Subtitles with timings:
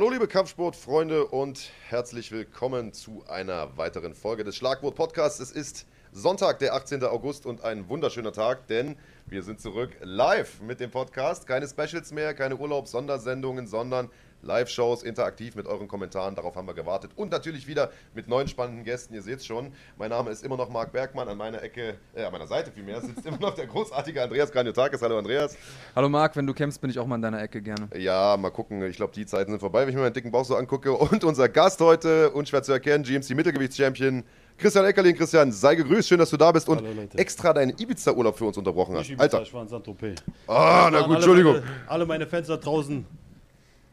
[0.00, 5.40] Hallo liebe Kampfsportfreunde und herzlich willkommen zu einer weiteren Folge des Schlagwort Podcasts.
[5.40, 7.04] Es ist Sonntag, der 18.
[7.04, 8.96] August und ein wunderschöner Tag, denn
[9.26, 11.46] wir sind zurück live mit dem Podcast.
[11.46, 14.08] Keine Specials mehr, keine Urlaubs-Sondersendungen, sondern
[14.42, 16.34] Live-Shows, interaktiv mit euren Kommentaren.
[16.34, 17.10] Darauf haben wir gewartet.
[17.16, 19.14] Und natürlich wieder mit neuen spannenden Gästen.
[19.14, 19.72] Ihr seht es schon.
[19.98, 21.28] Mein Name ist immer noch Marc Bergmann.
[21.28, 25.02] An meiner Ecke, äh, an meiner Seite vielmehr, sitzt immer noch der großartige Andreas Graniotakis.
[25.02, 25.56] Hallo Andreas.
[25.94, 27.88] Hallo Marc, wenn du kämpfst, bin ich auch mal in deiner Ecke gerne.
[27.96, 28.82] Ja, mal gucken.
[28.84, 30.92] Ich glaube, die Zeiten sind vorbei, wenn ich mir meinen dicken Bauch so angucke.
[30.92, 34.24] Und unser Gast heute, unschwer zu erkennen, GMC Mittelgewichtschampion.
[34.60, 38.36] Christian Eckerling, Christian, sei gegrüßt, schön, dass du da bist und Hallo, extra deinen Ibiza-Urlaub
[38.36, 39.08] für uns unterbrochen hast.
[39.08, 39.42] Ibiza, Alter.
[39.42, 40.22] ich war in Saint-Tropez.
[40.46, 41.52] Ah, na An gut, alle Entschuldigung.
[41.54, 43.06] Meine, alle meine Fans da draußen,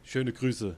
[0.08, 0.76] schöne Grüße.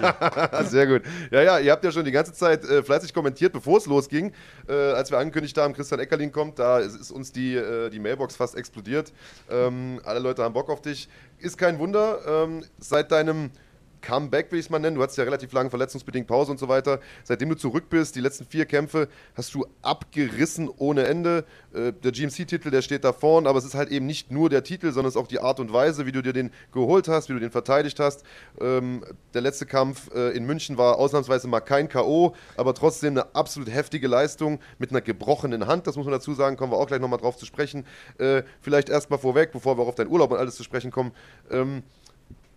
[0.64, 1.02] Sehr gut.
[1.30, 4.32] Ja, ja, ihr habt ja schon die ganze Zeit äh, fleißig kommentiert, bevor es losging.
[4.68, 7.98] Äh, als wir angekündigt haben, Christian Eckerling kommt, da ist, ist uns die, äh, die
[7.98, 9.12] Mailbox fast explodiert.
[9.50, 11.08] Ähm, alle Leute haben Bock auf dich.
[11.38, 13.50] Ist kein Wunder, ähm, seit deinem
[14.00, 16.68] Comeback, will ich es mal nennen, du hattest ja relativ lange verletzungsbedingt Pause und so
[16.68, 17.00] weiter.
[17.24, 21.44] Seitdem du zurück bist, die letzten vier Kämpfe, hast du abgerissen ohne Ende.
[21.72, 24.62] Äh, der GMC-Titel, der steht da vorn, aber es ist halt eben nicht nur der
[24.64, 27.28] Titel, sondern es ist auch die Art und Weise, wie du dir den geholt hast,
[27.28, 28.24] wie du den verteidigt hast.
[28.60, 33.34] Ähm, der letzte Kampf äh, in München war ausnahmsweise mal kein K.O., aber trotzdem eine
[33.34, 36.86] absolut heftige Leistung mit einer gebrochenen Hand, das muss man dazu sagen, kommen wir auch
[36.86, 37.84] gleich nochmal drauf zu sprechen.
[38.18, 41.12] Äh, vielleicht erstmal vorweg, bevor wir auch auf deinen Urlaub und alles zu sprechen kommen.
[41.50, 41.82] Ähm,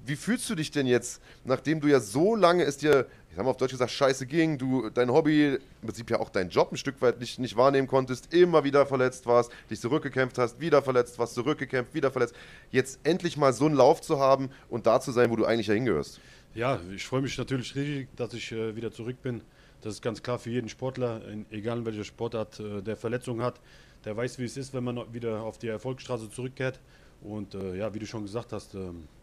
[0.06, 3.46] wie fühlst du dich denn jetzt, nachdem du ja so lange es dir, ich sag
[3.46, 6.72] mal auf Deutsch gesagt, scheiße ging, du dein Hobby, im Prinzip ja auch deinen Job
[6.72, 10.82] ein Stück weit nicht, nicht wahrnehmen konntest, immer wieder verletzt warst, dich zurückgekämpft hast, wieder
[10.82, 12.36] verletzt warst, zurückgekämpft, wieder verletzt,
[12.72, 15.68] jetzt endlich mal so einen Lauf zu haben und da zu sein, wo du eigentlich
[15.68, 16.20] ja hingehörst?
[16.54, 19.42] Ja, ich freue mich natürlich riesig, dass ich äh, wieder zurück bin.
[19.82, 23.60] Das ist ganz klar für jeden Sportler, egal welcher Sportart äh, der Verletzung hat,
[24.06, 26.80] der weiß, wie es ist, wenn man wieder auf die Erfolgsstraße zurückkehrt.
[27.22, 29.23] Und äh, ja, wie du schon gesagt hast, ähm, äh,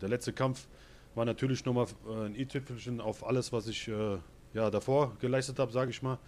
[0.00, 0.66] der letzte Kampf
[1.14, 4.18] war natürlich nochmal äh, ein i-Tüpfelchen auf alles, was ich äh,
[4.54, 6.18] ja, davor geleistet habe, sage ich mal.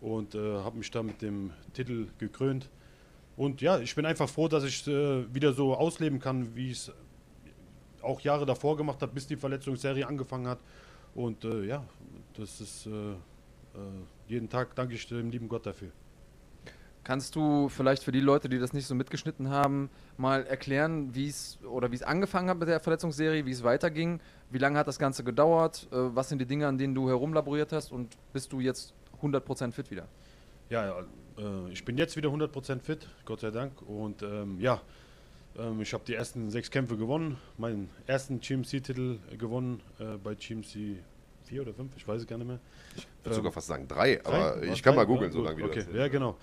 [0.00, 2.70] Und äh, habe mich da mit dem Titel gekrönt.
[3.36, 6.78] Und ja, ich bin einfach froh, dass ich äh, wieder so ausleben kann, wie ich
[6.78, 6.92] es
[8.02, 10.60] auch Jahre davor gemacht habe, bis die Verletzungsserie angefangen hat.
[11.14, 11.84] Und äh, ja,
[12.34, 13.16] das ist äh, äh,
[14.28, 15.90] jeden Tag danke ich dem lieben Gott dafür.
[17.06, 21.28] Kannst du vielleicht für die Leute, die das nicht so mitgeschnitten haben, mal erklären, wie
[21.28, 24.18] es oder wie es angefangen hat mit der Verletzungsserie, wie es weiterging,
[24.50, 27.70] wie lange hat das Ganze gedauert, äh, was sind die Dinge, an denen du herumlaboriert
[27.70, 30.08] hast und bist du jetzt 100% fit wieder?
[30.68, 30.98] Ja,
[31.38, 33.82] äh, ich bin jetzt wieder 100% fit, Gott sei Dank.
[33.82, 34.80] Und ähm, ja,
[35.56, 41.04] ähm, ich habe die ersten sechs Kämpfe gewonnen, meinen ersten GMC-Titel gewonnen äh, bei GMC
[41.46, 42.60] 4 oder 5, ich weiß es gar nicht mehr.
[42.96, 44.64] Ich würde sogar fast sagen drei, aber Drei?
[44.64, 45.02] ich Was, kann drei?
[45.02, 46.36] mal googeln, so lange wie Okay, das ja genau.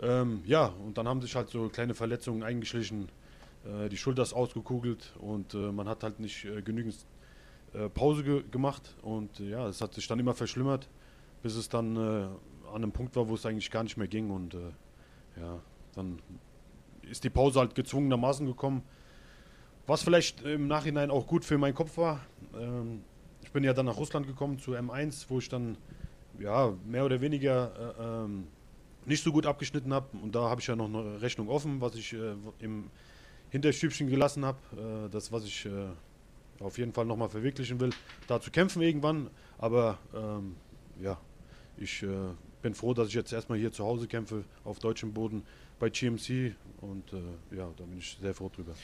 [0.00, 3.08] Ähm, ja, und dann haben sich halt so kleine Verletzungen eingeschlichen.
[3.64, 6.96] Äh, die Schulter ist ausgekugelt und äh, man hat halt nicht äh, genügend
[7.74, 8.94] äh, Pause ge gemacht.
[9.02, 10.88] Und äh, ja, es hat sich dann immer verschlimmert,
[11.42, 12.00] bis es dann äh,
[12.68, 14.30] an einem Punkt war, wo es eigentlich gar nicht mehr ging.
[14.30, 14.54] Und
[15.36, 15.58] ja,
[15.94, 16.20] dann
[17.02, 18.82] ist die Pause halt gezwungenermaßen gekommen.
[19.86, 22.20] Was vielleicht im Nachhinein auch gut für meinen Kopf war.
[22.56, 23.02] Ähm,
[23.50, 25.76] ich bin ja dann nach Russland gekommen zu M1, wo ich dann
[26.38, 28.46] ja mehr oder weniger äh, ähm,
[29.06, 30.06] nicht so gut abgeschnitten habe.
[30.22, 32.90] Und da habe ich ja noch eine Rechnung offen, was ich äh, im
[33.48, 34.58] Hinterstübchen gelassen habe.
[34.76, 35.70] Äh, das, was ich äh,
[36.60, 37.90] auf jeden Fall nochmal verwirklichen will,
[38.28, 39.30] da zu kämpfen irgendwann.
[39.58, 40.54] Aber ähm,
[41.00, 41.18] ja,
[41.76, 42.06] ich äh,
[42.62, 45.42] bin froh, dass ich jetzt erstmal hier zu Hause kämpfe, auf deutschem Boden
[45.80, 46.54] bei GMC.
[46.82, 48.74] Und äh, ja, da bin ich sehr froh drüber.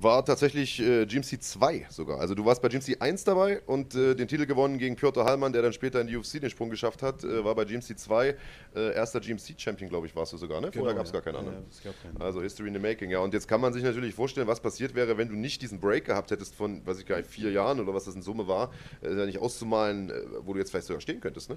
[0.00, 2.20] War tatsächlich äh, GMC 2 sogar.
[2.20, 5.52] Also du warst bei GMC 1 dabei und äh, den Titel gewonnen gegen Piotr Hallmann,
[5.52, 7.24] der dann später in die UFC den Sprung geschafft hat.
[7.24, 8.36] Äh, war bei GMC 2
[8.76, 10.60] äh, erster GMC-Champion, glaube ich, warst du sogar.
[10.60, 10.70] Ne?
[10.70, 11.20] Vorher Genau, gab es ja.
[11.20, 11.64] gar keinen anderen.
[11.82, 12.22] ja, keinen.
[12.22, 13.18] Also History in the Making, ja.
[13.18, 16.04] Und jetzt kann man sich natürlich vorstellen, was passiert wäre, wenn du nicht diesen Break
[16.04, 18.70] gehabt hättest von, weiß ich gar nicht, vier Jahren oder was das in Summe war,
[19.02, 21.56] äh, nicht auszumalen, äh, wo du jetzt vielleicht sogar stehen könntest, ne?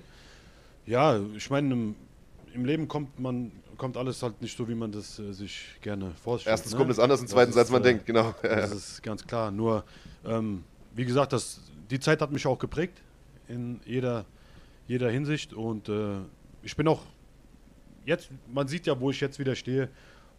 [0.88, 1.94] Ja, ich meine,
[2.54, 6.12] im, Leben kommt man kommt alles halt nicht so, wie man das äh, sich gerne
[6.12, 6.54] vorstellt.
[6.54, 6.78] Erstens ne?
[6.78, 8.36] kommt es anders und zweitens, als man äh, denkt, genau.
[8.42, 9.50] Das ist ganz klar.
[9.52, 9.84] Nur,
[10.26, 10.64] ähm,
[10.94, 13.02] wie gesagt, das, die Zeit hat mich auch geprägt
[13.48, 14.26] in jeder,
[14.88, 15.54] jeder Hinsicht.
[15.54, 16.18] Und äh,
[16.64, 17.02] ich bin auch
[18.06, 19.90] jetzt, man sieht ja, wo ich jetzt wieder stehe.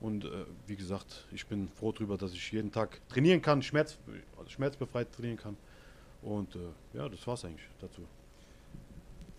[0.00, 0.28] Und äh,
[0.66, 3.98] wie gesagt, ich bin froh darüber, dass ich jeden Tag trainieren kann, schmerz,
[4.48, 5.56] schmerzbefreit trainieren kann.
[6.22, 6.58] Und äh,
[6.94, 8.02] ja, das war's eigentlich dazu.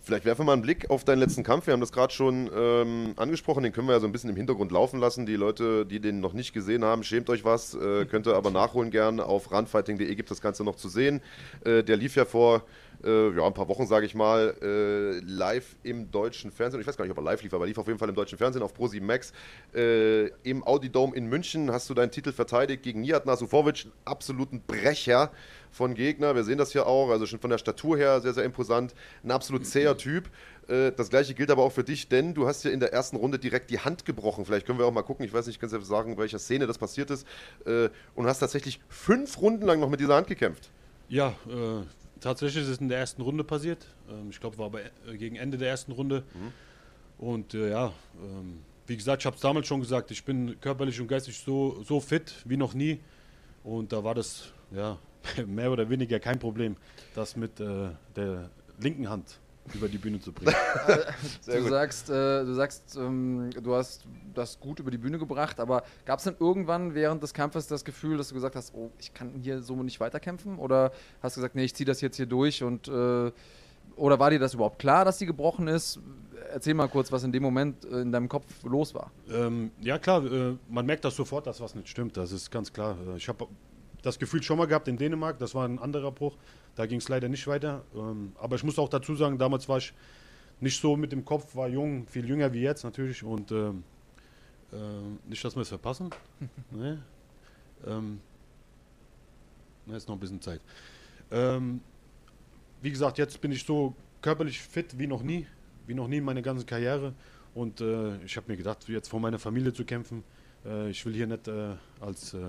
[0.04, 1.66] Vielleicht werfen wir mal einen Blick auf deinen letzten Kampf.
[1.66, 4.36] Wir haben das gerade schon ähm, angesprochen, den können wir ja so ein bisschen im
[4.36, 5.24] Hintergrund laufen lassen.
[5.24, 8.50] Die Leute, die den noch nicht gesehen haben, schämt euch was, äh, könnt ihr aber
[8.50, 9.18] nachholen gern.
[9.18, 11.22] Auf runfighting.de gibt das Ganze noch zu sehen.
[11.64, 12.64] Äh, der lief ja vor
[13.04, 16.80] äh, ja, ein paar Wochen, sage ich mal, äh, live im deutschen Fernsehen.
[16.80, 18.38] Ich weiß gar nicht, ob er live lief, aber lief auf jeden Fall im deutschen
[18.38, 19.32] Fernsehen auf Pro7 Max.
[19.74, 23.92] Äh, Im Audi Dome in München hast du deinen Titel verteidigt gegen Nihat Nasufovic, einen
[24.04, 25.30] absoluten Brecher
[25.70, 26.34] von Gegner.
[26.34, 28.94] Wir sehen das hier auch, also schon von der Statur her sehr, sehr imposant.
[29.22, 30.30] Ein absolut zäher Typ.
[30.68, 33.16] Äh, das gleiche gilt aber auch für dich, denn du hast ja in der ersten
[33.16, 34.44] Runde direkt die Hand gebrochen.
[34.44, 36.66] Vielleicht können wir auch mal gucken, ich weiß nicht, kannst du sagen, in welcher Szene
[36.66, 37.26] das passiert ist.
[37.66, 40.70] Äh, und hast tatsächlich fünf Runden lang noch mit dieser Hand gekämpft.
[41.08, 41.82] Ja, äh,
[42.24, 43.86] tatsächlich ist es in der ersten Runde passiert.
[44.08, 46.24] Ähm, ich glaube, war aber äh, gegen Ende der ersten Runde.
[46.34, 46.52] Mhm.
[47.26, 47.92] Und äh, ja,
[48.22, 51.82] ähm, wie gesagt, ich habe es damals schon gesagt, ich bin körperlich und geistig so,
[51.84, 53.00] so fit wie noch nie.
[53.62, 54.98] Und da war das ja
[55.46, 56.76] mehr oder weniger kein Problem,
[57.14, 58.50] das mit äh, der
[58.80, 59.38] linken Hand
[59.72, 60.54] über die Bühne zu bringen.
[61.46, 61.70] du, gut.
[61.70, 66.18] sagst, äh, du sagst, ähm, du hast das gut über die Bühne gebracht, aber gab
[66.18, 69.32] es denn irgendwann während des Kampfes das Gefühl, dass du gesagt hast, oh, ich kann
[69.40, 70.58] hier so nicht weiterkämpfen?
[70.58, 73.32] Oder hast du gesagt, nee, ich ziehe das jetzt hier durch und äh,
[73.96, 76.00] oder war dir das überhaupt klar, dass sie gebrochen ist?
[76.52, 79.10] Erzähl mal kurz, was in dem Moment äh, in deinem Kopf los war.
[79.30, 82.16] Ähm, ja klar, äh, man merkt das sofort, dass was nicht stimmt.
[82.16, 82.96] Das ist ganz klar.
[83.06, 83.46] Äh, ich habe
[84.04, 85.38] das Gefühl schon mal gehabt in Dänemark.
[85.38, 86.36] Das war ein anderer Bruch.
[86.76, 87.84] Da ging es leider nicht weiter.
[87.94, 89.94] Ähm, aber ich muss auch dazu sagen, damals war ich
[90.60, 93.22] nicht so mit dem Kopf, war jung, viel jünger wie jetzt natürlich.
[93.22, 93.82] Und ähm,
[94.72, 94.76] äh,
[95.28, 96.10] nicht, dass wir es verpassen.
[96.70, 96.98] nee.
[97.86, 98.20] Ähm,
[99.86, 100.60] na, ist noch ein bisschen Zeit.
[101.30, 101.80] Ähm,
[102.82, 105.46] wie gesagt, jetzt bin ich so körperlich fit wie noch nie,
[105.86, 107.14] wie noch nie in meiner ganzen Karriere.
[107.54, 110.24] Und äh, ich habe mir gedacht, jetzt vor meiner Familie zu kämpfen,
[110.66, 112.40] äh, ich will hier nicht äh, als äh,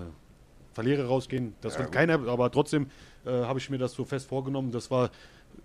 [0.76, 1.54] Verlierer rausgehen.
[1.60, 1.96] Das ja, wird gut.
[1.96, 2.90] keiner, aber trotzdem
[3.24, 4.70] äh, habe ich mir das so fest vorgenommen.
[4.70, 5.10] Das war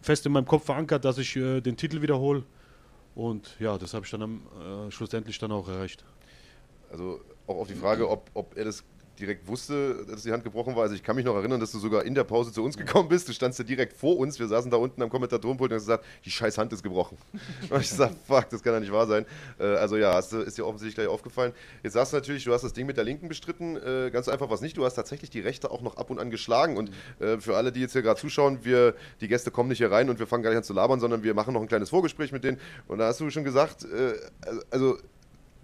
[0.02, 2.44] fest in meinem Kopf verankert, dass ich äh, den Titel wiederhole.
[3.14, 6.06] Und ja, das habe ich dann am, schlussendlich dann auch erreicht.
[6.90, 8.86] Also auch auf die Frage, ob, ob er das
[9.22, 10.84] direkt wusste, dass die Hand gebrochen war.
[10.84, 13.08] Also ich kann mich noch erinnern, dass du sogar in der Pause zu uns gekommen
[13.08, 13.30] bist.
[13.30, 14.40] Du standst ja direkt vor uns.
[14.40, 17.18] Wir saßen da unten am Kommentatorenpult und hast gesagt, die scheiß Hand ist gebrochen.
[17.70, 19.26] Und ich gesagt, fuck, das kann ja nicht wahr sein.
[19.60, 21.54] Äh, also ja, hast, ist dir offensichtlich gleich aufgefallen.
[21.84, 23.78] Jetzt sagst du natürlich, du hast das Ding mit der Linken bestritten.
[23.78, 24.76] Äh, ganz einfach was nicht.
[24.76, 26.78] Du hast tatsächlich die Rechte auch noch ab und an geschlagen.
[26.78, 29.92] Und äh, für alle, die jetzt hier gerade zuschauen, wir, die Gäste kommen nicht hier
[29.92, 31.90] rein und wir fangen gar nicht an zu labern, sondern wir machen noch ein kleines
[31.90, 32.60] Vorgespräch mit denen.
[32.88, 33.86] Und da hast du schon gesagt,
[34.72, 34.98] also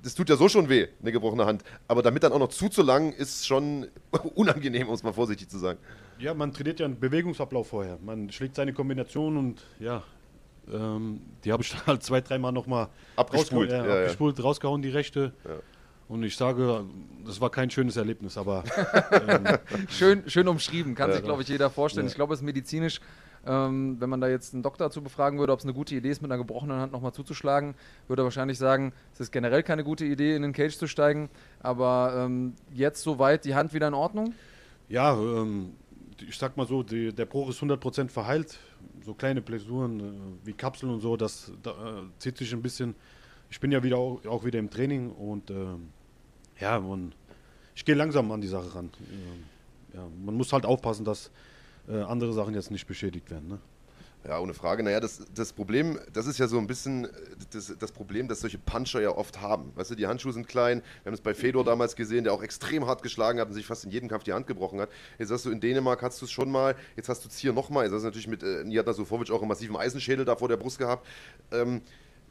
[0.07, 1.65] das tut ja so schon weh, eine gebrochene Hand.
[1.89, 3.87] Aber damit dann auch noch zuzulangen, ist schon
[4.35, 5.79] unangenehm, um es mal vorsichtig zu sagen.
[6.17, 7.99] Ja, man trainiert ja einen Bewegungsablauf vorher.
[8.01, 10.03] Man schlägt seine Kombination und ja,
[10.71, 12.87] ähm, die habe ich dann halt zwei, dreimal nochmal
[13.17, 14.43] abgespult, rausgehauen, ja, ja, abgespult ja.
[14.45, 15.33] rausgehauen, die rechte.
[16.07, 16.85] Und ich sage,
[17.25, 18.63] das war kein schönes Erlebnis, aber.
[19.27, 19.45] Ähm,
[19.89, 22.07] schön, schön umschrieben, kann sich, glaube ich, jeder vorstellen.
[22.07, 23.01] Ich glaube, es ist medizinisch
[23.45, 26.09] ähm, wenn man da jetzt einen Doktor dazu befragen würde, ob es eine gute Idee
[26.09, 27.75] ist, mit einer gebrochenen Hand nochmal zuzuschlagen,
[28.07, 31.29] würde er wahrscheinlich sagen, es ist generell keine gute Idee, in den Cage zu steigen.
[31.59, 34.33] Aber ähm, jetzt soweit die Hand wieder in Ordnung?
[34.89, 35.73] Ja, ähm,
[36.25, 38.59] ich sag mal so, die, der Bruch ist 100% verheilt.
[39.05, 42.95] So kleine Blessuren äh, wie Kapseln und so, das da, äh, zieht sich ein bisschen.
[43.49, 45.55] Ich bin ja wieder auch, auch wieder im Training und äh,
[46.59, 47.13] ja, man,
[47.75, 48.89] ich gehe langsam an die Sache ran.
[49.93, 51.31] Ja, man muss halt aufpassen, dass
[51.87, 53.47] äh, andere Sachen jetzt nicht beschädigt werden.
[53.47, 53.59] Ne?
[54.27, 54.83] Ja, ohne Frage.
[54.83, 57.07] Naja, das, das Problem, das ist ja so ein bisschen
[57.53, 59.71] das, das Problem, das solche Puncher ja oft haben.
[59.75, 60.81] Weißt du, die Handschuhe sind klein.
[61.03, 63.65] Wir haben es bei Fedor damals gesehen, der auch extrem hart geschlagen hat und sich
[63.65, 64.89] fast in jedem Kampf die Hand gebrochen hat.
[65.17, 67.53] Jetzt hast du in Dänemark, hast du es schon mal, jetzt hast du es hier
[67.53, 67.85] nochmal.
[67.85, 70.57] Jetzt hast du natürlich mit äh, Nihatna Sofovic auch einen massiven Eisenschädel da vor der
[70.57, 71.07] Brust gehabt.
[71.51, 71.81] Ähm,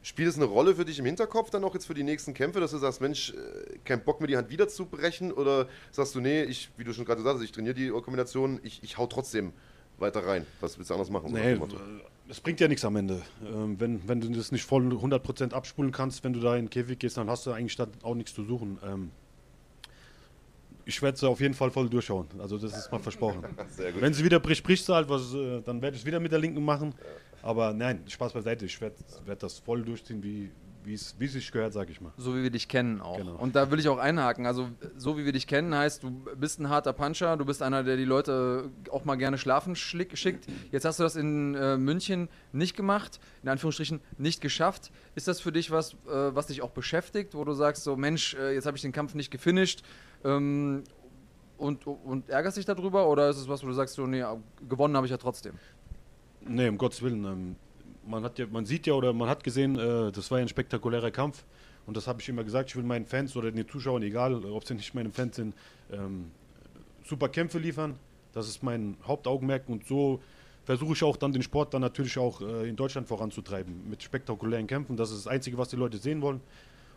[0.03, 2.59] Spielt es eine Rolle für dich im Hinterkopf dann auch jetzt für die nächsten Kämpfe,
[2.59, 5.31] dass du sagst, Mensch, äh, kein Bock mir die Hand wieder zu brechen?
[5.33, 8.59] Oder sagst du, nee, ich, wie du schon gerade gesagt hast, ich trainiere die Kombination,
[8.63, 9.51] ich, ich hau trotzdem
[9.97, 10.45] weiter rein?
[10.61, 11.33] Was willst du anders machen?
[11.33, 11.57] Nee,
[12.29, 13.21] es bringt ja nichts am Ende.
[13.45, 16.69] Ähm, wenn, wenn du das nicht voll 100% abspulen kannst, wenn du da in den
[16.69, 18.77] Käfig gehst, dann hast du eigentlich auch nichts zu suchen.
[18.83, 19.11] Ähm,
[20.85, 22.27] ich werde sie auf jeden Fall voll durchschauen.
[22.39, 23.43] Also das ist mal versprochen.
[23.99, 26.31] Wenn sie wieder bricht, bricht sie halt, was, äh, dann werde ich es wieder mit
[26.31, 26.93] der Linken machen.
[26.97, 27.05] Ja.
[27.47, 28.65] Aber nein, Spaß beiseite.
[28.65, 30.51] Ich werde werd das voll durchziehen, wie
[30.83, 32.13] wie es sich gehört, sage ich mal.
[32.15, 33.17] So wie wir dich kennen auch.
[33.17, 33.35] Genau.
[33.35, 34.45] Und da will ich auch einhaken.
[34.45, 37.83] Also so wie wir dich kennen heißt, du bist ein harter Puncher, du bist einer,
[37.83, 40.47] der die Leute auch mal gerne schlafen schickt.
[40.71, 44.91] Jetzt hast du das in äh, München nicht gemacht, in Anführungsstrichen nicht geschafft.
[45.15, 48.35] Ist das für dich was, äh, was dich auch beschäftigt, wo du sagst, so Mensch,
[48.35, 49.83] äh, jetzt habe ich den Kampf nicht gefinisht
[50.23, 50.85] ähm,
[51.57, 53.09] und, und ärgerst dich darüber?
[53.09, 54.23] Oder ist es was, wo du sagst, so, nee,
[54.69, 55.55] gewonnen habe ich ja trotzdem?
[56.47, 57.25] Nee, um Gottes Willen.
[57.25, 57.55] Ähm,
[58.05, 60.49] man, hat ja, man sieht ja oder man hat gesehen, äh, das war ja ein
[60.49, 61.43] spektakulärer Kampf.
[61.85, 64.65] Und das habe ich immer gesagt, ich will meinen Fans oder den Zuschauern, egal ob
[64.65, 65.55] sie nicht meine Fans sind,
[65.91, 66.31] ähm,
[67.05, 67.95] super Kämpfe liefern.
[68.33, 70.19] Das ist mein Hauptaugenmerk und so
[70.65, 74.67] versuche ich auch dann den Sport dann natürlich auch äh, in Deutschland voranzutreiben mit spektakulären
[74.67, 74.97] Kämpfen.
[74.97, 76.41] Das ist das Einzige, was die Leute sehen wollen.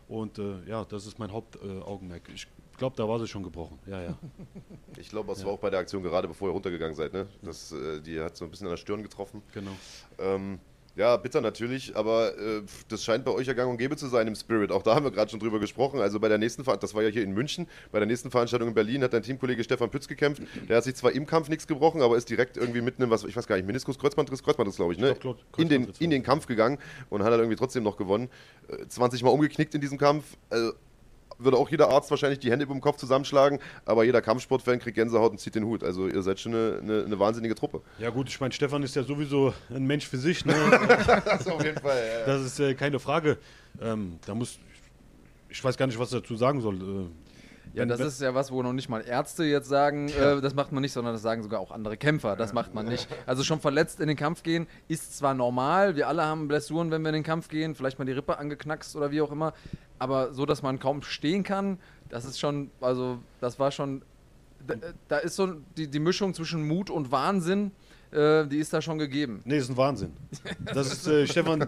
[0.09, 2.23] Und äh, ja, das ist mein Hauptaugenmerk.
[2.35, 2.47] ich
[2.81, 3.77] glaube, da war sie schon gebrochen.
[3.85, 4.17] Ja, ja.
[4.97, 5.45] Ich glaube, das ja.
[5.45, 7.13] war auch bei der Aktion gerade, bevor ihr runtergegangen seid.
[7.13, 7.27] Ne?
[7.41, 9.41] Das, äh, die hat so ein bisschen an der Stirn getroffen.
[9.53, 9.71] Genau.
[10.19, 10.59] Ähm,
[10.97, 14.27] Ja, bitter natürlich, aber äh, das scheint bei euch ja gang und gäbe zu sein
[14.27, 14.71] im Spirit.
[14.71, 16.01] Auch da haben wir gerade schon drüber gesprochen.
[16.01, 18.67] Also bei der nächsten Veranstaltung, das war ja hier in München, bei der nächsten Veranstaltung
[18.67, 20.41] in Berlin hat dein Teamkollege Stefan Pütz gekämpft.
[20.67, 23.23] Der hat sich zwar im Kampf nichts gebrochen, aber ist direkt irgendwie mitten in was,
[23.23, 25.11] ich weiß gar nicht, Meniskus, Kreuzbandriss, Kreuzbandriss, glaube ich, ne?
[25.11, 26.77] Ich glaub, in, den, in den Kampf gegangen
[27.09, 28.29] und hat halt irgendwie trotzdem noch gewonnen.
[28.67, 30.25] Äh, 20 Mal umgeknickt in diesem Kampf.
[30.49, 30.71] Äh,
[31.43, 34.95] würde auch jeder Arzt wahrscheinlich die Hände über dem Kopf zusammenschlagen, aber jeder Kampfsportfan kriegt
[34.95, 35.83] Gänsehaut und zieht den Hut.
[35.83, 37.81] Also ihr seid schon eine, eine, eine wahnsinnige Truppe.
[37.99, 40.45] Ja gut, ich meine, Stefan ist ja sowieso ein Mensch für sich.
[40.45, 40.55] Ne?
[41.25, 42.25] Das auf jeden Fall, ja.
[42.25, 43.37] das ist äh, keine Frage.
[43.81, 44.59] Ähm, da muss,
[45.49, 46.75] ich weiß gar nicht, was ich dazu sagen soll.
[46.75, 47.30] Äh,
[47.73, 50.71] Ja, das ist ja was, wo noch nicht mal Ärzte jetzt sagen, äh, das macht
[50.71, 52.35] man nicht, sondern das sagen sogar auch andere Kämpfer.
[52.35, 53.07] Das macht man nicht.
[53.25, 57.01] Also schon verletzt in den Kampf gehen ist zwar normal, wir alle haben Blessuren, wenn
[57.01, 59.53] wir in den Kampf gehen, vielleicht mal die Rippe angeknackst oder wie auch immer,
[59.99, 64.01] aber so, dass man kaum stehen kann, das ist schon, also das war schon,
[64.67, 64.75] da,
[65.07, 67.71] da ist so die, die Mischung zwischen Mut und Wahnsinn,
[68.11, 69.41] äh, die ist da schon gegeben.
[69.45, 70.13] Nee, ist ein Wahnsinn.
[70.73, 71.67] Das ist äh, Stefan, äh,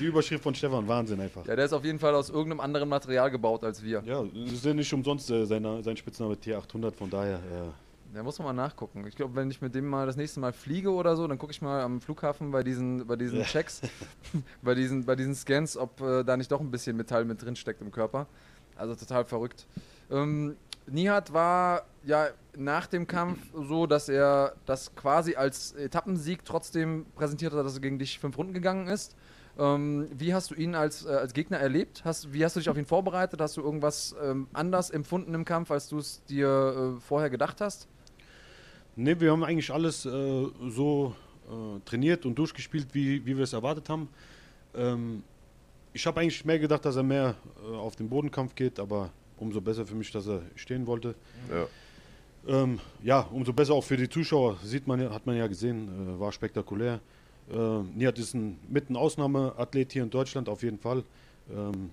[0.00, 1.46] die Überschrift von Stefan, Wahnsinn einfach.
[1.46, 4.02] Ja, der ist auf jeden Fall aus irgendeinem anderen Material gebaut als wir.
[4.04, 7.36] Ja, das ist ja nicht umsonst äh, seine, sein Spitzname T800, von daher.
[7.36, 9.04] Äh, Da muss man mal nachgucken.
[9.08, 11.52] Ich glaube, wenn ich mit dem mal das nächste Mal fliege oder so, dann gucke
[11.52, 13.44] ich mal am Flughafen bei diesen, bei diesen Ja.
[13.44, 13.80] Checks,
[14.62, 17.56] bei, diesen, bei diesen Scans, ob äh, da nicht doch ein bisschen Metall mit drin
[17.56, 18.26] steckt im Körper.
[18.76, 19.66] Also total verrückt.
[20.10, 27.06] Ähm, Nihat war ja nach dem Kampf so, dass er das quasi als Etappensieg trotzdem
[27.14, 29.16] präsentiert hat, dass er gegen dich fünf Runden gegangen ist.
[29.58, 32.02] Ähm, wie hast du ihn als, äh, als Gegner erlebt?
[32.04, 33.40] Hast, wie hast du dich auf ihn vorbereitet?
[33.40, 37.60] Hast du irgendwas ähm, anders empfunden im Kampf, als du es dir äh, vorher gedacht
[37.60, 37.88] hast?
[38.96, 41.14] Ne, wir haben eigentlich alles äh, so
[41.48, 44.08] äh, trainiert und durchgespielt, wie, wie wir es erwartet haben.
[44.74, 45.22] Ähm,
[45.92, 49.10] ich habe eigentlich mehr gedacht, dass er mehr äh, auf den Bodenkampf geht, aber
[49.44, 51.14] umso besser für mich, dass er stehen wollte.
[51.50, 51.66] Ja.
[52.46, 55.88] Ähm, ja, umso besser auch für die Zuschauer, sieht man, ja- hat man ja gesehen,
[55.88, 57.00] äh, war spektakulär.
[57.50, 61.04] Äh, Nihat ist ein mit ein Ausnahmeathlet hier in Deutschland, auf jeden Fall.
[61.54, 61.90] Ähm,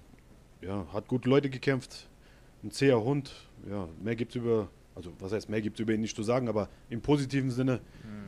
[0.61, 2.07] ja, hat gute Leute gekämpft,
[2.63, 3.31] ein zäher Hund.
[3.69, 6.23] Ja, mehr gibt es über, also was heißt mehr gibt es über ihn nicht zu
[6.23, 7.79] sagen, aber im positiven Sinne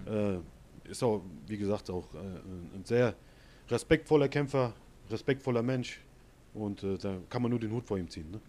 [0.06, 2.18] äh, ist auch, wie gesagt, auch äh,
[2.77, 3.15] ein sehr
[3.70, 4.74] respektvoller Kämpfer,
[5.10, 6.00] respektvoller Mensch
[6.53, 8.30] und äh, da kann man nur den Hut vor ihm ziehen.
[8.32, 8.39] Ne?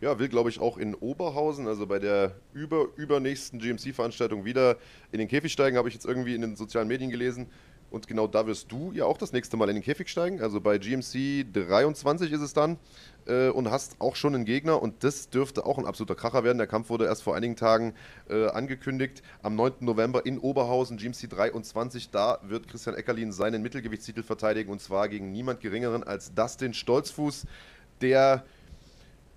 [0.00, 4.76] Ja, will, glaube ich, auch in Oberhausen, also bei der über, übernächsten GMC-Veranstaltung wieder
[5.10, 7.46] in den Käfig steigen, habe ich jetzt irgendwie in den sozialen Medien gelesen.
[7.90, 10.42] Und genau da wirst du ja auch das nächste Mal in den Käfig steigen.
[10.42, 12.78] Also bei GMC 23 ist es dann.
[13.26, 14.82] Äh, und hast auch schon einen Gegner.
[14.82, 16.58] Und das dürfte auch ein absoluter Kracher werden.
[16.58, 17.94] Der Kampf wurde erst vor einigen Tagen
[18.28, 19.22] äh, angekündigt.
[19.42, 19.74] Am 9.
[19.80, 22.10] November in Oberhausen, GMC 23.
[22.10, 24.70] Da wird Christian Eckerlin seinen Mittelgewichtstitel verteidigen.
[24.70, 27.46] Und zwar gegen niemand Geringeren als Dustin Stolzfuß,
[28.00, 28.44] der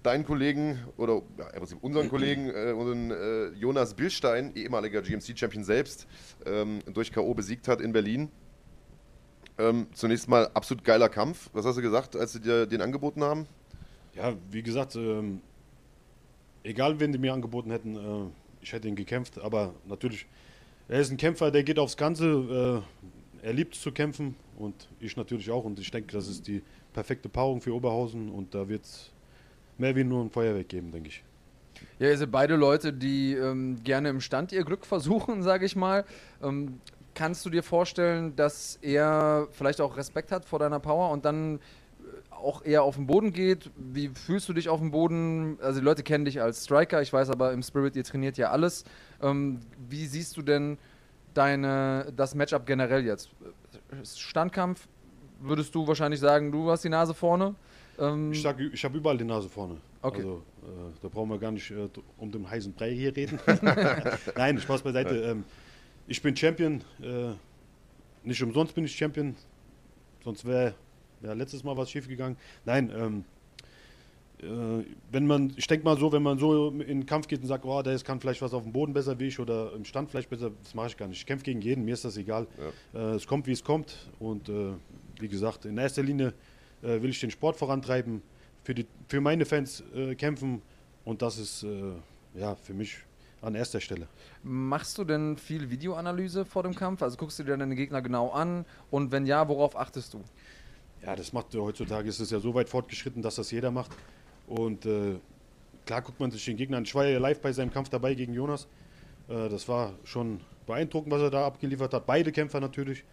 [0.03, 6.07] deinen Kollegen oder ja, unseren Kollegen, äh, unseren äh, Jonas Billstein, ehemaliger GMC-Champion selbst,
[6.45, 7.33] ähm, durch K.O.
[7.33, 8.29] besiegt hat in Berlin.
[9.57, 11.49] Ähm, zunächst mal absolut geiler Kampf.
[11.53, 13.45] Was hast du gesagt, als sie dir den angeboten haben?
[14.15, 15.41] Ja, wie gesagt, ähm,
[16.63, 18.29] egal wen die mir angeboten hätten, äh,
[18.61, 20.25] ich hätte ihn gekämpft, aber natürlich,
[20.87, 22.83] er ist ein Kämpfer, der geht aufs Ganze,
[23.43, 26.61] äh, er liebt zu kämpfen und ich natürlich auch und ich denke, das ist die
[26.93, 29.11] perfekte Paarung für Oberhausen und da wird es
[29.79, 31.23] mehr wie nur ein Feuerwerk geben, denke ich.
[31.99, 35.75] Ja, ihr seid beide Leute, die ähm, gerne im Stand ihr Glück versuchen, sage ich
[35.75, 36.05] mal.
[36.41, 36.79] Ähm,
[37.13, 41.57] kannst du dir vorstellen, dass er vielleicht auch Respekt hat vor deiner Power und dann
[41.57, 41.59] äh,
[42.33, 43.69] auch eher auf den Boden geht?
[43.75, 45.57] Wie fühlst du dich auf dem Boden?
[45.61, 48.51] Also die Leute kennen dich als Striker, ich weiß aber im Spirit, ihr trainiert ja
[48.51, 48.85] alles.
[49.21, 49.59] Ähm,
[49.89, 50.77] wie siehst du denn
[51.33, 53.29] deine, das Matchup generell jetzt?
[54.15, 54.87] Standkampf,
[55.41, 57.55] würdest du wahrscheinlich sagen, du hast die Nase vorne?
[57.99, 59.77] Ähm, Ich sage, ich habe überall die Nase vorne.
[60.01, 60.17] Okay.
[60.19, 60.67] Also, äh,
[61.01, 61.87] da brauchen wir gar nicht äh,
[62.17, 63.39] um den heißen Brei hier reden.
[64.35, 65.15] Nein, Spaß beiseite.
[65.21, 65.43] Ähm,
[66.07, 66.81] ich bin Champion.
[67.01, 67.31] Äh,
[68.23, 69.35] nicht umsonst bin ich Champion.
[70.23, 70.73] Sonst wäre
[71.21, 72.37] ja, letztes Mal was schief gegangen.
[72.65, 73.25] Nein, ähm,
[74.41, 77.47] äh, wenn man, ich denke mal so, wenn man so in den Kampf geht und
[77.47, 79.83] sagt, oh, der ist- kann vielleicht was auf dem Boden besser wie ich oder im
[79.83, 81.17] Stand vielleicht besser, das mache ich gar nicht.
[81.19, 82.47] Ich kämpfe gegen jeden, mir ist das egal.
[82.93, 84.09] Äh, es kommt, wie es kommt.
[84.19, 84.71] Und äh,
[85.19, 86.33] wie gesagt, in erster Linie
[86.81, 88.21] äh, will ich den Sport vorantreiben,
[88.63, 90.61] für, die, für meine Fans äh, kämpfen
[91.05, 91.93] und das ist äh,
[92.35, 92.97] ja für mich
[93.41, 94.07] an erster Stelle.
[94.43, 97.01] Machst du denn viel Videoanalyse vor dem Kampf?
[97.01, 98.65] Also guckst du dir deine Gegner genau an?
[98.91, 100.21] Und wenn ja, worauf achtest du?
[101.05, 103.91] Ja, das macht heutzutage ist es ja so weit fortgeschritten, dass das jeder macht.
[104.47, 105.15] Und äh,
[105.85, 106.83] klar guckt man sich den Gegner an.
[106.83, 108.67] Ich war ja live bei seinem Kampf dabei gegen Jonas.
[109.29, 112.05] Äh, das war schon beeindruckend, was er da abgeliefert hat.
[112.05, 113.03] Beide Kämpfer natürlich.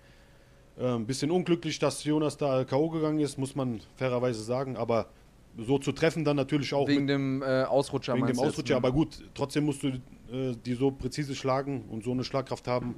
[0.79, 2.91] Äh, ein bisschen unglücklich, dass Jonas da K.O.
[2.91, 4.77] gegangen ist, muss man fairerweise sagen.
[4.77, 5.07] Aber
[5.57, 8.51] so zu treffen dann natürlich auch Wegen mit, dem äh, Ausrutscher wegen dem du jetzt?
[8.53, 8.77] Ausrutscher.
[8.77, 12.95] Aber gut, trotzdem musst du äh, die so präzise schlagen und so eine Schlagkraft haben,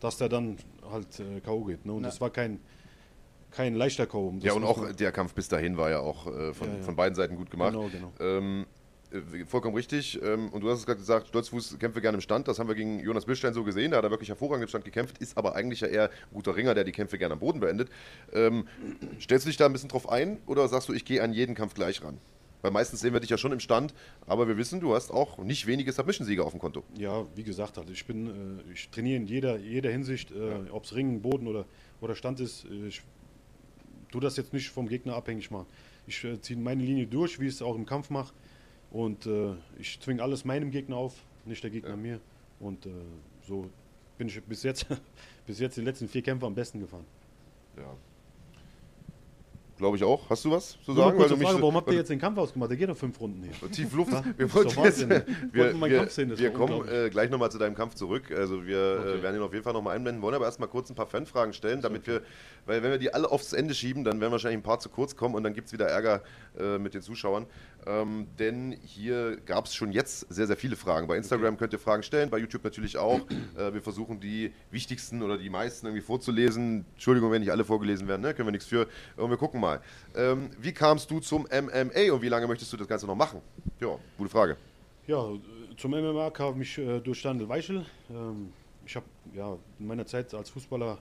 [0.00, 0.56] dass der dann
[0.90, 1.64] halt äh, K.O.
[1.64, 1.86] geht.
[1.86, 1.92] Ne?
[1.94, 2.08] Und Ja.
[2.10, 2.60] das war kein,
[3.50, 4.32] kein leichter K.O.
[4.40, 6.82] Ja, Das und auch der Kampf bis dahin war ja auch äh, von, Ja, ja.
[6.82, 7.72] von beiden Seiten gut gemacht.
[7.72, 8.12] Genau, genau.
[8.20, 8.81] Ähm, äh,
[9.46, 10.20] vollkommen richtig.
[10.22, 12.48] Ähm, und du hast es gerade gesagt, Stolzfuß kämpfe gerne im Stand.
[12.48, 13.90] Das haben wir gegen Jonas Billstein so gesehen.
[13.90, 16.56] Da hat er wirklich hervorragend im Stand gekämpft, ist aber eigentlich ja eher ein guter
[16.56, 17.90] Ringer, der die Kämpfe gerne am Boden beendet.
[18.32, 18.66] Ähm,
[19.20, 21.54] stellst du dich da ein bisschen drauf ein oder sagst du, ich gehe an jeden
[21.54, 22.18] Kampf gleich ran?
[22.62, 23.92] Weil meistens sehen wir dich ja schon im Stand,
[24.26, 26.84] aber wir wissen, du hast auch nicht wenige Submission-Sieger auf dem Konto.
[26.96, 30.84] Ja, wie gesagt, halt, ich bin, äh, ich trainiere in jeder, jeder Hinsicht, äh, ob
[30.84, 31.66] es Ringen, Boden oder,
[32.00, 32.64] oder Stand ist.
[32.66, 33.02] Äh, ich
[34.12, 35.66] tue das jetzt nicht vom Gegner abhängig machen.
[36.06, 38.32] Ich äh, ziehe meine Linie durch, wie ich es auch im Kampf mache.
[38.92, 41.14] Und äh, ich zwinge alles meinem Gegner auf,
[41.46, 42.20] nicht der Gegner mir.
[42.60, 42.90] Und äh,
[43.48, 43.68] so
[44.18, 44.86] bin ich bis jetzt,
[45.46, 47.06] bis jetzt die letzten vier Kämpfe am besten gefahren.
[47.76, 47.84] Ja.
[49.78, 50.28] Glaube ich auch.
[50.30, 51.16] Hast du was zu sagen?
[51.16, 52.70] kurze du Frage, so- warum habt ihr jetzt den Kampf ausgemacht?
[52.70, 53.70] Der geht doch fünf Runden hier.
[53.72, 54.12] Tief Luft.
[54.12, 58.30] Ja, Wir wollten jetzt, wir, wir, wir kommen äh, gleich nochmal zu deinem Kampf zurück.
[58.30, 59.22] Also wir äh, Okay.
[59.22, 61.80] werden ihn auf jeden Fall nochmal einblenden, wollen aber erstmal kurz ein paar Fanfragen stellen,
[61.80, 62.22] damit wir,
[62.66, 65.16] weil wenn wir die alle aufs Ende schieben, dann werden wahrscheinlich ein paar zu kurz
[65.16, 66.22] kommen und dann gibt es wieder Ärger
[66.60, 67.46] äh, mit den Zuschauern.
[67.86, 71.06] Ähm, denn hier gab es schon jetzt sehr, sehr viele Fragen.
[71.06, 73.20] Bei Instagram könnt ihr Fragen stellen, bei YouTube natürlich auch.
[73.56, 76.84] Äh, wir versuchen die wichtigsten oder die meisten irgendwie vorzulesen.
[76.92, 78.34] Entschuldigung, wenn nicht alle vorgelesen werden, ne?
[78.34, 78.86] können wir nichts für.
[79.16, 79.80] Und wir gucken mal.
[80.14, 83.40] Ähm, wie kamst du zum MMA und wie lange möchtest du das Ganze noch machen?
[83.80, 84.56] Ja, gute Frage.
[85.06, 85.26] Ja,
[85.76, 87.84] zum MMA kam ich äh, durch Daniel Weichel.
[88.10, 88.52] Ähm,
[88.86, 90.98] ich habe ja in meiner Zeit als Fußballer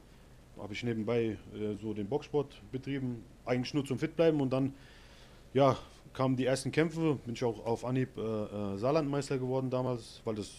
[0.60, 4.74] habe ich nebenbei äh, so den Boxsport betrieben, eigentlich nur zum Fitbleiben und dann
[5.54, 5.78] ja
[6.14, 10.36] kamen die ersten Kämpfe, bin ich auch auf Anhieb äh, äh, Saarlandmeister geworden damals, weil
[10.36, 10.50] das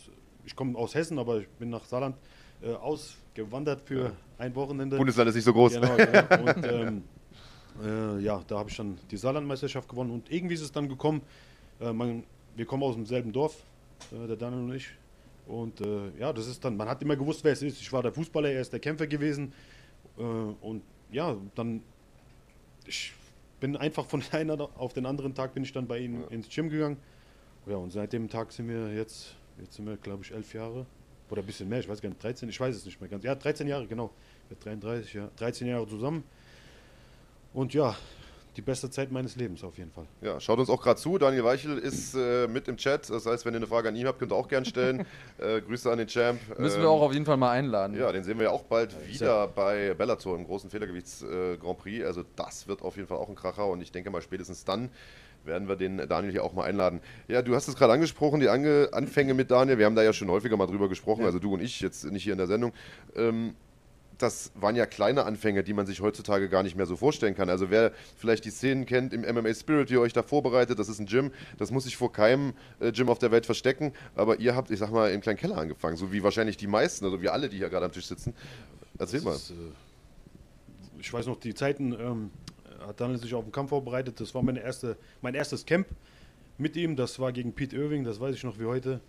[0.44, 2.16] ich komme aus Hessen, aber ich bin nach Saarland
[2.62, 4.96] äh, ausgewandert für ein Wochenende.
[4.96, 5.74] Bundesland ist nicht so groß.
[5.74, 6.36] Genau, ja.
[6.40, 7.02] Und ähm,
[7.84, 10.10] äh, ja, da habe ich dann die Saarlandmeisterschaft gewonnen.
[10.10, 11.22] Und irgendwie ist es dann gekommen,
[11.80, 12.24] äh, man,
[12.56, 13.62] wir kommen aus demselben Dorf,
[14.10, 14.88] äh, der Daniel und ich.
[15.46, 15.80] Und
[16.20, 17.80] ja, das ist dann, man hat immer gewusst, wer es ist.
[17.80, 19.52] Ich war der Fußballer, er ist der Kämpfer gewesen.
[20.16, 21.82] Und ja, dann,
[22.86, 23.12] ich
[23.62, 26.68] bin einfach von einer auf den anderen Tag bin ich dann bei ihm ins Gym
[26.68, 26.98] gegangen.
[27.66, 30.84] Ja, und seit dem Tag sind wir jetzt, jetzt sind wir, glaube ich, elf Jahre.
[31.30, 33.24] Oder ein bisschen mehr, ich weiß gar nicht, 13, ich weiß es nicht mehr ganz.
[33.24, 34.10] Ja, 13 Jahre, genau.
[34.50, 35.30] Mit 33, ja.
[35.36, 36.24] 13 Jahre zusammen.
[37.54, 37.96] Und ja,
[38.56, 40.06] die beste Zeit meines Lebens auf jeden Fall.
[40.20, 41.16] Ja, schaut uns auch gerade zu.
[41.18, 43.08] Daniel Weichel ist äh, mit im Chat.
[43.08, 45.06] Das heißt, wenn ihr eine Frage an ihn habt, könnt ihr auch gern stellen.
[45.38, 46.40] äh, Grüße an den Champ.
[46.58, 47.96] Müssen Ähm, wir auch auf jeden Fall mal einladen.
[47.96, 51.78] Ja, den sehen wir ja auch bald wieder bei Bellator im großen Federgewichts äh, Grand
[51.78, 52.04] Prix.
[52.04, 54.90] Also das wird auf jeden Fall auch ein Kracher und ich denke mal spätestens dann
[55.44, 57.00] werden wir den Daniel hier auch mal einladen.
[57.28, 59.78] Ja, du hast es gerade angesprochen, die Ange Anfänge mit Daniel.
[59.78, 62.22] Wir haben da ja schon häufiger mal drüber gesprochen, also du und ich, jetzt nicht
[62.22, 62.72] hier in der Sendung.
[63.16, 63.54] Ähm,
[64.22, 67.50] das waren ja kleine Anfänge, die man sich heutzutage gar nicht mehr so vorstellen kann.
[67.50, 70.88] Also wer vielleicht die Szenen kennt im MMA Spirit, wie ihr euch da vorbereitet, das
[70.88, 73.92] ist ein Gym, das muss sich vor keinem äh, Gym auf der Welt verstecken.
[74.14, 77.04] Aber ihr habt, ich sag mal, im kleinen Keller angefangen, so wie wahrscheinlich die meisten,
[77.04, 78.34] also wie alle, die hier gerade am Tisch sitzen.
[78.98, 79.34] Erzähl Das mal.
[79.34, 79.54] Ist, äh,
[81.00, 82.30] ich weiß noch, die Zeiten ähm,
[82.86, 84.20] hat Daniel sich auf den Kampf vorbereitet.
[84.20, 85.88] Das war meine erste, mein erstes Camp
[86.58, 86.94] mit ihm.
[86.94, 89.00] Das war gegen Pete Irving, das weiß ich noch wie heute.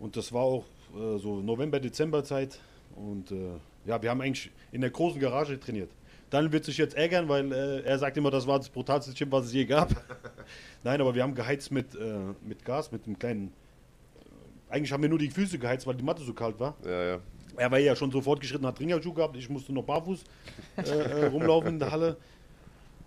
[0.00, 2.58] Und das war auch äh, so November, Dezember Zeit.
[2.96, 5.90] Und äh, ja, wir haben eigentlich in der großen Garage trainiert.
[6.30, 9.30] Daniel wird sich jetzt ärgern, weil äh, er sagt immer, das war das brutalste Gym,
[9.30, 9.90] was es je gab.
[10.82, 13.52] Nein, aber wir haben geheizt mit, äh, mit Gas, mit einem kleinen.
[14.68, 16.74] Äh, eigentlich haben wir nur die Füße geheizt, weil die Matte so kalt war.
[16.84, 17.20] Ja, ja.
[17.56, 19.36] Er war ja schon so fortgeschritten, hat Ringerschuh gehabt.
[19.36, 20.24] Ich musste noch barfuß
[20.76, 22.16] äh, äh, rumlaufen in der Halle.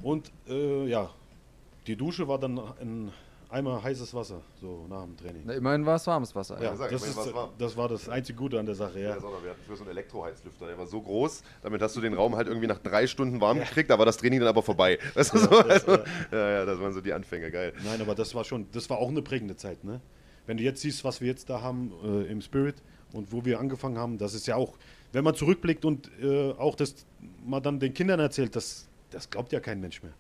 [0.02, 1.10] Und ja,
[1.88, 3.12] die Dusche war dann ein
[3.50, 5.44] Eimer heißes Wasser, so nach dem Training.
[5.46, 6.62] Na, immerhin war es warmes Wasser.
[6.62, 7.52] Ja, das, ist, warm.
[7.58, 9.10] das war das einzige Gute an der Sache, ja.
[9.12, 12.02] Ja, Sonne, wir hatten früher so einen Elektroheizlüfter, der war so groß, damit hast du
[12.02, 14.64] den Raum halt irgendwie nach drei Stunden warm gekriegt, da war das Training dann aber
[14.64, 15.00] vorbei.
[15.14, 17.74] Weißt du, so, das, also, ja, ja, das waren so die Anfänge, geil.
[17.86, 20.02] Nein, aber das war schon, das war auch eine prägende Zeit, ne?
[20.46, 22.76] Wenn du jetzt siehst, was wir jetzt da haben äh, im Spirit
[23.14, 24.78] und wo wir angefangen haben, das ist ja auch,
[25.14, 27.06] wenn man zurückblickt und äh, auch das
[27.46, 30.14] mal dann den Kindern erzählt, das, das glaubt ja kein Mensch mehr.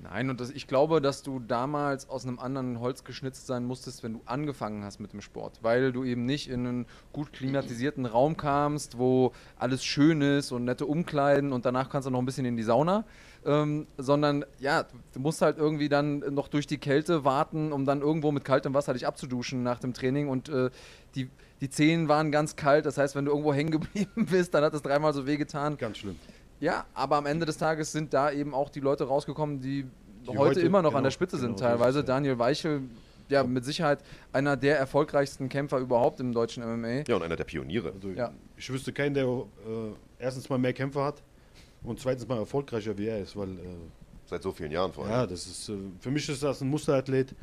[0.00, 4.04] Nein, und das, ich glaube, dass du damals aus einem anderen Holz geschnitzt sein musstest,
[4.04, 8.06] wenn du angefangen hast mit dem Sport, weil du eben nicht in einen gut klimatisierten
[8.06, 12.26] Raum kamst, wo alles schön ist und nette Umkleiden und danach kannst du noch ein
[12.26, 13.04] bisschen in die Sauna,
[13.44, 14.84] ähm, sondern ja,
[15.14, 18.74] du musst halt irgendwie dann noch durch die Kälte warten, um dann irgendwo mit kaltem
[18.74, 20.70] Wasser dich abzuduschen nach dem Training und äh,
[21.16, 21.28] die,
[21.60, 24.74] die Zehen waren ganz kalt, das heißt, wenn du irgendwo hängen geblieben bist, dann hat
[24.74, 25.76] es dreimal so weh getan.
[25.76, 26.16] Ganz schlimm.
[26.60, 29.84] Ja, aber am Ende des Tages sind da eben auch die Leute rausgekommen, die,
[30.24, 32.02] Die heute, heute- immer noch genau, an der Spitze sind genau, ist teilweise.
[32.04, 32.82] Daniel Weichel,
[33.28, 34.00] ja, mit Sicherheit
[34.32, 37.04] einer der erfolgreichsten Kämpfer überhaupt im deutschen MMA.
[37.06, 37.92] Ja, und einer der Pioniere.
[37.92, 38.32] Also Ja.
[38.56, 39.44] Ich wüsste keinen, der äh,
[40.18, 41.22] erstens mal mehr Kämpfer hat
[41.84, 43.62] und zweitens mal erfolgreicher wie er ist, weil äh,
[44.26, 45.12] Seit so vielen Jahren vor allem.
[45.12, 47.34] ja, das ist äh, für mich ist das ein Musterathlet,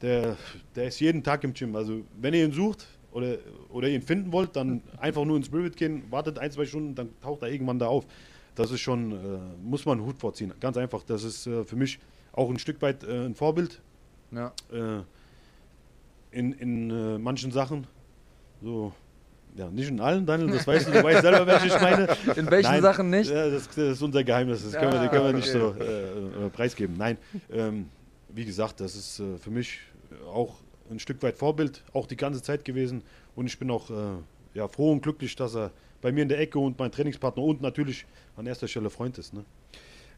[0.00, 0.36] der,
[0.74, 1.74] der ist jeden Tag im Gym.
[1.76, 3.36] Also wenn ihr ihn sucht oder,
[3.68, 7.10] oder ihn finden wollt, dann einfach nur ins Spirit gehen, wartet ein, zwei Stunden, dann
[7.20, 8.06] taucht er irgendwann da auf.
[8.54, 10.52] Das ist schon, äh, muss man einen Hut vorziehen.
[10.60, 11.02] Ganz einfach.
[11.04, 11.98] Das ist äh, für mich
[12.32, 13.80] auch ein Stück weit äh, ein Vorbild
[14.30, 14.52] Ja.
[14.72, 15.02] äh,
[16.32, 17.86] in, in äh, manchen Sachen.
[18.62, 18.92] So,
[19.56, 22.06] ja, nicht in allen, Daniel, das weißt du, du weißt selber, welche ich meine.
[22.36, 23.30] In welchen Sachen nicht?
[23.30, 25.74] Ja, das, das ist unser Geheimnis, das können wir, Ja, können wir nicht okay.
[26.38, 26.96] so äh, preisgeben.
[26.96, 27.18] Nein,
[27.50, 27.88] ähm,
[28.28, 29.80] wie gesagt, das ist für mich
[30.32, 30.54] auch
[30.88, 33.02] ein Stück weit Vorbild, auch die ganze Zeit gewesen.
[33.34, 33.90] Und ich bin auch
[34.54, 37.60] ja, froh und glücklich, dass er bei mir in der Ecke und mein Trainingspartner und
[37.60, 39.34] natürlich an erster Stelle Freund ist.
[39.34, 39.44] Ne?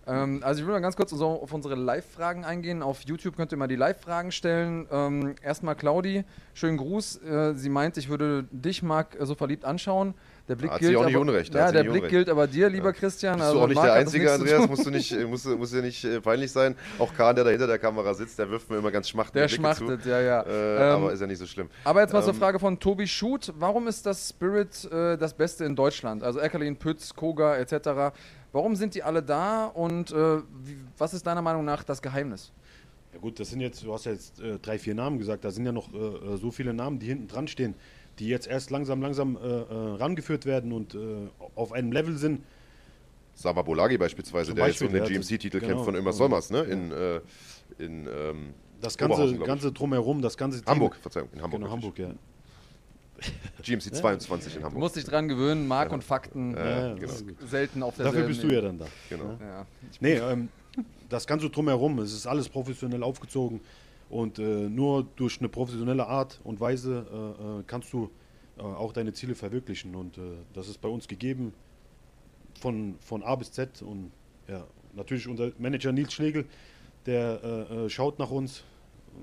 [0.06, 2.82] Ähm, also ich will mal ganz kurz so auf unsere Live-Fragen eingehen.
[2.82, 4.86] Auf YouTube könnt ihr mal die Live-Fragen stellen.
[4.90, 7.22] Ähm, erstmal Claudi, schönen Gruß.
[7.22, 10.14] Äh, sie meint, ich würde dich, Marc, äh, so verliebt anschauen.
[10.52, 12.10] Der Blick hat sie gilt auch nicht aber, Unrecht, da Ja, der Blick Unrecht.
[12.10, 13.36] gilt aber dir, lieber Christian.
[13.36, 15.56] Bist also du auch nicht Marc der Einzige, zu Andreas, musst du nicht, musst, du-
[15.56, 16.76] muss ja nicht äh, peinlich sein.
[16.98, 19.46] Auch Kahn, der da hinter der Kamera sitzt, der wirft mir immer ganz schmachtend Der
[19.46, 20.44] Blicke schmachtet, ja, ja.
[20.44, 20.50] Zu.
[20.50, 21.70] Äh, Ähm, aber ist ja nicht so schlimm.
[21.84, 23.50] Aber jetzt mal zur Ähm, Frage von Tobi Schut.
[23.58, 26.22] Warum ist das Spirit äh, das Beste in Deutschland?
[26.22, 28.12] Also Eckerlin, Pütz, Koga etc.
[28.52, 30.14] Warum sind die alle da und äh,
[30.64, 32.52] wie, was ist deiner Meinung nach das Geheimnis?
[33.14, 35.50] Ja gut, das sind jetzt, du hast ja jetzt äh, drei, vier Namen gesagt, da
[35.50, 35.88] sind ja noch
[36.38, 37.74] so viele Namen, die hinten dran stehen,
[38.18, 40.98] die jetzt erst langsam, langsam äh, äh, rangeführt werden und äh,
[41.54, 42.42] auf einem Level sind.
[43.34, 45.68] Sava Bolagi beispielsweise, Zum der Beispiel, jetzt um den ja, GMC-Titel genau.
[45.72, 46.60] kämpft von Ömer Solmers, ne?
[46.62, 47.20] In, äh,
[47.78, 50.66] in ähm, Das ganze, ganze drumherum, das ganze Team.
[50.68, 51.60] Hamburg, Verzeihung, in Hamburg.
[51.60, 51.72] Genau.
[51.72, 52.10] Hamburg, ja.
[53.62, 54.80] GMC 22 in Du Hamburg.
[54.80, 57.12] musst dich dran gewöhnen, Mark und Fakten Ja, Ja, genau.
[57.46, 58.86] selten auf der Dafür bist du ja dann da.
[59.08, 59.38] Genau.
[59.40, 59.66] Ja.
[60.00, 60.48] Nee, ähm,
[61.08, 63.60] das Ganze drumherum, es ist alles professionell aufgezogen
[64.12, 68.10] und äh, nur durch eine professionelle Art und Weise äh, äh, kannst du
[68.58, 70.20] äh, auch deine Ziele verwirklichen und äh,
[70.52, 71.54] das ist bei uns gegeben
[72.60, 74.12] von, von A bis Z und
[74.48, 76.44] ja, natürlich unser Manager Nils Schlegel,
[77.06, 78.64] der äh, äh, schaut nach uns,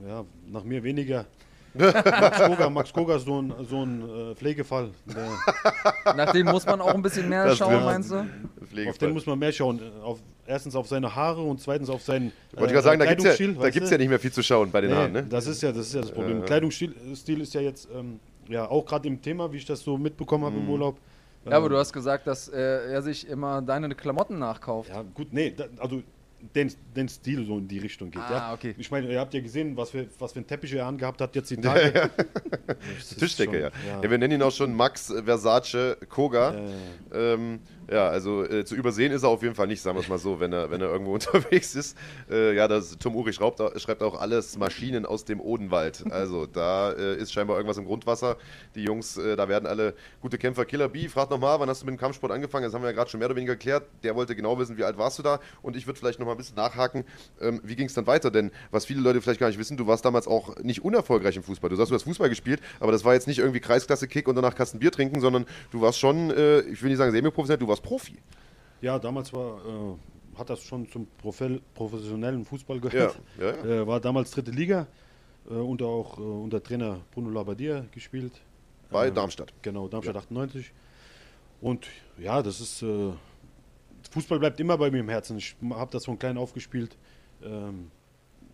[0.07, 1.27] ja, nach mir weniger.
[1.75, 4.89] Max Koga, Max Koga ist so ein, so ein äh, Pflegefall.
[5.05, 8.25] Der, Nach dem muss man auch ein bisschen mehr Das schauen, meinst du?
[8.89, 9.79] Auf den muss man mehr schauen.
[10.01, 13.19] Auf, erstens auf seine Haare und zweitens auf seinen Wollte ich gerade sagen, da gibt
[13.19, 13.95] es ja, Kleidungsstil, da weißt gibt's du?
[13.95, 15.23] ja nicht mehr viel zu schauen bei den Nee, Haaren, ne?
[15.29, 16.39] Das ist ja das, ist ja das Problem.
[16.39, 16.45] Ja.
[16.45, 19.97] Kleidungsstil Stil ist ja jetzt ähm, ja auch gerade im Thema, wie ich das so
[19.97, 20.63] mitbekommen habe Mhm.
[20.63, 20.97] im Urlaub.
[21.45, 24.89] Ja, aber Ähm, du hast gesagt, dass äh, er sich immer deine Klamotten nachkauft.
[24.89, 26.01] Ja, gut, nee, da, also
[26.55, 28.21] den, den Stil so in die Richtung geht.
[28.21, 28.53] Ah, ja.
[28.53, 28.73] okay.
[28.77, 31.35] Ich meine, ihr habt ja gesehen, was für, was für ein Teppich er angehabt hat
[31.35, 32.09] jetzt die Tage.
[32.67, 32.77] Das
[33.11, 33.67] ist Tischdecke, schon- ja.
[33.95, 34.01] ja.
[34.03, 34.09] ja.
[34.09, 36.53] Wir nennen ihn auch schon Max äh, Versace Koga.
[37.13, 37.59] Äh, Ähm,
[37.91, 40.17] ja, also äh, zu übersehen ist er auf jeden Fall nicht, sagen wir es mal
[40.17, 41.97] so, wenn er, wenn er irgendwo unterwegs ist.
[42.29, 46.03] Äh, ja, das, Tom Uri schreibt, schreibt auch alles Maschinen aus dem Odenwald.
[46.11, 48.37] Also da äh, ist scheinbar irgendwas im Grundwasser.
[48.75, 50.65] Die Jungs, äh, da werden alle gute Kämpfer.
[50.65, 52.65] Killer B, fragt nochmal, wann hast du mit dem Kampfsport angefangen?
[52.65, 53.83] Das haben wir ja gerade schon mehr oder weniger geklärt.
[54.03, 55.39] Der wollte genau wissen, wie alt warst du da?
[55.61, 57.05] Und ich würde vielleicht nochmal ein bisschen nachhaken,
[57.41, 58.29] ähm, wie ging es dann weiter?
[58.31, 61.43] Denn was viele Leute vielleicht gar nicht wissen, du warst damals auch nicht unerfolgreich im
[61.43, 61.69] Fußball.
[61.69, 64.55] Du sagst, du hast Fußball gespielt, aber das war jetzt nicht irgendwie Kreisklasse-Kick und danach
[64.55, 67.78] Kasten Bier trinken, sondern du warst schon, äh, ich will nicht sagen semi-professionell, du warst
[67.81, 68.17] Profi.
[68.81, 73.19] ja, damals war, äh, hat das schon zum Profel professionellen Fußball Ja, gehört.
[73.39, 73.81] ja, ja.
[73.81, 74.87] Äh, war damals dritte Liga,
[75.49, 78.33] äh, unter auch äh, unter Trainer Bruno Labbadia gespielt.
[78.91, 79.53] Bei Äh, Darmstadt.
[79.61, 80.71] Genau, Darmstadt 98.
[81.61, 81.87] Und
[82.17, 82.81] ja, das ist.
[82.81, 83.11] Äh,
[84.11, 85.37] Fußball bleibt immer bei mir im Herzen.
[85.37, 86.97] Ich habe das von klein auf gespielt.
[87.43, 87.91] Ähm,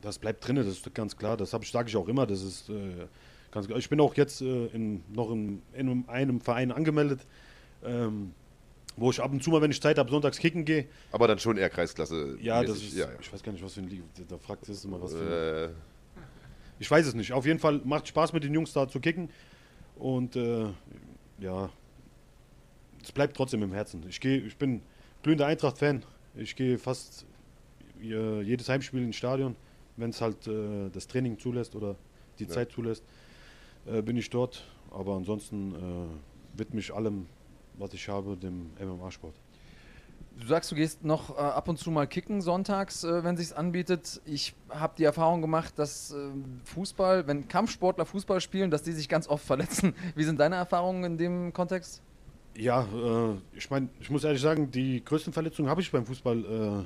[0.01, 1.37] das bleibt drin, das ist ganz klar.
[1.37, 2.25] Das sage ich auch immer.
[2.25, 2.73] Das ist äh,
[3.51, 3.77] ganz klar.
[3.79, 7.25] Ich bin auch jetzt in, noch in, in einem Verein angemeldet,
[7.83, 8.33] ähm,
[8.97, 10.87] wo ich ab und zu mal, wenn ich Zeit habe, sonntags kicken gehe.
[11.11, 12.37] Aber dann schon eher Kreisklasse.
[12.41, 12.95] Ja, das ist.
[12.95, 14.03] Ja, Ich weiß gar nicht, was für ein Liga.
[14.27, 15.63] Da fragt es immer was für ein ja.
[15.65, 15.69] Äh,
[16.79, 17.31] Ich weiß es nicht.
[17.33, 19.29] Auf jeden Fall macht Spaß mit den Jungs da zu kicken.
[19.97, 20.67] Und äh,
[21.39, 21.69] ja,
[23.03, 24.03] es bleibt trotzdem im Herzen.
[24.09, 24.81] Ich, gehe, ich bin
[25.23, 26.03] glühender Eintracht-Fan.
[26.35, 27.25] Ich gehe fast
[28.01, 29.55] äh, jedes Heimspiel ins Stadion,
[29.97, 31.95] wenn es halt äh, das Training zulässt oder
[32.39, 32.49] die Ja.
[32.49, 33.03] Zeit zulässt,
[33.85, 34.65] äh, bin ich dort.
[34.91, 37.27] Aber ansonsten äh, widme ich allem,
[37.77, 39.35] was ich habe, dem MMA-Sport.
[40.37, 43.53] Du sagst, du gehst noch äh, ab und zu mal kicken sonntags, äh, wenn sich's
[43.53, 44.21] anbietet.
[44.25, 46.31] Ich habe die Erfahrung gemacht, dass äh,
[46.65, 49.95] Fußball, wenn Kampfsportler Fußball spielen, dass die sich ganz oft verletzen.
[50.15, 52.01] Wie sind deine Erfahrungen in dem Kontext?
[52.57, 56.85] Ja, äh, ich meine, ich muss ehrlich sagen, die größten Verletzungen habe ich beim Fußball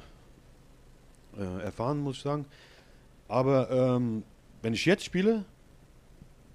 [1.38, 2.46] äh, äh, erfahren, muss ich sagen.
[3.28, 4.24] Aber ähm,
[4.62, 5.46] wenn ich jetzt spiele,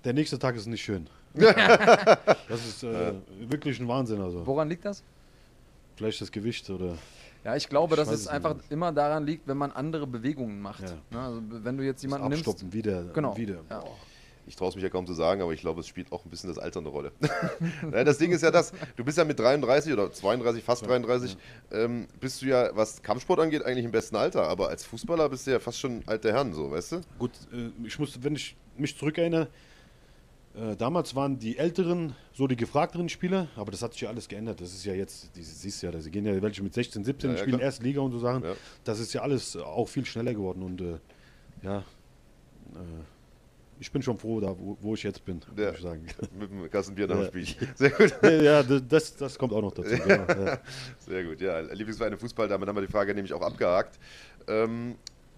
[0.05, 1.09] der nächste Tag ist nicht schön.
[2.49, 3.13] das ist äh,
[3.49, 4.21] wirklich ein Wahnsinn.
[4.21, 5.03] Also Woran liegt das?
[5.97, 6.97] vielleicht das Gewicht oder
[7.45, 8.71] Ja, ich glaube, Ich dass es einfach nicht.
[8.73, 10.83] immer daran liegt, wenn man andere Bewegungen macht.
[10.83, 10.97] Ja.
[11.11, 12.49] Ne, also wenn du jetzt das jemanden nimmst.
[12.49, 13.37] Abstoppen wieder, Genau.
[13.37, 13.61] wieder.
[13.71, 13.85] Ja.
[14.47, 16.31] Ich traue es mich ja kaum zu sagen, aber ich glaube, es spielt auch ein
[16.31, 17.13] bisschen das Alter eine Rolle.
[17.91, 21.37] Nein, das Ding ist ja das, du bist ja mit 33 oder 32, fast 33,
[21.73, 24.47] ähm, bist du ja, was Kampfsport angeht, eigentlich im besten Alter.
[24.49, 27.01] Aber als Fußballer bist du ja fast schon alter Herrn, so, weißt du?
[27.19, 29.49] Gut, äh, ich muss, wenn ich mich zurückerinnere,
[30.55, 34.29] Äh, damals waren die älteren so die gefragteren Spieler, aber das hat sich ja alles
[34.29, 34.61] geändert.
[34.61, 37.37] Das ist ja jetzt, die siehst ja, da gehen ja welche mit 16, 17 Ja,
[37.37, 38.45] ja, spielen erste Liga und so Sachen.
[38.45, 38.55] Ja.
[38.85, 40.99] Das ist ja alles auch viel schneller geworden und äh,
[41.63, 43.03] ja, äh,
[43.81, 45.67] ich bin schon froh, da wo, wo ich jetzt bin, Ja.
[45.67, 46.07] muss ich sagen.
[46.39, 47.45] Mit dem Kasten Bier nach dem.
[47.45, 47.69] Spiel.
[47.75, 48.15] Sehr gut.
[48.23, 49.91] ja, das, das kommt auch noch dazu.
[50.07, 50.61] Genau, ja.
[51.01, 51.59] Sehr gut, ja.
[51.61, 53.99] Lieblingsverein im Fußball, damit haben wir die Frage nämlich auch abgehakt.
[54.47, 54.95] Ähm,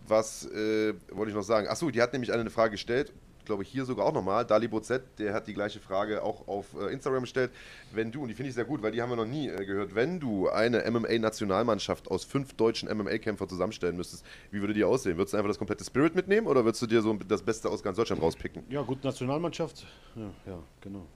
[0.07, 1.69] was äh, wollte ich noch sagen?
[1.69, 3.13] Achso, die hat nämlich eine Frage gestellt,
[3.47, 4.45] glaube ich, hier sogar auch nochmal.
[4.45, 7.51] Dalibo Z, der hat die gleiche Frage auch auf äh, Instagram gestellt.
[7.93, 9.65] Wenn du, und die finde ich sehr gut, weil die haben wir noch nie äh,
[9.65, 15.17] gehört, wenn du eine MMA-Nationalmannschaft aus fünf deutschen MMA-Kämpfern zusammenstellen müsstest, wie würde die aussehen?
[15.17, 17.83] Würdest du einfach das komplette Spirit mitnehmen oder würdest du dir so das Beste aus
[17.83, 18.63] ganz Deutschland rauspicken?
[18.69, 19.87] ja, gut, Nationalmannschaft.
[20.15, 21.07] Ja, ja genau.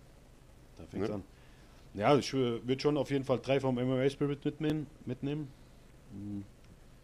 [0.78, 1.14] Da fängt Ja.
[1.16, 1.22] an.
[1.92, 4.86] Ja, ich würde schon auf jeden Fall drei vom MMA Spirit mitnehmen.
[5.04, 5.48] mitnehmen.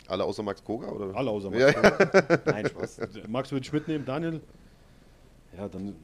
[0.08, 0.88] Alle außer Max Koga?
[0.88, 1.16] Oder?
[1.16, 1.60] Alle außer Max.
[1.60, 2.40] Ja, Koga.
[2.46, 3.00] Nein, Spaß.
[3.28, 4.40] Max würde ich mitnehmen, Daniel.
[5.56, 5.94] Ja, dann, ja,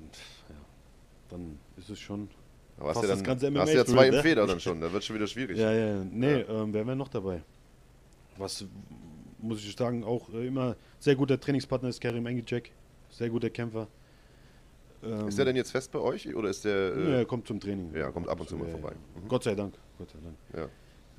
[1.30, 2.28] dann ist es schon.
[2.78, 3.26] Aber hast ja dann
[3.58, 4.22] hast du ja zwei im ne?
[4.22, 5.58] Feder dann schon, da wird schon wieder schwierig.
[5.58, 7.42] Ja, ja, nee, Ähm, wer wäre noch dabei?
[8.38, 8.64] Was
[9.38, 12.72] muss ich sagen, auch äh, immer sehr guter Trainingspartner ist Karim Engicek.
[13.10, 13.88] Sehr guter Kämpfer.
[15.02, 16.96] Ähm, Ist der denn jetzt fest bei euch oder ist der.
[16.96, 17.94] ja, Äh, er kommt zum Training.
[17.94, 18.92] ja, kommt ab und zu mal Ja, vorbei.
[19.16, 19.22] ja.
[19.28, 19.74] Gott sei Dank.
[19.98, 20.36] Gott sei Dank.
[20.56, 20.68] ja.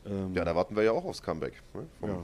[0.05, 1.85] Ähm, ja, da warten wir ja auch aufs Comeback ne?
[1.99, 2.23] vom ja.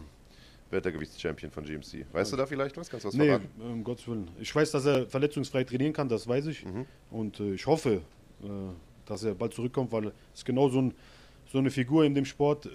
[0.71, 2.05] Weltergewichtschampion von GMC.
[2.12, 2.89] Weißt du da vielleicht was?
[2.89, 3.49] Kannst du was Nee, verraten?
[3.62, 4.29] um Gottes Willen.
[4.39, 6.65] Ich weiß, dass er verletzungsfrei trainieren kann, das weiß ich.
[6.65, 6.86] Mhm.
[7.12, 8.01] Und äh, ich hoffe,
[8.43, 8.47] äh,
[9.05, 10.93] dass er bald zurückkommt, weil es ist genau so, ein,
[11.51, 12.69] so eine Figur in dem Sport, äh,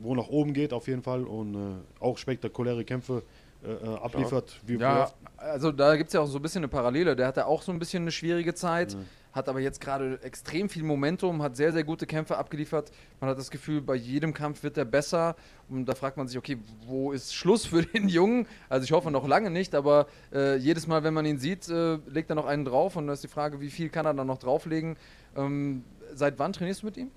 [0.00, 1.58] wo nach oben geht auf jeden Fall und äh,
[2.00, 3.22] auch spektakuläre Kämpfe
[3.64, 4.60] äh, äh, abliefert.
[4.66, 7.16] Wie Ja, also da gibt es ja auch so ein bisschen eine Parallele.
[7.16, 9.04] Der hatte auch so ein bisschen eine schwierige Zeit, Mhm.
[9.38, 12.90] Hat aber jetzt gerade extrem viel Momentum, hat sehr, sehr gute Kämpfe abgeliefert.
[13.20, 15.36] Man hat das Gefühl, bei jedem Kampf wird er besser.
[15.70, 18.46] Und da fragt man sich, okay, wo ist Schluss für den Jungen?
[18.68, 21.98] Also ich hoffe noch lange nicht, aber äh, jedes Mal, wenn man ihn sieht, äh,
[22.08, 22.96] legt er noch einen drauf.
[22.96, 24.96] Und da ist die Frage, wie viel kann er dann noch drauflegen?
[25.36, 27.10] Ähm, seit wann trainierst du mit ihm?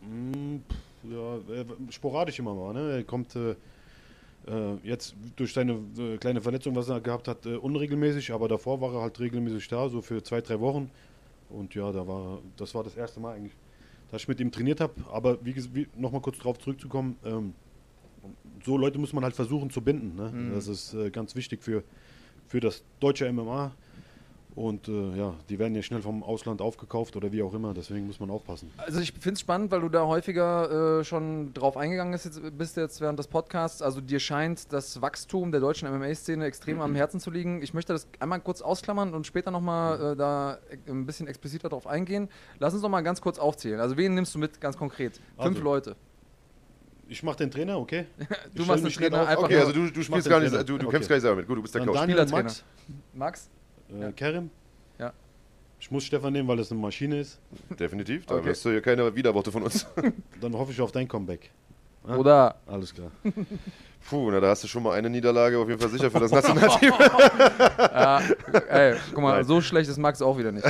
[0.00, 2.74] Pff, ja, äh, sporadisch immer mal.
[2.74, 2.98] Ne?
[2.98, 3.56] Er kommt äh,
[4.48, 8.80] äh, jetzt durch seine äh, kleine Verletzung, was er gehabt hat, äh, unregelmäßig, aber davor
[8.80, 10.90] war er halt regelmäßig da, so für zwei, drei Wochen.
[11.50, 13.56] Und ja, da war, das war das erste Mal eigentlich,
[14.10, 14.94] dass ich mit ihm trainiert habe.
[15.10, 17.54] Aber wie, wie nochmal kurz drauf zurückzukommen, ähm,
[18.64, 20.16] so Leute muss man halt versuchen zu binden.
[20.16, 20.30] Ne?
[20.30, 20.54] Mhm.
[20.54, 21.82] Das ist äh, ganz wichtig für,
[22.46, 23.72] für das deutsche MMA.
[24.58, 28.08] Und äh, ja, die werden ja schnell vom Ausland aufgekauft oder wie auch immer, deswegen
[28.08, 28.72] muss man aufpassen.
[28.76, 32.58] Also ich finde es spannend, weil du da häufiger äh, schon drauf eingegangen bist jetzt,
[32.58, 33.82] bist jetzt während des Podcasts.
[33.82, 37.62] Also dir scheint das Wachstum der deutschen MMA-Szene extrem am Herzen zu liegen.
[37.62, 41.86] Ich möchte das einmal kurz ausklammern und später nochmal äh, da ein bisschen expliziter drauf
[41.86, 42.28] eingehen.
[42.58, 43.78] Lass uns noch mal ganz kurz aufzählen.
[43.78, 45.20] Also wen nimmst du mit, ganz konkret?
[45.36, 45.96] Fünf Also, Leute.
[47.08, 48.06] Ich mache den Trainer, okay?
[48.56, 49.28] Du machst den Trainer auf.
[49.28, 50.88] einfach Okay, also du, du mach spielst gar nicht, du, du Okay.
[50.90, 51.46] kämpfst gar nicht selber mit.
[51.46, 52.00] Gut, du bist der Dann Coach.
[52.00, 52.26] Daniel.
[52.26, 52.64] Max,
[53.14, 53.48] Max?
[53.94, 54.12] Äh, Ja.
[54.12, 54.50] Kerim.
[54.98, 55.12] Ja.
[55.80, 57.38] Ich muss Stefan nehmen, weil das eine Maschine ist.
[57.78, 58.46] Definitiv, da Okay.
[58.46, 59.86] wirst du hier keine Widerworte von uns.
[60.40, 61.50] Dann hoffe ich auf dein Comeback.
[62.06, 62.16] Ja?
[62.16, 63.10] Oder Alles klar.
[64.08, 66.30] Puh, na, da hast du schon mal eine Niederlage auf jeden Fall sicher für das
[66.32, 66.94] Nationalteam.
[67.78, 68.22] Ja,
[68.68, 70.64] ey, guck mal, so schlecht ist Max auch wieder nicht.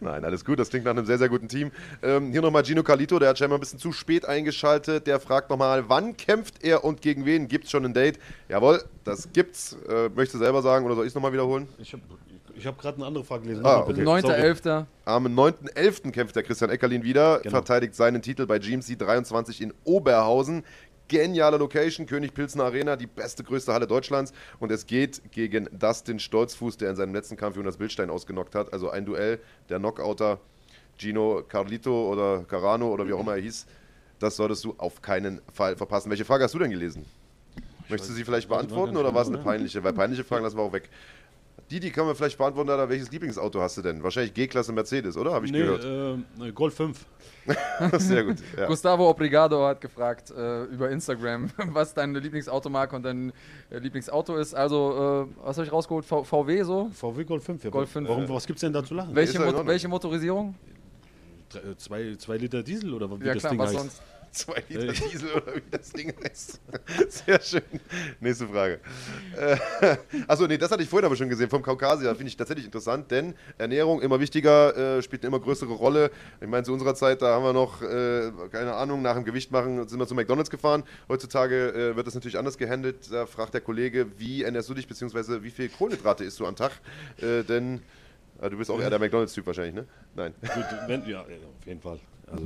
[0.00, 1.70] Nein, alles gut, das klingt nach einem sehr, sehr guten Team.
[2.02, 5.06] Ähm, hier nochmal Gino Carlito, der hat scheinbar ein bisschen zu spät eingeschaltet.
[5.06, 7.48] Der fragt nochmal, wann kämpft er und gegen wen?
[7.48, 8.18] Gibt's schon ein Date?
[8.48, 9.76] Jawohl, das gibt's.
[9.88, 11.68] Äh, möchtest du selber sagen oder soll ich es nochmal wiederholen?
[11.78, 12.02] Ich habe
[12.58, 13.64] ich hab gerade eine andere Frage gelesen.
[13.64, 14.02] Ah, bitte.
[14.02, 14.86] 9.11.
[15.04, 16.10] Am 9.11.
[16.10, 17.50] kämpft der Christian Eckerlin wieder, Genau.
[17.50, 20.64] verteidigt seinen Titel bei GMC 23 in Oberhausen.
[21.08, 24.32] Geniale Location, König Pilsner Arena, die beste, größte Halle Deutschlands.
[24.60, 28.72] Und es geht gegen Dustin Stolzfuß, der in seinem letzten Kampf Jonas Bildstein ausgenockt hat.
[28.74, 29.40] Also ein Duell,
[29.70, 30.38] der Knockouter
[30.98, 33.66] Gino Carlito oder Carano oder wie auch immer er hieß.
[34.18, 36.10] Das solltest du auf keinen Fall verpassen.
[36.10, 37.06] Welche Frage hast du denn gelesen?
[37.88, 39.44] Möchtest du sie vielleicht beantworten oder war es eine ne?
[39.44, 39.82] peinliche?
[39.82, 40.90] Weil peinliche Fragen lassen wir auch weg.
[41.70, 42.88] Die, die können wir vielleicht beantworten, Alter.
[42.88, 44.02] Welches Lieblingsauto hast du denn?
[44.02, 45.32] Wahrscheinlich G-Klasse Mercedes, oder?
[45.32, 45.84] Habe ich nee, gehört.
[46.40, 47.04] äh, Golf 5.
[47.98, 48.36] Sehr gut.
[48.56, 48.66] Ja.
[48.66, 53.32] Gustavo Obrigado hat gefragt äh, über Instagram, was deine Lieblingsautomarke und dein
[53.70, 54.54] äh, Lieblingsauto ist.
[54.54, 56.04] Also, äh, was habe ich rausgeholt?
[56.06, 56.90] V VW so?
[56.92, 57.64] VW Golf 5.
[57.64, 58.08] Ja, Golf 5.
[58.08, 59.14] Warum, was gibt es denn da zu lachen?
[59.14, 60.54] Welche, Mot welche Motorisierung?
[61.50, 63.78] Drei- äh, Zwei, zwei Liter Diesel oder wie Ja das klar, Ding was heißt?
[63.78, 64.02] sonst?
[64.32, 64.92] Zwei Liter Äh.
[64.92, 66.60] Diesel oder wie das Ding heißt.
[67.08, 67.62] Sehr schön.
[68.20, 68.80] Nächste Frage.
[69.36, 69.56] Äh,
[70.28, 72.14] Achso, nee, das hatte ich vorhin aber schon gesehen vom Kaukasier.
[72.14, 76.10] Finde ich tatsächlich interessant, denn Ernährung immer wichtiger, äh, spielt eine immer größere Rolle.
[76.40, 79.50] Ich meine, zu unserer Zeit, da haben wir noch, äh, keine Ahnung, nach dem Gewicht
[79.50, 80.84] machen, sind wir zu McDonalds gefahren.
[81.08, 83.10] Heutzutage äh, wird das natürlich anders gehandelt.
[83.10, 86.56] Da fragt der Kollege, wie ernährst du dich, beziehungsweise wie viel Kohlenhydrate isst du am
[86.56, 86.72] Tag?
[87.20, 87.82] Äh, denn
[88.40, 89.86] äh, du bist auch eher der McDonalds-Typ wahrscheinlich, ne?
[90.14, 90.34] Nein.
[90.40, 91.98] Gut, wenn, ja, ja, auf jeden Fall.
[92.30, 92.44] Also,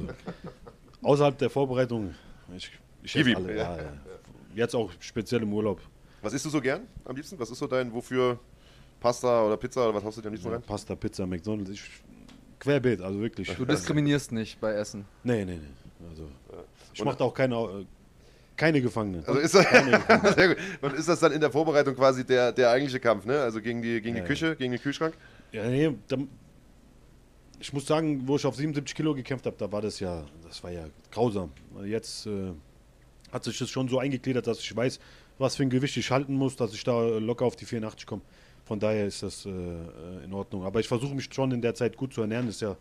[1.03, 2.15] außerhalb der Vorbereitung,
[2.57, 2.71] ich,
[3.03, 3.57] ich Gib ihm, alle.
[3.57, 3.77] ja.
[3.77, 3.93] Ja, ja.
[4.55, 5.81] Jetzt auch speziell im Urlaub.
[6.21, 7.39] Was isst du so gern am liebsten?
[7.39, 8.39] Was ist so dein, wofür
[9.01, 10.63] Pasta oder Pizza oder was haust du dir am liebsten Ja, rein?
[10.63, 11.83] Pasta, Pizza, McDonalds, ich,
[12.61, 13.49] querbeet, also wirklich.
[13.55, 15.05] Du diskriminierst nicht bei Essen.
[15.25, 16.09] Nee, nee, nee.
[16.09, 16.29] Also,
[16.93, 17.87] ich mache da auch keine, äh,
[18.57, 19.25] keine Gefangenen.
[19.27, 19.67] Also ist das,
[20.35, 20.57] sehr gut.
[20.83, 23.41] Und ist das dann in der Vorbereitung quasi der, der eigentliche Kampf, ne?
[23.41, 25.15] Also gegen die, gegen die Ja, Küche, gegen den Kühlschrank?
[25.53, 26.17] Ja, nee, da,
[27.63, 30.65] ich muss sagen, wo ich auf 77 Kilo gekämpft habe, da war das ja, das
[30.65, 31.53] war ja grausam.
[31.85, 32.53] Jetzt äh,
[33.31, 34.99] hat sich das schon so eingegliedert, dass ich weiß,
[35.39, 38.23] was für ein Gewicht ich halten muss, dass ich da locker auf die 84 komme.
[38.65, 40.65] Von daher ist das äh, äh, in Ordnung.
[40.65, 42.73] Aber ich versuche mich schon in der Zeit gut zu ernähren, ist ja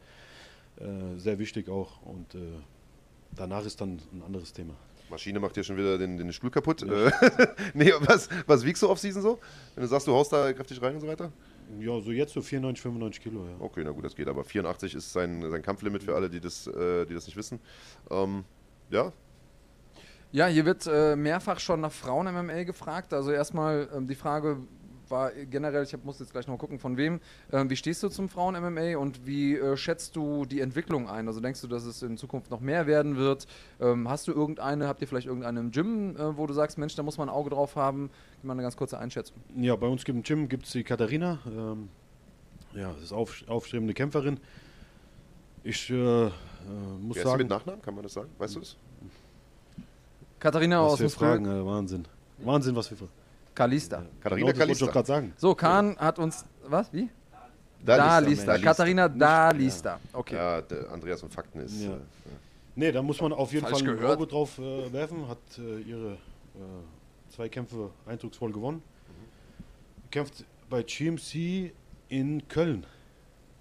[0.79, 2.01] äh, sehr wichtig auch.
[2.01, 2.39] Und äh,
[3.35, 4.73] danach ist dann ein anderes Thema.
[5.11, 6.81] Maschine macht dir schon wieder den, den Stuhl kaputt.
[6.81, 7.11] Äh,
[7.75, 9.39] nee, was, was wiegst du off-Season so?
[9.75, 11.31] Wenn du sagst, du haust da kräftig rein und so weiter?
[11.79, 13.55] Ja, so jetzt so 94, 95 Kilo, ja.
[13.59, 14.27] Okay, na gut, das geht.
[14.27, 17.59] Aber 84 ist sein, sein Kampflimit für alle, die das, äh, die das nicht wissen.
[18.09, 18.43] Ähm,
[18.89, 19.11] ja,
[20.31, 23.13] Ja, hier wird äh, mehrfach schon nach Frauen-MMA gefragt.
[23.13, 24.57] Also erstmal ähm, die Frage
[25.11, 27.19] war generell, ich hab, muss jetzt gleich noch gucken, von wem.
[27.51, 31.27] Ähm, wie stehst du zum Frauen-MMA und wie äh, schätzt du die Entwicklung ein?
[31.27, 33.45] Also denkst du, dass es in Zukunft noch mehr werden wird?
[33.79, 36.95] Ähm, hast du irgendeine, habt ihr vielleicht irgendeine im Gym, äh, wo du sagst, Mensch,
[36.95, 38.09] da muss man ein Auge drauf haben?
[38.37, 39.37] Gib mal eine ganz kurze Einschätzung.
[39.55, 41.39] Ja, bei uns im Gym gibt es die Katharina.
[41.45, 41.89] Ähm,
[42.73, 44.39] ja, das ist auf, aufstrebende Kämpferin.
[45.63, 46.29] Ich äh,
[46.67, 47.81] äh, muss wer sagen, mit Nachnamen?
[47.81, 48.29] Kann man das sagen?
[48.37, 48.75] Weißt du das?
[50.39, 52.05] Katharina was aus wir dem fragen, äh, Wahnsinn.
[52.39, 53.11] Wahnsinn, was wir fragen.
[53.53, 54.05] Kalista.
[54.21, 54.85] Katharina Genau, Kalista.
[54.85, 55.33] doch gerade sagen.
[55.37, 57.09] So, Kahn hat uns, was, wie?
[57.83, 58.57] Da Lista.
[58.57, 59.99] Katharina Da Lista.
[60.13, 60.35] Okay.
[60.35, 61.81] Ja, der Andreas und Fakten ist.
[61.81, 61.93] Ja.
[61.93, 61.99] Äh,
[62.73, 64.03] Nee, da muss man auf jeden Fall ein.
[64.05, 65.27] Auge drauf äh, werfen.
[65.27, 66.17] Hat äh, ihre äh,
[67.29, 68.81] zwei Kämpfe eindrucksvoll gewonnen.
[70.09, 71.73] Kämpft bei GMC
[72.07, 72.85] in Köln,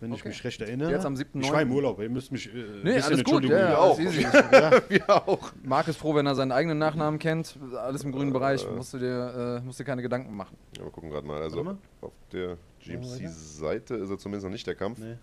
[0.00, 0.28] wenn ich Okay.
[0.30, 0.90] mich recht erinnere.
[0.90, 1.40] Jetzt am 7.9..
[1.44, 2.52] Ich war im Urlaub, ihr müsst mich.
[2.52, 3.18] Äh, Nee, alles gut.
[3.18, 3.56] Entschuldigung.
[3.58, 3.98] Ja, ja, auch.
[3.98, 4.22] alles easy.
[4.52, 4.70] Ja,
[5.08, 5.52] ja, auch.
[5.62, 7.58] Marc ist froh, wenn er seinen eigenen Nachnamen kennt.
[7.76, 8.66] Alles im grünen Bereich.
[8.70, 10.56] Musst du dir, äh, musst dir keine Gedanken machen.
[10.78, 11.40] Ja, wir gucken gerade mal.
[11.42, 11.76] Also mal.
[12.00, 14.98] auf der GMC-Seite ist er zumindest noch nicht der Kampf.
[14.98, 15.16] Nee.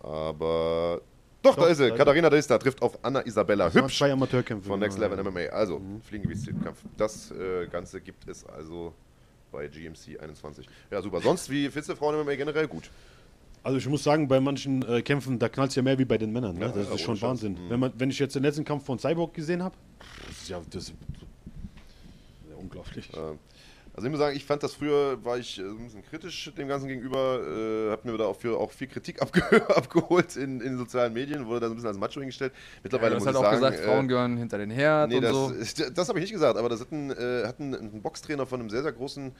[0.00, 1.00] Aber.
[1.42, 1.84] Doch, Doch, da ist sie.
[1.88, 4.68] da ist Katharina Dista trifft auf Anna Isabella Hübsch zwei Amateurkämpfe.
[4.68, 5.24] von Next Level Ja.
[5.24, 5.46] MMA.
[5.52, 6.82] Also, Fliegengewichtskampf.
[6.98, 8.92] Das äh, Ganze gibt es also
[9.50, 10.68] bei GMC 21.
[10.90, 11.20] Ja, super.
[11.22, 12.90] Sonst, wie findest du Frauen MMA generell gut?
[13.62, 16.16] Also ich muss sagen, bei manchen äh, Kämpfen, da knallt es ja mehr wie bei
[16.16, 16.56] den Männern.
[16.56, 16.62] Ne?
[16.62, 17.28] Ja, das ja, ist ohne schon Scheiß.
[17.28, 17.52] Wahnsinn.
[17.52, 17.70] Mhm.
[17.70, 19.76] Wenn, man, wenn ich jetzt den letzten Kampf von Cyborg gesehen habe,
[20.26, 20.94] das ist ja, das ist
[22.48, 23.12] ja unglaublich.
[23.12, 23.36] Äh,
[24.00, 26.68] Also ich muss sagen, ich fand das früher, war ich äh, ein bisschen kritisch dem
[26.68, 29.42] Ganzen gegenüber, äh, hab mir da auch, für, auch viel Kritik abge
[29.76, 32.54] abgeholt in, in den sozialen Medien, wurde da so ein bisschen als Macho hingestellt.
[32.82, 35.10] Mittlerweile du hast muss halt ich auch sagen, gesagt, äh, Frauen gehören hinter den Herd
[35.10, 35.90] Nee, und das, so.
[35.94, 38.60] das habe ich nicht gesagt, aber das hat ein, äh, hat ein, ein Boxtrainer von
[38.60, 39.32] einem sehr, sehr großen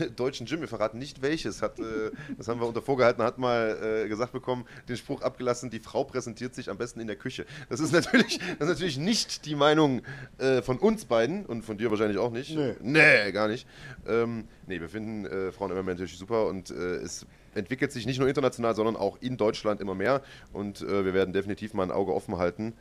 [0.00, 3.36] äh, deutschen Gym, wir verraten nicht welches, hat, äh, das haben wir unter vorgehalten, hat
[3.36, 7.16] mal äh, gesagt bekommen, den Spruch abgelassen, die Frau präsentiert sich am besten in der
[7.16, 7.44] Küche.
[7.68, 10.00] Das ist natürlich, das ist natürlich nicht die Meinung
[10.38, 12.56] äh, von uns beiden und von dir wahrscheinlich auch nicht.
[12.56, 12.72] Nee.
[12.80, 13.66] Nee, gar nicht.
[14.06, 18.18] Ähm, nee, wir finden äh, Frauen immer natürlich super und äh, es entwickelt sich nicht
[18.18, 21.90] nur international, sondern auch in Deutschland immer mehr und äh, wir werden definitiv mal ein
[21.90, 22.74] Auge offen halten.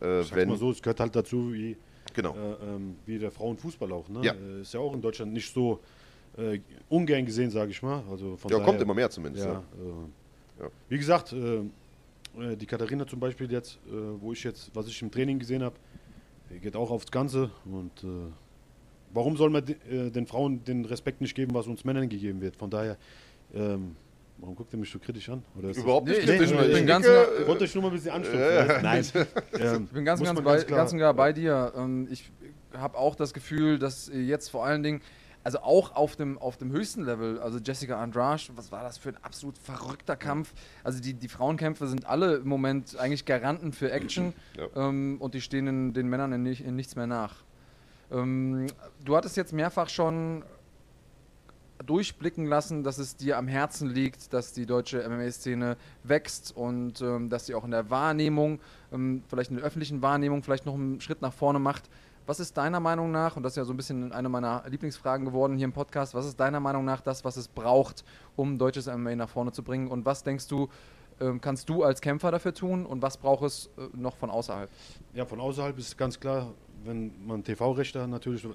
[0.00, 1.76] Äh, Ich wenn, mal so, es gehört halt dazu wie,
[2.14, 2.34] genau.
[2.34, 4.08] äh, ähm, wie der Frauenfußball auch.
[4.08, 4.20] Ne?
[4.22, 4.32] Ja.
[4.32, 5.80] Äh, ist ja auch in Deutschland nicht so
[6.36, 6.58] äh,
[6.88, 8.02] ungern gesehen, sage ich mal.
[8.10, 9.46] Also von ja, daher, kommt immer mehr zumindest.
[9.46, 9.62] Ja,
[10.60, 10.68] Ja.
[10.88, 11.34] Wie gesagt,
[12.36, 13.78] die Katharina zum Beispiel jetzt,
[14.20, 15.74] wo ich jetzt, was ich im Training gesehen habe,
[16.62, 17.50] geht auch aufs Ganze.
[17.64, 18.04] Und
[19.14, 22.56] warum soll man äh, den Frauen den Respekt nicht geben, was uns Männern gegeben wird?
[22.56, 22.96] Von daher,
[23.54, 23.96] ähm,
[24.38, 25.42] warum guckt ihr mich so kritisch an?
[25.56, 26.50] Überhaupt nicht Nee, kritisch.
[26.50, 28.24] ich weil bin ich ganz nah- Ich wollte euch nur mal ein bisschen.
[28.34, 28.82] Ja, ja.
[28.82, 29.04] Nein.
[29.58, 31.72] Ähm, Ich bin ganz, ganz, bei, ganz klar- ganz und gar bei dir.
[31.76, 32.30] Ähm, Ich
[32.74, 35.00] habe auch das Gefühl, dass jetzt vor allen Dingen,
[35.44, 39.10] also auch auf dem, auf dem höchsten Level, also Jessica Andrade, was war das für
[39.10, 40.54] ein absolut verrückter Kampf?
[40.82, 44.88] Also die, die Frauenkämpfe sind alle im Moment eigentlich Garanten für Action Ja.
[44.88, 47.43] ähm, und die stehen in, den Männern in, nicht, in nichts mehr nach.
[48.10, 48.66] Ähm,
[49.04, 50.44] du hattest jetzt mehrfach schon
[51.84, 57.28] durchblicken lassen, dass es dir am Herzen liegt, dass die deutsche MMA-Szene wächst und ähm,
[57.28, 58.60] dass sie auch in der Wahrnehmung,
[58.92, 61.88] ähm, vielleicht in der öffentlichen Wahrnehmung, vielleicht noch einen Schritt nach vorne macht.
[62.26, 65.26] Was ist deiner Meinung nach, und das ist ja so ein bisschen eine meiner Lieblingsfragen
[65.26, 68.02] geworden hier im Podcast, was ist deiner Meinung nach das, was es braucht,
[68.34, 69.88] um deutsches MMA nach vorne zu bringen?
[69.88, 70.70] Und was denkst du,
[71.20, 74.70] ähm, kannst du als Kämpfer dafür tun und was braucht es äh, noch von außerhalb?
[75.12, 76.52] Ja, von außerhalb ist ganz klar,
[76.84, 78.46] wenn man TV-Rechte hat, natürlich,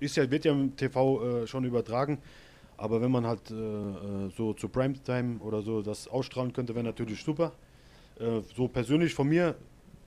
[0.00, 2.18] ist ja, wird ja im TV äh, schon übertragen,
[2.76, 6.84] aber wenn man halt äh, äh, so zu Primetime oder so das ausstrahlen könnte, wäre
[6.84, 7.52] natürlich super.
[8.18, 9.56] Äh, so persönlich von mir,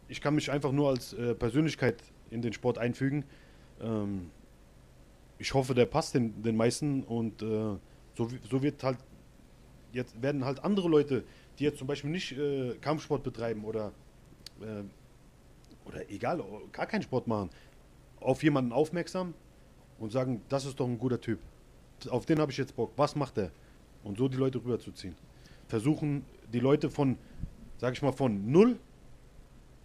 [0.07, 3.24] ich kann mich einfach nur als äh, Persönlichkeit in den Sport einfügen.
[3.82, 4.32] Ähm,
[5.39, 7.45] ich hoffe, der passt den, den meisten und äh,
[8.15, 8.97] so, so wird halt,
[9.93, 11.24] jetzt werden halt andere Leute,
[11.59, 12.36] die jetzt zum Beispiel nicht
[12.82, 13.91] Kampfsport betreiben oder
[15.88, 17.50] oder egal, gar keinen Sport machen,
[18.20, 19.34] auf jemanden aufmerksam
[20.00, 21.40] und sagen, das ist doch ein guter Typ.
[22.10, 22.92] Auf den habe ich jetzt Bock.
[22.96, 23.52] Was macht er?
[24.08, 25.16] und so die Leute rüberzuziehen.
[25.68, 27.18] Versuchen die Leute von,
[27.78, 28.80] sag ich mal, von 0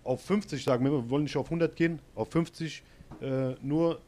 [0.04, 2.82] auf 50 sagen, wir wollen nicht auf 100 gehen, auf 50
[3.20, 4.00] äh, nur,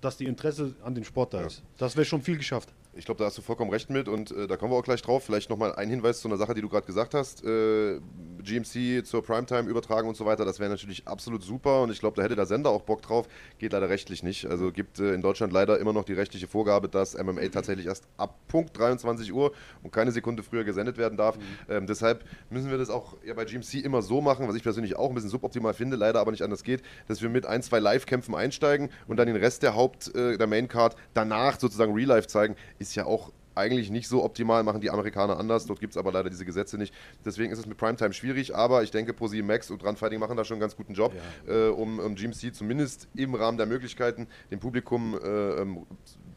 [0.00, 1.62] dass die Interesse an dem Sport da ist.
[1.76, 2.72] Das wäre schon viel geschafft.
[2.94, 5.00] Ich glaube, da hast du vollkommen recht mit und äh, da kommen wir auch gleich
[5.00, 5.24] drauf.
[5.24, 7.44] Vielleicht nochmal ein Hinweis zu einer Sache, die du gerade gesagt hast.
[7.44, 8.00] Äh,
[8.42, 12.16] GMC zur Primetime übertragen und so weiter, das wäre natürlich absolut super und ich glaube,
[12.16, 13.26] da hätte der Sender auch Bock drauf.
[13.58, 14.46] Geht leider rechtlich nicht.
[14.46, 18.04] Also gibt äh, in Deutschland leider immer noch die rechtliche Vorgabe, dass MMA tatsächlich erst
[18.16, 21.36] ab Punkt 23 Uhr und keine Sekunde früher gesendet werden darf.
[21.36, 21.42] Mhm.
[21.68, 24.96] Ähm, deshalb müssen wir das auch ja, bei GMC immer so machen, was ich persönlich
[24.96, 27.78] auch ein bisschen suboptimal finde, leider aber nicht anders geht, dass wir mit ein, zwei
[27.78, 32.28] Live-Kämpfen einsteigen und dann den Rest der Haupt, äh, der Main-Card danach sozusagen Real Life
[32.28, 32.56] zeigen.
[32.78, 35.66] Ist ja auch eigentlich nicht so optimal, machen die Amerikaner anders.
[35.66, 36.94] Dort gibt es aber leider diese Gesetze nicht.
[37.24, 40.44] Deswegen ist es mit Primetime schwierig, aber ich denke, ProSieben Max und Runfighting machen da
[40.44, 41.12] schon einen ganz guten Job,
[41.46, 41.68] ja.
[41.68, 45.86] äh, um, um GMC zumindest im Rahmen der Möglichkeiten dem Publikum äh, ähm,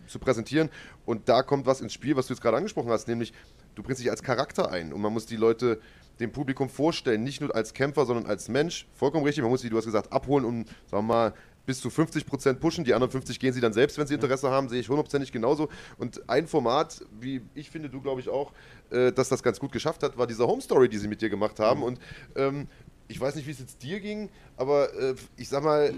[0.07, 0.69] zu präsentieren.
[1.05, 3.33] Und da kommt was ins Spiel, was du jetzt gerade angesprochen hast, nämlich
[3.75, 5.79] du bringst dich als Charakter ein und man muss die Leute
[6.19, 8.87] dem Publikum vorstellen, nicht nur als Kämpfer, sondern als Mensch.
[8.93, 11.33] Vollkommen richtig, man muss sie, du hast gesagt, abholen und, sagen wir mal,
[11.65, 12.83] bis zu 50 Prozent pushen.
[12.83, 15.69] Die anderen 50 gehen sie dann selbst, wenn sie Interesse haben, sehe ich hundertprozentig genauso.
[15.97, 18.51] Und ein Format, wie ich finde, du glaube ich auch,
[18.89, 21.29] äh, dass das ganz gut geschafft hat, war diese Home Story, die sie mit dir
[21.29, 21.79] gemacht haben.
[21.79, 21.85] Mhm.
[21.85, 21.99] Und
[22.35, 22.67] ähm,
[23.07, 25.93] ich weiß nicht, wie es jetzt dir ging, aber äh, ich sag mal,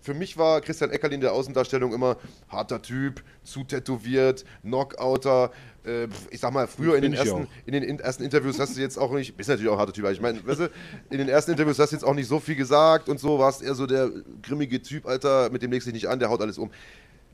[0.00, 2.16] für mich war Christian Eckerlin in der Außendarstellung immer
[2.48, 5.50] harter Typ, zu tätowiert, Knockouter.
[5.84, 8.98] Äh, ich sag mal, früher in den, ersten, in den ersten Interviews hast du jetzt
[8.98, 10.70] auch nicht, bist natürlich auch ein harter Typ, aber ich meine, weißt du,
[11.10, 13.62] in den ersten Interviews hast du jetzt auch nicht so viel gesagt und so, warst
[13.62, 14.10] eher so der
[14.42, 16.70] grimmige Typ, Alter, mit dem legst du dich nicht an, der haut alles um.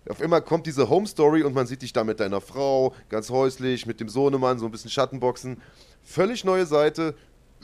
[0.08, 3.30] Auf einmal kommt diese Home Story und man sieht dich da mit deiner Frau, ganz
[3.30, 5.56] häuslich, mit dem Sohnemann, so ein bisschen Schattenboxen.
[6.02, 7.14] Völlig neue Seite,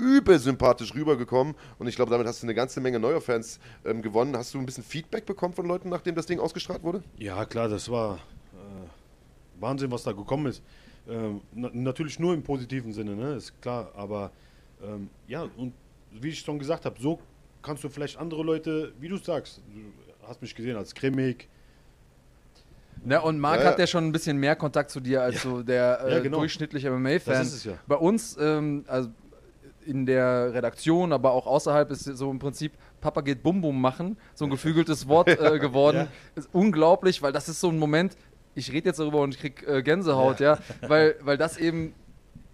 [0.00, 4.02] übel sympathisch rübergekommen und ich glaube, damit hast du eine ganze Menge neuer Fans ähm,
[4.02, 4.36] gewonnen.
[4.36, 7.02] Hast du ein bisschen Feedback bekommen von Leuten, nachdem das Ding ausgestrahlt wurde?
[7.18, 10.62] Ja, klar, das war äh, Wahnsinn, was da gekommen ist.
[11.08, 13.34] Ähm, na, natürlich nur im positiven Sinne, ne?
[13.34, 14.30] ist klar, aber
[14.82, 15.72] ähm, ja, und
[16.12, 17.20] wie ich schon gesagt habe, so
[17.62, 21.48] kannst du vielleicht andere Leute, wie du sagst, du hast mich gesehen als cremig,
[23.02, 25.40] Ne, und Marc ja, hat ja schon ein bisschen mehr Kontakt zu dir als ja.
[25.40, 26.38] so der äh, ja, genau.
[26.38, 27.48] durchschnittliche MMA-Fan.
[27.86, 29.08] Bei uns, ähm, also
[29.90, 34.16] in der Redaktion, aber auch außerhalb ist so im Prinzip Papa geht Bum Bum machen,
[34.34, 35.96] so ein geflügeltes Wort äh, geworden.
[35.96, 36.06] ja.
[36.36, 38.16] Ist unglaublich, weil das ist so ein Moment,
[38.54, 41.94] ich rede jetzt darüber und ich krieg äh, Gänsehaut, ja, ja weil, weil das eben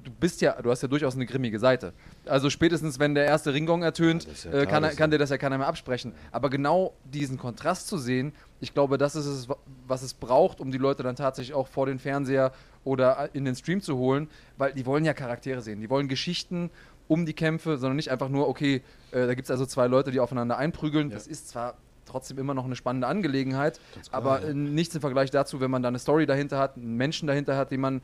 [0.07, 1.93] du bist ja, du hast ja durchaus eine grimmige Seite.
[2.27, 5.37] Also spätestens, wenn der erste Ringgong ertönt, ja ja äh, kann, kann dir das ja
[5.37, 6.13] keiner mehr absprechen.
[6.31, 9.49] Aber genau diesen Kontrast zu sehen, ich glaube, das ist es,
[9.87, 12.53] was es braucht, um die Leute dann tatsächlich auch vor den Fernseher
[12.85, 16.71] oder in den Stream zu holen, weil die wollen ja Charaktere sehen, die wollen Geschichten
[17.09, 18.83] um die Kämpfe, sondern nicht einfach nur, okay,
[19.13, 21.11] äh, da gibt es also zwei Leute, die aufeinander einprügeln.
[21.11, 21.15] Ja.
[21.15, 24.55] Das ist zwar trotzdem immer noch eine spannende Angelegenheit, klar, aber ja.
[24.55, 27.71] nichts im Vergleich dazu, wenn man da eine Story dahinter hat, einen Menschen dahinter hat,
[27.71, 28.01] den man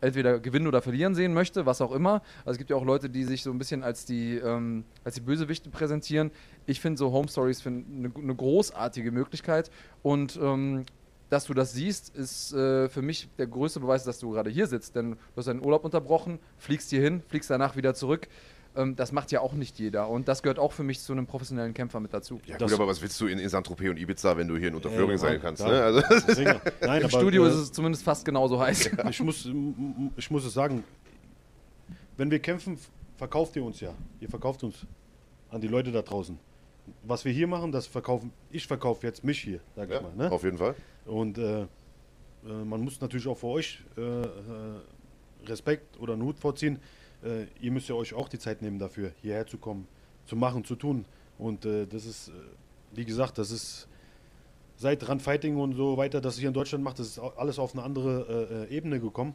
[0.00, 2.22] entweder gewinnen oder verlieren sehen möchte, was auch immer.
[2.40, 5.14] Also es gibt ja auch Leute, die sich so ein bisschen als die, ähm, als
[5.14, 6.30] die Bösewichte präsentieren.
[6.66, 9.70] Ich finde so Home Stories eine, eine großartige Möglichkeit
[10.02, 10.84] und ähm,
[11.28, 14.66] dass du das siehst, ist äh, für mich der größte Beweis, dass du gerade hier
[14.66, 14.96] sitzt.
[14.96, 18.28] Denn du hast deinen Urlaub unterbrochen, fliegst hier hin, fliegst danach wieder zurück.
[18.76, 20.08] Ähm, das macht ja auch nicht jeder.
[20.08, 22.40] Und das gehört auch für mich zu einem professionellen Kämpfer mit dazu.
[22.46, 24.74] Ja, gut, aber was willst du in, in Saint-Tropez und Ibiza, wenn du hier in
[24.74, 25.64] Unterföhring äh, sein kannst?
[25.64, 25.82] Ne?
[25.82, 28.90] Also Nein, Im aber, Studio äh, ist es zumindest fast genauso heiß.
[28.96, 29.08] Ja.
[29.08, 29.48] Ich, muss,
[30.16, 30.84] ich muss es sagen,
[32.16, 32.78] wenn wir kämpfen,
[33.16, 33.94] verkauft ihr uns ja.
[34.20, 34.86] Ihr verkauft uns
[35.50, 36.38] an die Leute da draußen
[37.02, 40.12] was wir hier machen, das verkaufen, ich verkaufe jetzt mich hier, sag ja, ich mal.
[40.14, 40.30] Ne?
[40.30, 40.74] Auf jeden Fall.
[41.06, 41.66] Und äh, äh,
[42.64, 44.26] man muss natürlich auch für euch äh, äh
[45.44, 46.80] Respekt oder einen Hut vorziehen.
[47.22, 49.86] Äh, ihr müsst ja euch auch die Zeit nehmen dafür, hierher zu kommen,
[50.24, 51.04] zu machen, zu tun.
[51.38, 52.32] Und äh, das ist,
[52.92, 53.86] wie gesagt, das ist
[54.76, 57.74] seit Run Fighting und so weiter, das hier in Deutschland macht, das ist alles auf
[57.74, 59.34] eine andere Ebene gekommen.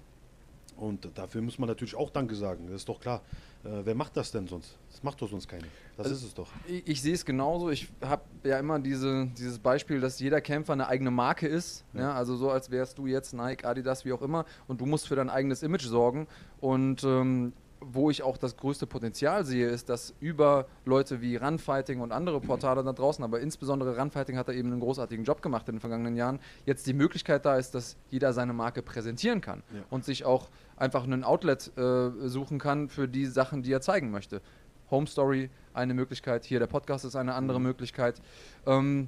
[0.82, 3.21] Und dafür muss man natürlich auch Danke sagen, das ist doch klar.
[3.63, 4.79] Äh, wer macht das denn sonst?
[4.89, 5.67] Das macht doch sonst keiner.
[5.95, 6.47] Das also ist es doch.
[6.67, 7.69] Ich, ich sehe es genauso.
[7.69, 11.86] Ich habe ja immer diese, dieses Beispiel, dass jeder Kämpfer eine eigene Marke ist.
[11.93, 12.01] Ja.
[12.01, 14.45] ja also so, als wärst du jetzt Nike, Adidas, wie auch immer.
[14.67, 16.27] Und du musst für dein eigenes Image sorgen.
[16.59, 21.99] Und ähm, wo ich auch das größte Potenzial sehe, ist, dass über Leute wie Runfighting
[21.99, 25.67] und andere Portale da draußen, aber insbesondere Runfighting hat da eben einen großartigen Job gemacht
[25.67, 29.63] in den vergangenen Jahren, jetzt die Möglichkeit da ist, dass jeder seine Marke präsentieren kann
[29.73, 29.82] ja.
[29.89, 30.49] und sich auch
[30.82, 34.41] einfach ein Outlet äh, suchen kann für die Sachen, die er zeigen möchte.
[34.89, 37.67] Home Story eine Möglichkeit, hier der Podcast ist eine andere mhm.
[37.67, 38.21] Möglichkeit.
[38.65, 39.07] Ähm,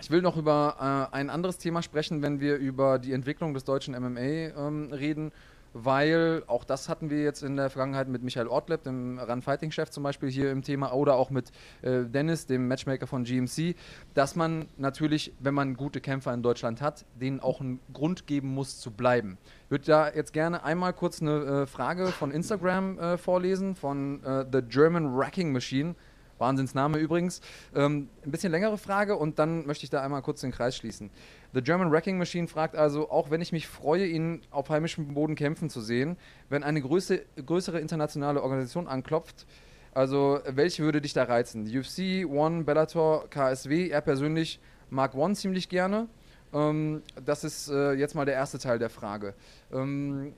[0.00, 3.64] ich will noch über äh, ein anderes Thema sprechen, wenn wir über die Entwicklung des
[3.64, 5.32] deutschen MMA ähm, reden
[5.74, 10.04] weil auch das hatten wir jetzt in der Vergangenheit mit Michael Ortleb, dem Run-Fighting-Chef zum
[10.04, 11.50] Beispiel hier im Thema, oder auch mit
[11.82, 13.74] äh, Dennis, dem Matchmaker von GMC,
[14.14, 18.54] dass man natürlich, wenn man gute Kämpfer in Deutschland hat, denen auch einen Grund geben
[18.54, 19.36] muss zu bleiben.
[19.64, 24.22] Ich würde da jetzt gerne einmal kurz eine äh, Frage von Instagram äh, vorlesen, von
[24.22, 25.96] äh, The German Wrecking Machine.
[26.38, 27.40] Wahnsinnsname übrigens.
[27.74, 31.10] Ähm, ein bisschen längere Frage und dann möchte ich da einmal kurz den Kreis schließen.
[31.54, 35.36] The German Wrecking Machine fragt also, auch wenn ich mich freue, ihn auf heimischem Boden
[35.36, 36.16] kämpfen zu sehen,
[36.48, 39.46] wenn eine größe, größere internationale Organisation anklopft,
[39.92, 41.64] also welche würde dich da reizen?
[41.64, 44.58] UFC, One, Bellator, KSW, er persönlich
[44.90, 46.08] mag One ziemlich gerne.
[46.52, 49.34] Ähm, das ist äh, jetzt mal der erste Teil der Frage.
[49.72, 50.32] Ähm,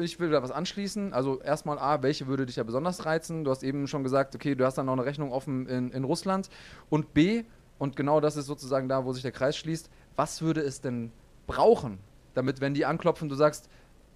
[0.00, 1.12] ich will da was anschließen.
[1.12, 3.44] Also erstmal A, welche würde dich ja besonders reizen?
[3.44, 6.04] Du hast eben schon gesagt, okay, du hast dann noch eine Rechnung offen in, in
[6.04, 6.48] Russland.
[6.88, 7.44] Und B,
[7.78, 11.12] und genau das ist sozusagen da, wo sich der Kreis schließt, was würde es denn
[11.46, 11.98] brauchen,
[12.34, 13.68] damit, wenn die anklopfen, du sagst,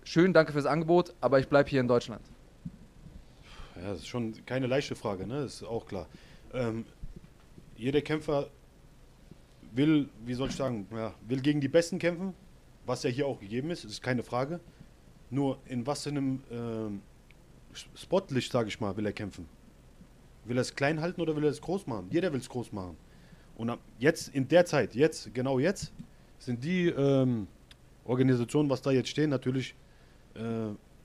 [0.05, 2.23] schön, danke fürs Angebot, aber ich bleibe hier in Deutschland?
[3.77, 5.43] Ja, das ist schon keine leichte Frage, ne?
[5.43, 6.07] Das ist auch klar.
[6.55, 6.85] Ähm,
[7.77, 8.49] jeder Kämpfer
[9.73, 12.35] will, wie soll ich sagen, ja, will gegen die Besten kämpfen,
[12.87, 14.61] was ja hier auch gegeben ist, ist keine Frage.
[15.29, 17.03] Nur in was für einem ähm,
[17.95, 19.47] Spotlicht, sage ich mal, will er kämpfen?
[20.45, 22.07] Will er es klein halten oder will er es groß machen?
[22.11, 22.97] Jeder will es groß machen.
[23.57, 25.93] Und jetzt, in der Zeit, jetzt, genau jetzt,
[26.39, 27.47] sind die ähm,
[28.05, 29.75] Organisationen, was da jetzt stehen, natürlich
[30.35, 30.41] äh,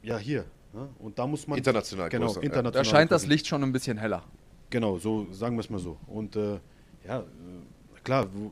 [0.04, 0.45] ja hier.
[0.74, 0.89] Ne?
[0.99, 1.58] Und da muss man.
[1.58, 2.84] International, genau, größer, international.
[2.84, 4.24] Da scheint das Licht schon ein bisschen heller.
[4.70, 5.97] Genau, so sagen wir es mal so.
[6.08, 6.60] Und äh,
[7.06, 7.24] ja, äh,
[8.04, 8.52] klar, wo,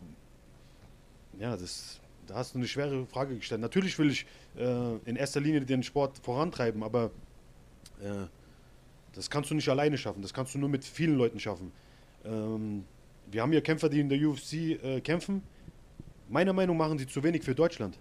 [1.39, 3.61] ja, das, da hast du eine schwere Frage gestellt.
[3.61, 4.25] Natürlich will ich
[4.57, 7.11] äh, in erster Linie den Sport vorantreiben, aber
[8.01, 8.27] äh,
[9.13, 10.21] das kannst du nicht alleine schaffen.
[10.21, 11.71] Das kannst du nur mit vielen Leuten schaffen.
[12.25, 12.83] Ähm,
[13.31, 14.53] wir haben hier Kämpfer, die in der UFC
[14.83, 15.41] äh, kämpfen.
[16.29, 17.97] Meiner Meinung nach machen sie zu wenig für Deutschland.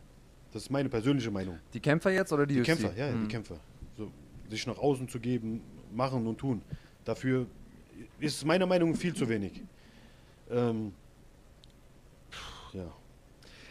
[0.52, 1.58] Das ist meine persönliche Meinung.
[1.74, 2.66] Die Kämpfer jetzt oder die, Die UFC?
[2.66, 3.22] Kämpfer, ja, Hm.
[3.22, 3.56] die Kämpfer.
[3.96, 4.10] So,
[4.48, 5.60] sich nach außen zu geben,
[5.94, 6.62] machen und tun.
[7.04, 7.46] Dafür
[8.20, 9.62] ist meiner Meinung nach viel zu wenig.
[10.50, 10.92] Ähm,
[12.72, 12.86] ja.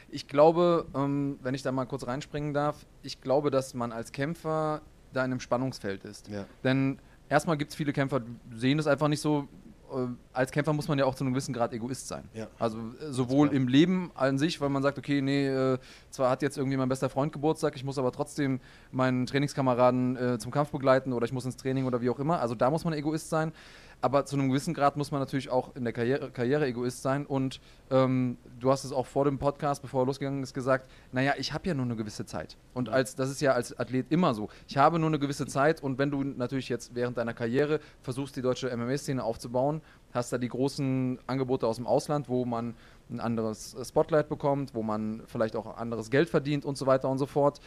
[0.09, 4.11] Ich glaube, ähm, wenn ich da mal kurz reinspringen darf, ich glaube, dass man als
[4.11, 4.81] Kämpfer
[5.13, 6.27] da in einem Spannungsfeld ist.
[6.29, 6.45] Ja.
[6.63, 6.99] Denn
[7.29, 9.47] erstmal gibt es viele Kämpfer, die sehen es einfach nicht so.
[9.91, 12.23] Äh, als Kämpfer muss man ja auch zu einem gewissen Grad Egoist sein.
[12.33, 12.47] Ja.
[12.59, 15.77] Also äh, sowohl im Leben an sich, weil man sagt, okay, nee, äh,
[16.09, 18.59] zwar hat jetzt irgendwie mein bester Freund Geburtstag, ich muss aber trotzdem
[18.91, 22.39] meinen Trainingskameraden äh, zum Kampf begleiten oder ich muss ins Training oder wie auch immer.
[22.39, 23.51] Also da muss man Egoist sein.
[23.99, 27.25] Aber zu einem gewissen Grad muss man natürlich auch in der Karriere, Karriere Egoist sein.
[27.25, 31.33] Und ähm, du hast es auch vor dem Podcast, bevor er losgegangen ist, gesagt, naja,
[31.37, 32.57] ich habe ja nur eine gewisse Zeit.
[32.75, 34.49] Und als das ist ja als Athlet immer so.
[34.67, 38.35] Ich habe nur eine gewisse Zeit und wenn du natürlich jetzt während deiner Karriere versuchst,
[38.35, 39.81] die deutsche MMA-Szene aufzubauen,
[40.13, 42.75] hast da die großen Angebote aus dem Ausland, wo man
[43.09, 47.17] ein anderes Spotlight bekommt, wo man vielleicht auch anderes Geld verdient und so weiter und
[47.17, 47.59] so fort.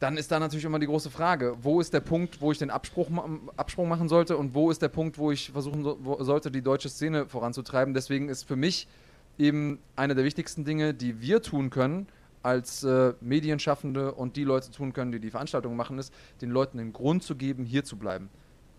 [0.00, 2.70] Dann ist da natürlich immer die große Frage, wo ist der Punkt, wo ich den
[2.70, 3.10] Abspruch,
[3.56, 6.62] Absprung machen sollte und wo ist der Punkt, wo ich versuchen so, wo, sollte, die
[6.62, 7.92] deutsche Szene voranzutreiben.
[7.92, 8.88] Deswegen ist für mich
[9.38, 12.06] eben eine der wichtigsten Dinge, die wir tun können
[12.42, 16.78] als äh, Medienschaffende und die Leute tun können, die die Veranstaltung machen, ist, den Leuten
[16.78, 18.30] den Grund zu geben, hier zu bleiben.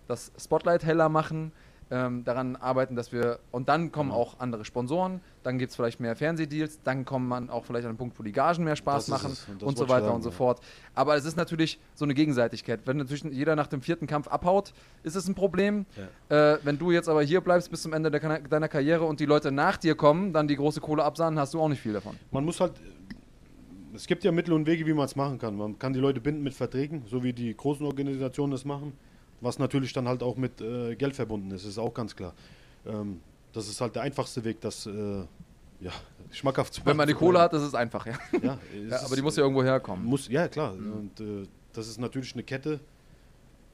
[0.07, 1.51] Das Spotlight heller machen,
[1.92, 6.00] ähm, daran arbeiten, dass wir, und dann kommen auch andere Sponsoren, dann gibt es vielleicht
[6.00, 9.08] mehr Fernsehdeals, dann kommt man auch vielleicht an den Punkt, wo die Gagen mehr Spaß
[9.08, 10.36] Das machen und und so weiter sagen, und so ja.
[10.36, 10.62] fort.
[10.96, 12.82] Aber es ist natürlich so eine Gegenseitigkeit.
[12.86, 14.74] Wenn natürlich jeder nach dem vierten Kampf abhaut,
[15.04, 15.86] ist es ein Problem.
[16.30, 19.26] Äh, wenn du jetzt aber hier bleibst bis zum Ende der, deiner Karriere und die
[19.26, 22.16] Leute nach dir kommen, dann die große Kohle absahnen, hast du auch nicht viel davon.
[22.32, 22.74] Man muss halt,
[23.94, 25.58] es gibt ja Mittel und Wege, wie man es machen kann.
[25.58, 28.94] Man kann die Leute binden mit Verträgen, so wie die großen Organisationen das machen,
[29.42, 32.34] was natürlich dann halt auch mit äh, Geld verbunden ist, ist auch ganz klar.
[32.86, 33.20] Ähm,
[33.54, 34.92] das ist halt der einfachste Weg, das äh,
[35.82, 35.92] ja,
[36.32, 36.89] schmackhaft zu machen.
[36.89, 38.14] Wenn man die Kohle hat, ist es einfach, ja.
[38.42, 40.06] Ja, es ja ist- aber die muss ja irgendwo herkommen.
[40.06, 40.74] muss, ja klar.
[40.74, 42.80] Und äh, das ist natürlich eine Kette,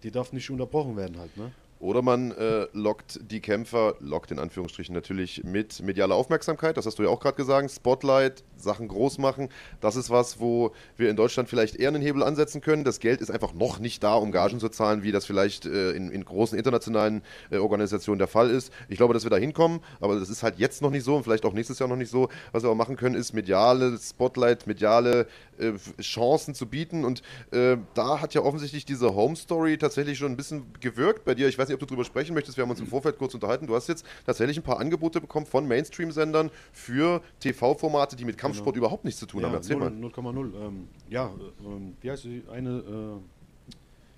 [0.03, 1.36] die darf nicht unterbrochen werden halt.
[1.38, 1.51] Ne?
[1.80, 6.97] Oder man äh, lockt die Kämpfer, lockt in Anführungsstrichen natürlich mit medialer Aufmerksamkeit, das hast
[6.97, 9.49] du ja auch gerade gesagt, Spotlight, Sachen groß machen,
[9.81, 12.83] das ist was, wo wir in Deutschland vielleicht eher einen Hebel ansetzen können.
[12.83, 15.91] Das Geld ist einfach noch nicht da, um Gagen zu zahlen, wie das vielleicht äh,
[15.91, 18.71] in, in großen internationalen äh, Organisationen der Fall ist.
[18.89, 21.23] Ich glaube, dass wir da hinkommen, aber das ist halt jetzt noch nicht so und
[21.23, 22.29] vielleicht auch nächstes Jahr noch nicht so.
[22.51, 25.27] Was wir aber machen können, ist mediale Spotlight, mediale
[25.57, 30.31] äh, Chancen zu bieten und äh, da hat ja offensichtlich diese Home Story tatsächlich schon
[30.31, 31.47] ein bisschen gewirkt bei dir.
[31.47, 32.57] Ich weiß nicht, ob du drüber sprechen möchtest.
[32.57, 33.67] Wir haben uns im Vorfeld kurz unterhalten.
[33.67, 38.75] Du hast jetzt tatsächlich ein paar Angebote bekommen von Mainstream-Sendern für TV-Formate, die mit Kampfsport
[38.75, 39.53] überhaupt nichts zu tun haben.
[39.53, 39.89] Erzähl mal.
[39.89, 40.53] 0,0.
[40.67, 42.43] Ähm, ja, äh, ähm, wie heißt die?
[42.51, 43.21] Eine äh,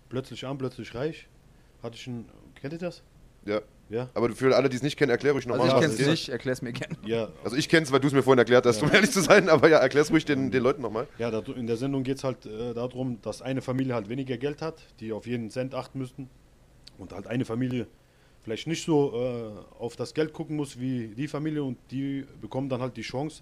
[0.10, 1.28] plötzlich arm, plötzlich reich.
[1.84, 2.26] Hatte ich ein.
[2.60, 3.02] Kennt ihr das?
[3.46, 3.62] Ja.
[3.90, 4.08] Ja.
[4.14, 5.62] Aber für alle, die es nicht kennen, erklär ruhig nochmal.
[5.68, 6.96] Also ich Ja, das ist- nicht, erklär's mir gerne.
[7.06, 9.50] Ja, Also ich kenn's, weil du es mir vorhin erklärt hast, um ehrlich zu sein,
[9.50, 11.08] aber ja, erklär's ruhig den, den Leuten nochmal.
[11.18, 14.62] Ja, in der Sendung geht es halt äh, darum, dass eine Familie halt weniger Geld
[14.62, 16.30] hat, die auf jeden Cent achten müssten.
[17.00, 17.88] Und halt eine Familie
[18.44, 22.70] vielleicht nicht so äh, auf das Geld gucken muss wie die Familie und die bekommen
[22.70, 23.42] dann halt die Chance,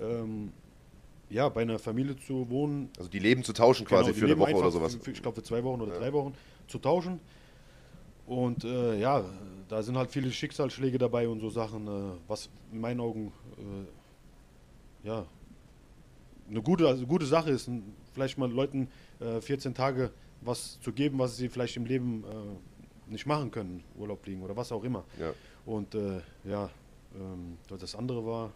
[0.00, 0.52] ähm,
[1.28, 2.90] ja, bei einer Familie zu wohnen.
[2.98, 4.94] Also die Leben zu tauschen quasi Genau, die für eine Woche oder sowas.
[4.96, 6.34] Für, ich glaube für zwei Wochen oder drei Wochen
[6.68, 7.20] zu tauschen.
[8.26, 9.24] Und äh, ja,
[9.68, 11.90] da sind halt viele Schicksalsschläge dabei und so Sachen, äh,
[12.26, 15.26] was in meinen Augen äh, ja
[16.48, 17.70] eine gute, also gute Sache ist,
[18.12, 18.88] vielleicht mal Leuten
[19.20, 23.82] äh, 14 Tage was zu geben, was sie vielleicht im Leben äh, nicht machen können,
[23.96, 25.04] Urlaub fliegen oder was auch immer.
[25.18, 25.32] Ja.
[25.64, 26.70] Und äh, ja,
[27.14, 28.50] ähm, das andere war, äh,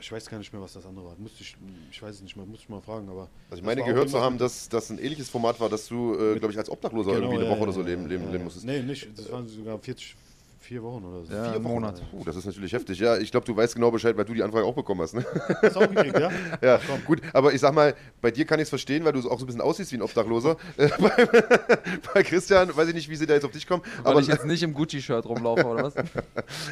[0.00, 1.16] ich weiß gar nicht mehr, was das andere war.
[1.18, 1.56] Müsste ich,
[1.90, 3.28] ich weiß es nicht mehr, muss ich mal fragen, aber.
[3.50, 6.38] Also ich meine gehört zu haben, dass das ein ähnliches Format war, dass du, äh,
[6.38, 8.66] glaube ich, als Obdachloser irgendwie eine Woche ja, oder so leben, leben, leben musstest.
[8.66, 10.16] Nee, nicht, das waren sogar 40,
[10.64, 11.32] vier Wochen oder so.
[11.32, 11.74] Ja, Vier einen Wochen.
[11.74, 12.02] Monat.
[12.10, 12.98] Puh, das ist natürlich heftig.
[12.98, 15.14] Ja, ich glaube, du weißt genau Bescheid, weil du die Anfrage auch bekommen hast.
[15.14, 15.24] Ne?
[15.62, 16.30] Hast du auch gekriegt, ja?
[16.62, 19.38] Ja, gut, aber ich sag mal, bei dir kann ich es verstehen, weil du auch
[19.38, 20.56] so ein bisschen aussiehst wie ein Obdachloser.
[20.76, 21.10] Äh, bei,
[22.14, 23.82] bei Christian weiß ich nicht, wie sie da jetzt auf dich kommen.
[24.02, 25.94] Weil Aber ich jetzt nicht im Gucci-Shirt rumlaufe, oder was?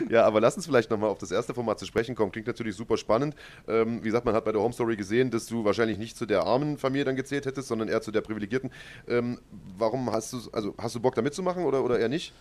[0.09, 2.33] Ja, aber lass uns vielleicht nochmal auf das erste Format zu sprechen kommen.
[2.33, 3.37] Klingt natürlich super spannend.
[3.69, 6.27] Ähm, wie gesagt, man hat bei der Home Story gesehen, dass du wahrscheinlich nicht zu
[6.27, 8.71] der armen Familie dann gezählt hättest, sondern eher zu der privilegierten.
[9.07, 9.39] Ähm,
[9.79, 12.33] warum hast du, also hast du Bock da mitzumachen oder, oder eher nicht?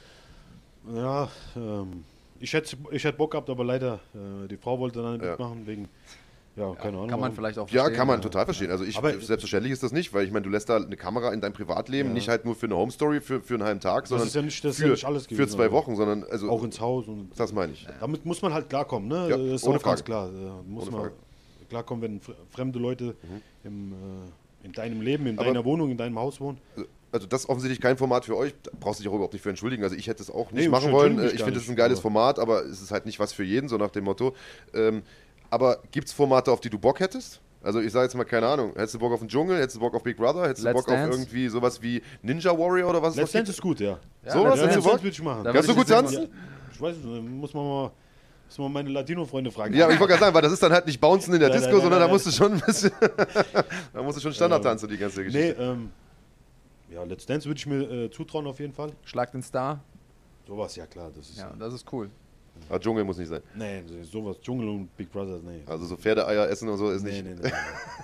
[0.94, 2.04] Ja, ähm,
[2.40, 5.32] ich hätte ich hätte Bock gehabt, aber leider, äh, die Frau wollte dann nicht Ja.
[5.32, 5.88] mitmachen, wegen,
[6.56, 7.08] ja, keine Ahnung.
[7.08, 7.98] Kann man vielleicht auch Ja, verstehen.
[7.98, 8.72] kann man total verstehen.
[8.72, 11.32] Also ich, Aber- selbstverständlich ist das nicht, weil ich meine, du lässt da eine Kamera
[11.34, 12.14] in deinem Privatleben, Ja.
[12.16, 14.42] nicht halt nur für eine Home Story, für, für einen halben Tag, sondern ist ja
[14.42, 15.76] nicht- das ist für, ja nicht alles für gewesen, zwei also.
[15.76, 17.88] Wochen, sondern also Auch ins Haus und das meine ich.
[18.00, 19.30] damit muss man halt klarkommen, ne?
[19.30, 20.04] Ja, das ist ohne auch ganz Frage.
[20.04, 20.30] klar.
[20.30, 21.14] Äh, muss Ohne man Frage.
[21.14, 21.70] Mhm.
[21.70, 23.16] klarkommen, wenn fr- fremde Leute
[23.64, 26.58] im, äh, in deinem Leben, in Aber- deiner Wohnung, in deinem Haus wohnen.
[27.12, 28.54] Also das ist offensichtlich kein Format für euch.
[28.64, 29.84] Da brauchst du dich auch überhaupt nicht für entschuldigen.
[29.84, 31.20] Also ich hätte es auch nicht Nee, machen wollen.
[31.34, 33.68] Ich finde es ein geiles aber- Format, aber es ist halt nicht was für jeden,
[33.70, 34.34] so nach dem Motto.
[34.74, 35.04] Ähm,
[35.50, 37.42] aber gibt es Formate, auf die du Bock hättest?
[37.64, 39.82] Also ich sage jetzt mal, keine Ahnung, hättest du Bock auf den Dschungel, hättest du
[39.82, 41.20] Bock auf Big Brother, hättest Let's du Bock auf Dance?
[41.20, 44.00] irgendwie sowas wie Ninja Warrior oder was Let's Dance ist gut, ja.
[44.26, 45.04] Ja, Sowas Let's hättest du Bock?
[45.04, 45.44] Würde ich machen.
[45.44, 46.28] Da Kannst du gut tanzen?
[46.74, 47.92] Ich weiß nicht, muss man mal,
[48.48, 49.76] muss man meine Latino-Freunde fragen.
[49.76, 51.50] Ja, aber ich wollte gerade sagen, weil das ist dann halt nicht Bouncen in der
[51.50, 52.92] Nein, Disco, nein, nein, sondern da nein, musst du schon ein bisschen,
[53.94, 55.62] da musst du schon Standard tanzen, die ganze Nee, Geschichte.
[55.62, 55.90] ähm,
[56.92, 58.92] ja, Let's Dance würde ich mir äh, zutrauen auf jeden Fall.
[59.04, 59.84] Schlag den Star.
[60.48, 61.38] Sowas, ja klar, das ist.
[61.38, 62.10] Ja, das ist cool.
[62.70, 63.42] Aber Dschungel muss nicht sein.
[63.56, 65.62] Nee, sowas, Dschungel und Big Brother, nee.
[65.66, 67.24] Also so Pferdeeier essen und so ist nee, nicht.
[67.24, 67.52] nee, nee, nee.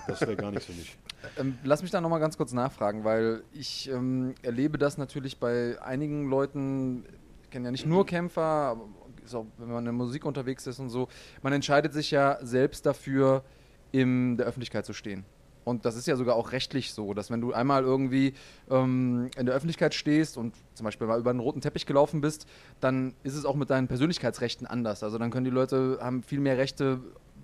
[0.08, 0.98] Das wäre gar nichts für mich.
[1.36, 5.76] Ähm, lass mich da nochmal ganz kurz nachfragen, weil ich ähm, erlebe das natürlich bei
[5.82, 7.04] einigen Leuten,
[7.44, 8.86] ich kenne ja nicht nur Kämpfer, aber
[9.26, 11.10] ist auch, wenn man in der Musik unterwegs ist und so,
[11.42, 13.44] man entscheidet sich ja selbst dafür,
[13.92, 15.26] in der Öffentlichkeit zu stehen.
[15.68, 18.34] Und das ist ja sogar auch rechtlich so, dass wenn du einmal irgendwie
[18.70, 22.48] ähm, in der Öffentlichkeit stehst und zum Beispiel mal über einen roten Teppich gelaufen bist,
[22.80, 25.04] dann ist es auch mit deinen Persönlichkeitsrechten anders.
[25.04, 27.02] Also dann können die Leute haben viel mehr Rechte,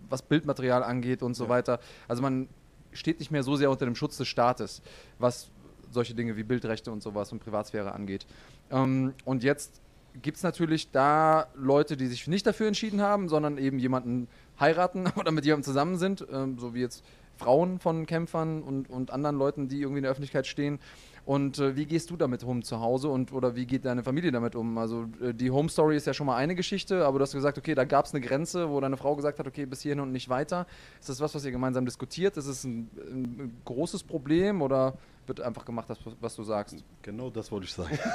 [0.09, 1.81] was Bildmaterial angeht und so weiter.
[2.07, 2.47] Also man
[2.93, 4.81] steht nicht mehr so sehr unter dem Schutz des Staates,
[5.19, 5.49] was
[5.91, 8.25] solche Dinge wie Bildrechte und sowas und Privatsphäre angeht.
[8.71, 9.81] Ähm, und jetzt
[10.21, 14.29] gibt es natürlich da Leute, die sich nicht dafür entschieden haben, sondern eben jemanden
[14.61, 17.03] heiraten oder mit jemandem zusammen sind, ähm, so wie jetzt
[17.43, 20.79] Frauen von Kämpfern und, und anderen Leuten, die irgendwie in der Öffentlichkeit stehen.
[21.25, 24.31] Und äh, wie gehst du damit um zu Hause und oder wie geht deine Familie
[24.31, 24.77] damit um?
[24.77, 27.57] Also äh, die Home Story ist ja schon mal eine Geschichte, aber du hast gesagt,
[27.57, 30.11] okay, da gab es eine Grenze, wo deine Frau gesagt hat, okay, bis hierhin und
[30.11, 30.67] nicht weiter.
[30.99, 32.35] Ist das was, was ihr gemeinsam diskutiert?
[32.35, 34.97] Ist es ein, ein großes Problem oder
[35.27, 36.83] wird einfach gemacht, das, was du sagst?
[37.01, 37.97] Genau das wollte ich sagen.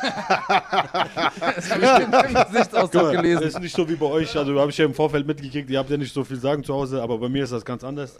[1.39, 3.43] Das habe ich in deinem Gesichtsausdruck Guck mal, gelesen.
[3.43, 4.37] Das ist nicht so wie bei euch.
[4.37, 6.75] Also habe ich ja im Vorfeld mitgekriegt, ihr habt ja nicht so viel sagen zu
[6.75, 8.17] Hause, aber bei mir ist das ganz anders.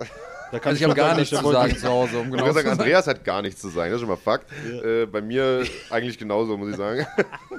[0.51, 2.61] Da kann Also ich habe gar nichts zu sagen zu Hause, um Ich genau würde
[2.61, 2.81] zu sagen.
[2.81, 4.51] Andreas hat gar nichts zu sagen, das ist schon mal Fakt.
[4.71, 5.03] Ja.
[5.03, 7.07] Äh, bei mir eigentlich genauso, muss ich sagen.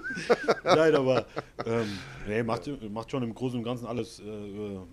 [0.63, 1.25] Nein, aber
[1.65, 4.23] ähm, nee, macht, macht schon im Großen und Ganzen alles äh,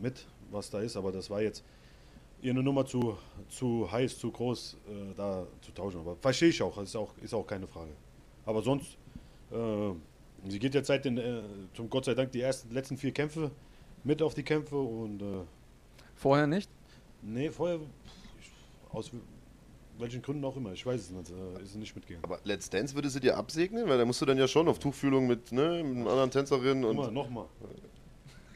[0.01, 1.65] mit, was da ist, aber das war jetzt
[2.43, 3.17] ihr eine Nummer zu,
[3.49, 6.01] zu heiß, zu groß, äh, da zu tauschen.
[6.01, 7.93] Aber verstehe ich auch, ist auch, ist auch keine Frage.
[8.45, 8.97] Aber sonst,
[9.51, 9.93] äh,
[10.49, 11.43] sie geht jetzt seit den, äh,
[11.75, 13.51] zum Gott sei Dank die ersten, letzten vier Kämpfe
[14.05, 15.45] mit auf die Kämpfe und äh,
[16.15, 16.71] Vorher nicht?
[17.23, 17.81] nee, vorher,
[18.91, 19.11] aus
[19.99, 22.25] welchen Gründen auch immer, ich weiß es nicht, äh, ist sie nicht mitgegangen.
[22.25, 24.79] Aber Let's Dance würde sie dir absegnen, weil da musst du dann ja schon auf
[24.79, 27.47] Tuchfühlung mit, ne, mit einer anderen Tänzerin und, Nochmal, nochmal.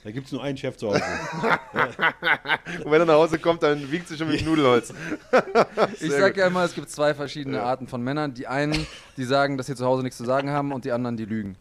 [0.03, 1.03] Da gibt es nur einen Chef zu Hause.
[2.85, 4.95] und wenn er nach Hause kommt, dann wiegt sie schon mit Nudelholz.
[6.01, 8.33] Ich sage ja immer, es gibt zwei verschiedene Arten von Männern.
[8.33, 8.87] Die einen,
[9.19, 11.57] die sagen, dass sie zu Hause nichts zu sagen haben und die anderen, die lügen.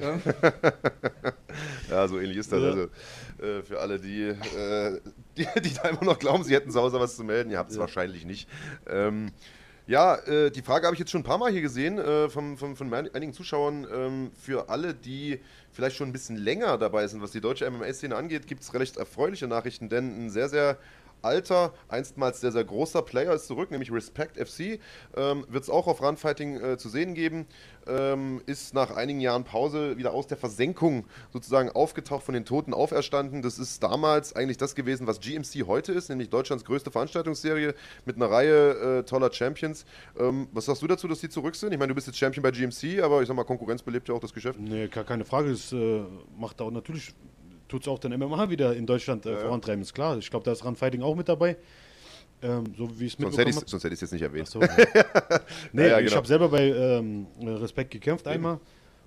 [0.00, 0.18] Ja?
[1.90, 2.60] Ja, so ähnlich ist das.
[2.62, 2.68] Ja.
[2.68, 2.82] Also
[3.42, 5.00] äh, für alle, die, äh,
[5.36, 7.70] die, die da immer noch glauben, sie hätten zu Hause was zu melden, ihr habt
[7.70, 7.80] es Ja.
[7.80, 8.48] wahrscheinlich nicht.
[8.88, 9.32] Ähm,
[9.88, 12.58] Ja, äh, die Frage habe ich jetzt schon ein paar Mal hier gesehen äh, von,
[12.58, 13.86] von, von einigen Zuschauern.
[13.90, 15.40] Ähm, für alle, die
[15.72, 18.98] vielleicht schon ein bisschen länger dabei sind, was die deutsche MMA-Szene angeht, gibt es recht
[18.98, 20.76] erfreuliche Nachrichten, denn ein sehr, sehr
[21.22, 24.80] alter, einstmals sehr, sehr großer Player ist zurück, nämlich Respect FC.
[25.16, 27.46] Ähm, Wird es auch auf Runfighting äh, zu sehen geben.
[27.86, 32.74] Ähm, ist nach einigen Jahren Pause wieder aus der Versenkung sozusagen aufgetaucht, von den Toten
[32.74, 33.40] auferstanden.
[33.40, 38.16] Das ist damals eigentlich das gewesen, was GMC heute ist, nämlich Deutschlands größte Veranstaltungsserie mit
[38.16, 39.86] einer Reihe äh, toller Champions.
[40.18, 41.72] Ähm, was sagst du dazu, dass die zurück sind?
[41.72, 44.14] Ich meine, du bist jetzt Champion bei GMC, aber ich sag mal, Konkurrenz belebt ja
[44.14, 44.60] auch das Geschäft.
[44.60, 45.50] Nee, keine Frage.
[45.50, 46.02] Es äh,
[46.36, 47.14] macht auch natürlich
[47.68, 50.18] tut es auch den MMA wieder in Deutschland äh, ja, vorantreiben, ist klar.
[50.18, 51.56] Ich glaube, da ist Runfighting auch mit dabei.
[52.40, 54.48] Ähm, so wie es sonst hätte, sonst hätte ich es jetzt nicht erwähnt.
[54.48, 54.68] So, ja.
[55.72, 56.08] nee, ja, genau.
[56.08, 58.34] ich habe selber bei ähm, Respekt gekämpft Eben.
[58.36, 58.60] einmal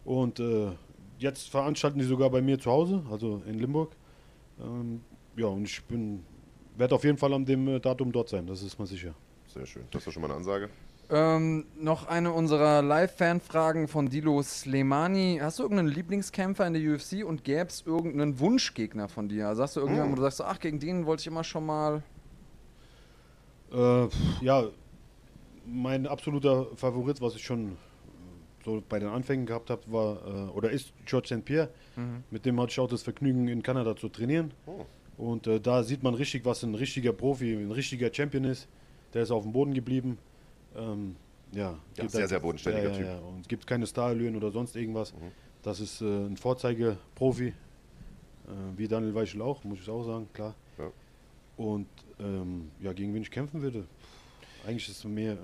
[0.04, 0.68] und äh,
[1.18, 3.96] jetzt veranstalten die sogar bei mir zu Hause, also in Limburg.
[4.60, 5.02] Ähm,
[5.38, 6.26] ja, und ich bin
[6.76, 9.14] werde auf jeden Fall an dem äh, Datum dort sein, das ist mal sicher.
[9.48, 9.84] Sehr schön.
[9.92, 10.70] Das doch schon mal eine Ansage.
[11.14, 15.40] Ähm, noch eine unserer Live-Fan-Fragen von Dilo Slemani.
[15.42, 19.54] Hast du irgendeinen Lieblingskämpfer in der UFC und gäbe es irgendeinen Wunschgegner von dir?
[19.54, 20.22] Sagst du irgendjemanden, hm.
[20.22, 22.02] wo du sagst, ach, gegen den wollte ich immer schon mal.
[23.74, 24.08] Äh,
[24.40, 24.64] ja,
[25.66, 27.76] mein absoluter Favorit, was ich schon
[28.64, 31.44] so bei den Anfängen gehabt habe, war äh, oder ist George St.
[31.44, 31.70] Pierre.
[31.98, 32.24] Mhm.
[32.32, 34.54] Mit dem hatte ich auch das Vergnügen, in Kanada zu trainieren.
[34.66, 34.86] Oh.
[35.18, 38.70] Und äh, da sieht man richtig, was ein richtiger Profi, ein richtiger Champion ist.
[39.14, 40.18] Der ist auf dem Boden geblieben.
[40.76, 41.16] Ähm,
[41.52, 43.06] ja, ja sehr, halt, sehr bodenständiger ja, Typ.
[43.06, 45.14] Ja, und es gibt keine Starallüren oder sonst irgendwas.
[45.14, 45.32] Mhm.
[45.64, 47.54] Das ist äh, ein Vorzeigeprofi, äh,
[48.78, 50.56] wie Daniel Weichel auch, muss ich auch sagen, klar.
[50.78, 50.92] Ja.
[51.58, 51.88] Und
[52.20, 53.86] ähm, ja, gegen wen ich kämpfen würde,
[54.66, 55.38] eigentlich ist es mir äh,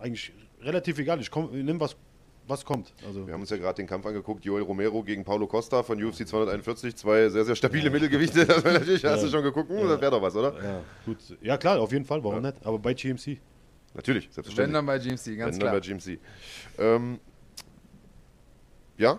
[0.00, 1.20] eigentlich relativ egal.
[1.20, 1.96] Ich, ich nehme was
[2.50, 2.92] was kommt.
[3.06, 6.02] Also wir haben uns ja gerade den Kampf angeguckt, Joel Romero gegen Paulo Costa von
[6.02, 7.90] UFC 241, zwei sehr, sehr stabile ja.
[7.90, 8.44] Mittelgewichte.
[8.44, 9.10] Das natürlich, ja.
[9.12, 9.86] hast du schon geguckt, ja.
[9.86, 10.62] das wäre doch was, oder?
[10.62, 11.18] Ja, gut.
[11.40, 12.56] Ja, klar, auf jeden Fall, warum nicht?
[12.64, 13.38] Aber bei GMC.
[13.94, 14.66] Natürlich, selbstverständlich.
[14.66, 15.50] Wenn dann bei GMC, ganz Wenn klar.
[15.50, 16.18] Wenn dann bei GMC.
[16.78, 17.20] Ähm,
[18.96, 19.18] ja,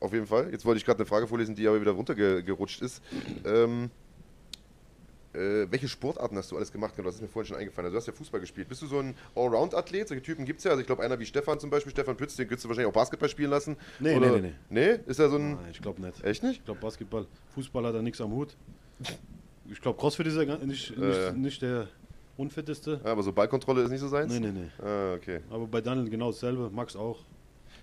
[0.00, 0.50] auf jeden Fall.
[0.52, 3.02] Jetzt wollte ich gerade eine Frage vorlesen, die aber wieder runtergerutscht ist.
[3.44, 3.90] Ähm,
[5.32, 6.94] äh, welche Sportarten hast du alles gemacht?
[6.96, 7.86] Das ist mir vorhin schon eingefallen.
[7.86, 8.68] Also du hast ja Fußball gespielt.
[8.68, 10.08] Bist du so ein Allround-Athlet?
[10.08, 10.70] Solche Typen gibt es ja.
[10.70, 12.94] Also ich glaube, einer wie Stefan zum Beispiel, Stefan Pütz, den könntest du wahrscheinlich auch
[12.94, 13.76] Basketball spielen lassen.
[14.00, 14.96] Nee, Oder, nee, nee, nee.
[14.96, 15.00] Nee?
[15.06, 15.54] Ist er so ein...
[15.54, 16.24] Nein, ich glaube nicht.
[16.24, 16.60] Echt nicht?
[16.60, 17.26] Ich glaube Basketball.
[17.54, 18.56] Fußball hat er nichts am Hut.
[19.68, 21.32] Ich glaube, Crossfit ist ja nicht, nicht, äh.
[21.32, 21.88] nicht der
[22.36, 23.00] unfitteste.
[23.04, 24.32] Ja, aber so Ballkontrolle ist nicht so seins?
[24.32, 24.68] Nee, nee, nee.
[24.84, 25.40] Ah, okay.
[25.50, 27.18] Aber bei Daniel genau dasselbe, Max auch.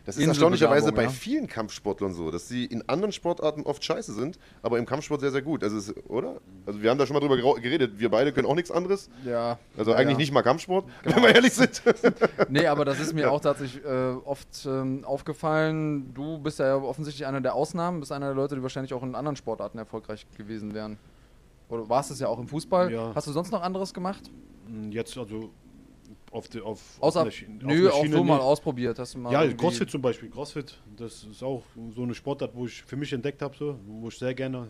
[0.06, 1.10] Das ist erstaunlicherweise bei ja.
[1.10, 5.32] vielen Kampfsportlern so, dass sie in anderen Sportarten oft scheiße sind, aber im Kampfsport sehr,
[5.32, 5.64] sehr gut.
[5.64, 6.42] Also, ist, oder?
[6.66, 7.94] Also, wir haben da schon mal drüber geredet.
[7.98, 9.10] Wir beide können auch nichts anderes.
[9.26, 9.58] Ja.
[9.78, 10.18] Also, ja, eigentlich ja.
[10.18, 11.16] nicht mal Kampfsport, genau.
[11.16, 11.82] wenn wir ehrlich sind.
[12.50, 16.14] nee, aber das ist mir auch tatsächlich äh, oft ähm, aufgefallen.
[16.14, 19.16] Du bist ja offensichtlich einer der Ausnahmen, bist einer der Leute, die wahrscheinlich auch in
[19.16, 20.98] anderen Sportarten erfolgreich gewesen wären.
[21.70, 23.16] Oder warst es ja auch im Fußball.
[23.16, 24.30] Hast du sonst noch anderes gemacht?
[24.68, 25.52] Hm, jetzt, also
[26.32, 28.98] auf, die, auf, Außer, auf nö, auf auch so mal ausprobiert.
[28.98, 30.30] Hast du mal ja, Crossfit zum Beispiel.
[30.30, 31.64] Crossfit, das ist auch
[31.96, 34.70] so eine Sportart, wo ich für mich entdeckt habe, so, wo ich sehr gerne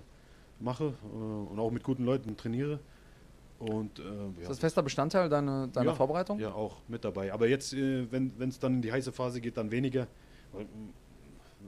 [0.60, 2.80] mache äh, und auch mit guten Leuten trainiere.
[3.60, 4.42] Und, äh, ja.
[4.42, 6.38] Ist das fester Bestandteil deiner, deiner ja, Vorbereitung?
[6.38, 7.32] Ja, auch mit dabei.
[7.32, 10.08] Aber jetzt, äh, wenn es dann in die heiße Phase geht, dann weniger.
[10.52, 10.66] Weil,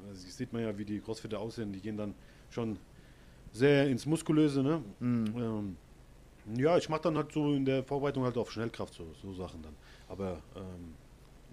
[0.10, 1.72] also sieht man ja, wie die Crossfitter aussehen.
[1.72, 2.14] Die gehen dann
[2.50, 2.78] schon
[3.56, 4.62] sehr ins Muskulöse.
[4.62, 4.84] Ne?
[5.00, 5.34] Mhm.
[5.38, 5.78] Ähm,
[6.58, 9.62] ja, ich mache dann halt so in der Vorbereitung halt auf Schnellkraft so, so Sachen
[9.64, 9.76] dann.
[10.10, 10.94] Aber ähm,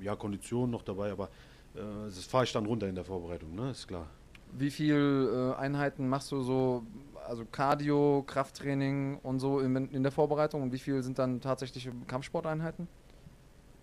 [0.00, 1.30] ja, Kondition noch dabei, aber
[1.74, 3.70] äh, das fahre ich dann runter in der Vorbereitung, ne?
[3.70, 4.06] Ist klar.
[4.52, 6.84] Wie viele äh, Einheiten machst du so,
[7.26, 11.92] also Cardio, Krafttraining und so in, in der Vorbereitung und wie viel sind dann tatsächliche
[12.06, 12.86] Kampfsporteinheiten?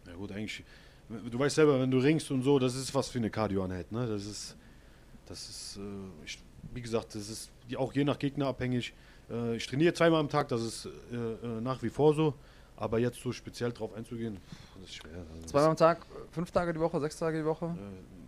[0.06, 0.64] Ja gut, eigentlich,
[1.10, 4.06] du weißt selber, wenn du ringst und so, das ist was für eine Cardio-Einheit, ne?
[4.06, 4.56] Das ist,
[5.26, 6.38] das ist, äh, ich,
[6.74, 8.94] wie gesagt, das ist auch je nach Gegner abhängig.
[9.30, 12.34] Äh, ich trainiere zweimal am Tag, das ist äh, äh, nach wie vor so.
[12.76, 14.38] Aber jetzt so speziell drauf einzugehen,
[14.80, 15.26] das ist schwer.
[15.34, 17.76] Also zweimal am Tag, fünf Tage die Woche, sechs Tage die Woche?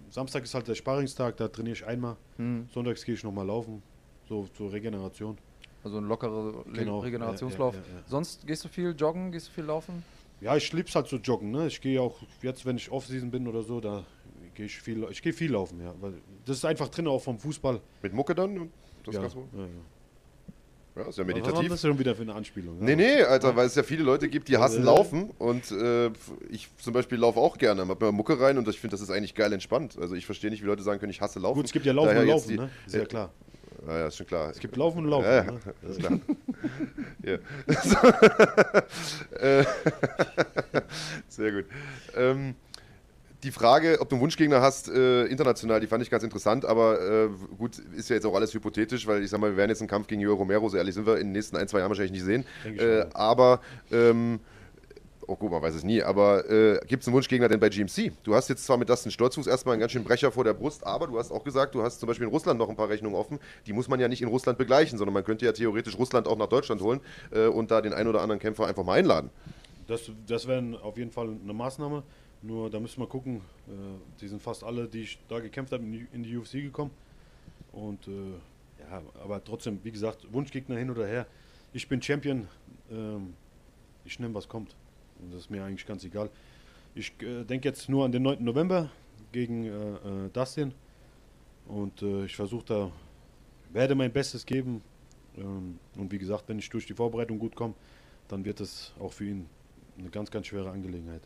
[0.10, 2.18] Samstag ist halt der Sparringstag, da trainiere ich einmal.
[2.36, 2.68] Hm.
[2.74, 3.82] Sonntags gehe ich nochmal laufen,
[4.28, 5.38] so zur Regeneration.
[5.84, 7.00] Also ein lockerer genau.
[7.00, 7.76] Regenerationslauf.
[7.76, 10.04] Ja, ja, ja, Sonst gehst du viel joggen, gehst du viel laufen?
[10.42, 11.52] Ja, ich lieb's halt zu so joggen.
[11.52, 11.68] Ne?
[11.68, 14.04] Ich gehe auch jetzt, wenn ich Off-Season bin oder so, da
[14.62, 15.94] gehe ich viel, ich gehe viel laufen, ja.
[16.00, 16.14] Weil
[16.46, 17.82] das ist einfach drin auch vom Fußball.
[18.02, 18.70] Mit Mucke dann?
[19.04, 19.68] Das ja, ja, ja.
[20.94, 21.56] Ja, ist ja meditativ.
[21.56, 22.78] Was ist das schon wieder für eine Anspielung?
[22.80, 26.12] Nee, nee, Alter, weil es ja viele Leute gibt, die hassen Laufen und äh,
[26.50, 29.10] ich zum Beispiel laufe auch gerne, hab mir Mucke rein und ich finde, das ist
[29.10, 29.98] eigentlich geil entspannt.
[30.00, 31.56] Also ich verstehe nicht, wie Leute sagen können, ich hasse Laufen.
[31.56, 32.70] Gut, es gibt ja Laufen Daher und Laufen, die, ne?
[32.86, 33.32] Ist ja klar.
[33.88, 34.50] Ja, ja, ist schon klar.
[34.50, 35.26] Es gibt Laufen und Laufen.
[35.26, 35.60] Ja, ja, ne?
[35.90, 36.20] ist klar.
[41.30, 41.66] Sehr gut.
[42.18, 42.56] Ähm,
[43.44, 47.02] die Frage, ob du einen Wunschgegner hast, äh, international, die fand ich ganz interessant, aber
[47.02, 49.82] äh, gut, ist ja jetzt auch alles hypothetisch, weil ich sag mal, wir werden jetzt
[49.82, 51.90] einen Kampf gegen Joe Romero, so ehrlich sind wir, in den nächsten ein, zwei Jahren
[51.90, 52.46] wahrscheinlich nicht sehen.
[52.66, 53.62] Äh, aber
[53.92, 54.40] ähm,
[55.28, 58.12] oh gut, man weiß es nie, aber äh, gibt es einen Wunschgegner denn bei GMC?
[58.24, 60.86] Du hast jetzt zwar mit Dustin Stolzfuß erstmal einen ganz schönen Brecher vor der Brust,
[60.86, 63.16] aber du hast auch gesagt, du hast zum Beispiel in Russland noch ein paar Rechnungen
[63.16, 63.40] offen.
[63.66, 66.38] Die muss man ja nicht in Russland begleichen, sondern man könnte ja theoretisch Russland auch
[66.38, 67.00] nach Deutschland holen
[67.32, 69.30] äh, und da den einen oder anderen Kämpfer einfach mal einladen.
[69.88, 72.04] Das, das wäre auf jeden Fall eine Maßnahme.
[72.42, 73.38] Nur da müssen wir gucken.
[73.68, 73.72] Äh,
[74.20, 76.92] die sind fast alle, die ich da gekämpft habe, in die UFC gekommen.
[77.72, 78.32] Und äh,
[78.90, 81.28] ja, aber trotzdem, wie gesagt, Wunschgegner hin oder her.
[81.74, 82.48] Ich bin Champion.
[82.92, 83.34] Ähm,
[84.06, 84.76] ich nehme, was kommt.
[85.20, 86.30] Und das ist mir eigentlich ganz egal.
[86.96, 88.44] Ich äh, denke jetzt nur an den 9.
[88.44, 88.90] November
[89.32, 90.74] gegen äh, äh, Dustin.
[91.68, 92.92] Und äh, ich versuche da,
[93.72, 94.82] werde mein Bestes geben.
[95.38, 97.76] Ähm, und wie gesagt, wenn ich durch die Vorbereitung gut komme,
[98.28, 99.48] dann wird es auch für ihn
[99.98, 101.22] eine ganz, ganz schwere Angelegenheit.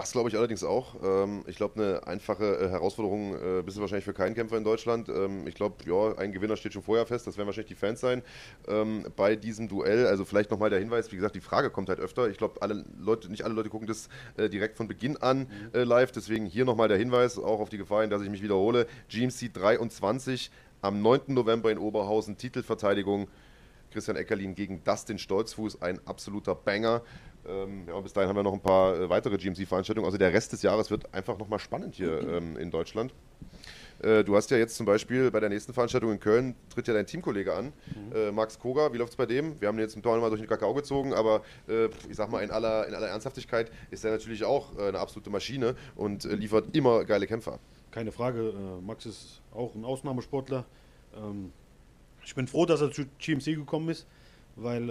[0.00, 0.96] Das glaube ich allerdings auch.
[1.02, 4.64] Ähm, ich glaube, eine einfache äh, Herausforderung äh, bist du wahrscheinlich für keinen Kämpfer in
[4.64, 5.08] Deutschland.
[5.08, 7.26] Ähm, ich glaube, ja, ein Gewinner steht schon vorher fest.
[7.26, 8.22] Das werden wahrscheinlich die Fans sein
[8.66, 10.06] ähm, bei diesem Duell.
[10.06, 12.30] Also vielleicht nochmal der Hinweis, wie gesagt, die Frage kommt halt öfter.
[12.30, 15.80] Ich glaube, alle Leute, nicht alle Leute gucken das äh, direkt von Beginn an mhm.
[15.80, 16.12] live.
[16.12, 18.86] Deswegen hier nochmal der Hinweis, auch auf die Gefahr dass ich mich wiederhole.
[19.10, 21.20] GMC 23 am 9.
[21.28, 23.28] November in Oberhausen, Titelverteidigung.
[23.90, 27.02] Christian Eckerlin gegen Dustin Stolzfuß, ein absoluter Banger.
[27.46, 30.04] Ähm, ja, bis dahin haben wir noch ein paar äh, weitere GMC-Veranstaltungen.
[30.04, 32.34] Also der Rest des Jahres wird einfach nochmal spannend hier mhm.
[32.34, 33.14] ähm, in Deutschland.
[34.02, 36.94] Äh, du hast ja jetzt zum Beispiel bei der nächsten Veranstaltung in Köln, tritt ja
[36.94, 38.16] dein Teamkollege an, mhm.
[38.16, 38.92] äh, Max Koga.
[38.92, 39.60] Wie läuft es bei dem?
[39.60, 42.30] Wir haben ihn jetzt im Tor mal durch den Kakao gezogen, aber äh, ich sag
[42.30, 46.74] mal, in aller, in aller Ernsthaftigkeit ist er natürlich auch eine absolute Maschine und liefert
[46.74, 47.58] immer geile Kämpfer.
[47.90, 50.64] Keine Frage, Max ist auch ein Ausnahmesportler.
[51.16, 51.52] Ähm,
[52.24, 54.06] ich bin froh, dass er zu GMC gekommen ist,
[54.56, 54.88] weil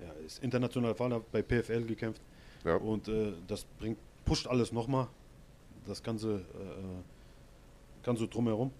[0.00, 2.22] ja, ist international erfahren, hat bei PFL gekämpft.
[2.64, 2.76] Ja.
[2.76, 5.08] Und äh, das bringt, pusht alles nochmal.
[5.86, 6.42] Das Ganze, äh, äh,
[8.02, 8.72] Ganze drumherum.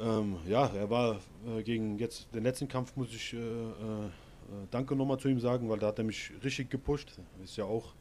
[0.00, 4.10] Ähm, ja, er war äh, gegen jetzt den letzten Kampf, muss ich äh, äh,
[4.70, 7.12] Danke nochmal zu ihm sagen, weil da hat er mich richtig gepusht.
[7.42, 7.94] Ist ja auch.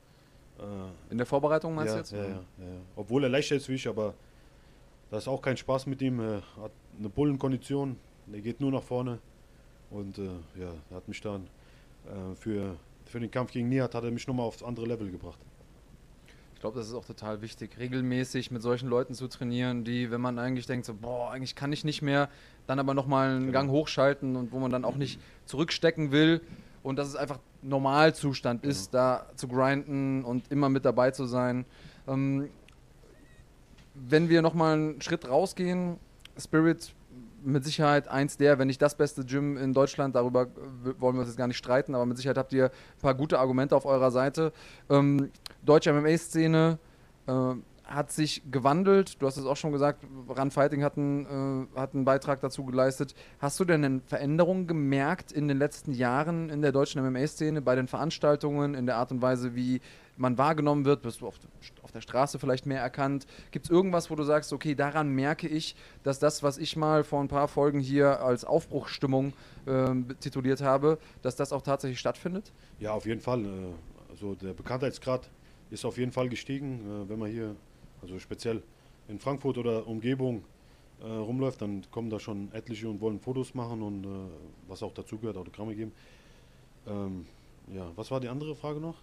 [1.09, 2.11] In der Vorbereitung meinst ja, du jetzt?
[2.11, 4.14] Ja, ja, ja, Obwohl er leichter ist wie ich, aber
[5.09, 6.20] das ist auch kein Spaß mit ihm.
[6.20, 7.97] Er hat eine Bullenkondition,
[8.32, 9.19] er geht nur nach vorne.
[9.89, 11.47] Und ja, er hat mich dann
[12.05, 15.39] äh, für, für den Kampf gegen Nihat hat er mich nochmal aufs andere Level gebracht.
[16.55, 20.21] Ich glaube, das ist auch total wichtig, regelmäßig mit solchen Leuten zu trainieren, die, wenn
[20.21, 22.30] man eigentlich denkt, so, boah, eigentlich kann ich nicht mehr,
[22.67, 23.51] dann aber nochmal einen genau.
[23.51, 26.41] Gang hochschalten und wo man dann auch nicht zurückstecken will
[26.82, 28.71] und dass es einfach Normalzustand genau.
[28.71, 31.65] ist, da zu grinden und immer mit dabei zu sein.
[32.07, 32.49] Ähm,
[33.93, 35.97] wenn wir nochmal einen Schritt rausgehen,
[36.38, 36.93] Spirit
[37.43, 40.47] mit Sicherheit eins der, wenn nicht das beste Gym in Deutschland, darüber
[40.99, 43.39] wollen wir uns jetzt gar nicht streiten, aber mit Sicherheit habt ihr ein paar gute
[43.39, 44.53] Argumente auf eurer Seite.
[44.89, 45.29] Ähm,
[45.63, 46.79] deutsche MMA-Szene
[47.27, 49.21] äh, hat sich gewandelt.
[49.21, 52.65] Du hast es auch schon gesagt, Run Fighting hat einen, äh, hat einen Beitrag dazu
[52.65, 53.13] geleistet.
[53.39, 57.75] Hast du denn eine Veränderung gemerkt in den letzten Jahren in der deutschen MMA-Szene, bei
[57.75, 59.81] den Veranstaltungen, in der Art und Weise, wie
[60.18, 61.01] man wahrgenommen wird?
[61.01, 61.39] Bist du auf,
[61.82, 63.26] auf der Straße vielleicht mehr erkannt?
[63.51, 67.03] Gibt es irgendwas, wo du sagst, okay, daran merke ich, dass das, was ich mal
[67.03, 69.34] vor ein paar Folgen hier als Aufbruchstimmung
[69.66, 72.51] äh, tituliert habe, dass das auch tatsächlich stattfindet?
[72.80, 73.45] Ja, auf jeden Fall.
[73.45, 73.49] Äh,
[74.11, 75.30] also der Bekanntheitsgrad
[75.72, 76.80] ist auf jeden Fall gestiegen.
[76.80, 77.55] Äh, wenn man hier,
[78.01, 78.61] also speziell
[79.07, 80.43] in Frankfurt oder Umgebung,
[81.01, 84.07] äh, rumläuft, dann kommen da schon etliche und wollen Fotos machen und äh,
[84.68, 85.91] was auch dazugehört, Autogramme geben.
[86.88, 87.26] Ähm,
[87.74, 88.95] ja, was war die andere Frage noch?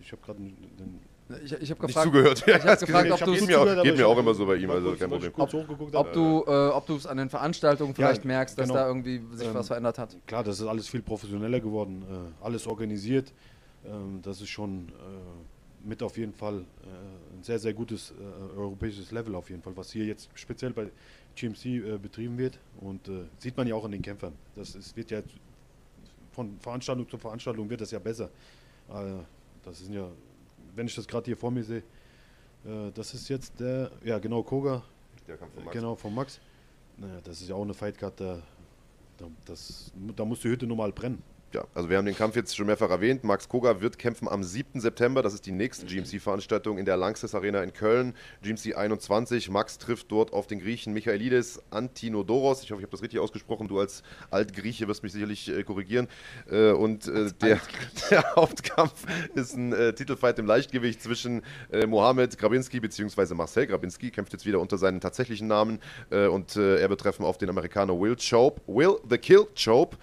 [0.00, 1.00] Ich habe gerade den.
[1.44, 2.44] Ich, ich habe gefragt, zugehört.
[2.46, 4.70] Ich habe gefragt, ob du es mir, auch, geht mir auch immer so bei ihm,
[4.70, 5.32] also kein Problem.
[5.36, 8.80] Ob, ob du, äh, ob du es an den Veranstaltungen vielleicht ja, merkst, dass genau.
[8.80, 10.16] da irgendwie sich ähm, was verändert hat.
[10.26, 13.32] Klar, das ist alles viel professioneller geworden, äh, alles organisiert.
[13.84, 18.56] Ähm, das ist schon äh, mit auf jeden Fall äh, ein sehr, sehr gutes äh,
[18.56, 20.88] europäisches Level auf jeden Fall, was hier jetzt speziell bei
[21.34, 22.58] GMC äh, betrieben wird.
[22.80, 24.34] Und sieht man ja auch an den Kämpfern.
[24.54, 25.22] Das ist, wird ja
[26.32, 28.30] von Veranstaltung zu Veranstaltung wird das ja besser.
[29.66, 30.08] Das sind ja,
[30.74, 31.82] wenn ich das gerade hier vor mir sehe,
[32.64, 34.82] äh, das ist jetzt der, ja genau, Koga.
[35.28, 35.76] Der kam von Max.
[35.76, 36.40] Genau, von Max.
[36.96, 38.42] Naja, das ist ja auch eine Fightcard, da,
[39.44, 42.66] das, da muss die Hütte normal brennen ja, also wir haben den Kampf jetzt schon
[42.66, 43.22] mehrfach erwähnt.
[43.22, 44.80] Max Koga wird kämpfen am 7.
[44.80, 45.22] September.
[45.22, 48.14] Das ist die nächste GMC-Veranstaltung in der Langsys Arena in Köln.
[48.42, 49.48] GMC 21.
[49.50, 52.64] Max trifft dort auf den Griechen Michaelidis Antinodoros.
[52.64, 53.68] Ich hoffe, ich habe das richtig ausgesprochen.
[53.68, 56.08] Du als Altgrieche wirst mich sicherlich äh, korrigieren.
[56.50, 57.60] Äh, und äh, der,
[58.10, 63.34] der, Hauptkampf ist ein äh, Titelfight im Leichtgewicht zwischen äh, Mohamed Grabinski bzw.
[63.34, 64.10] Marcel Grabinski.
[64.10, 65.78] Kämpft jetzt wieder unter seinen tatsächlichen Namen.
[66.10, 68.60] Äh, und er wird treffen auf den Amerikaner Will Chope.
[68.66, 69.96] Will the Kill Chope.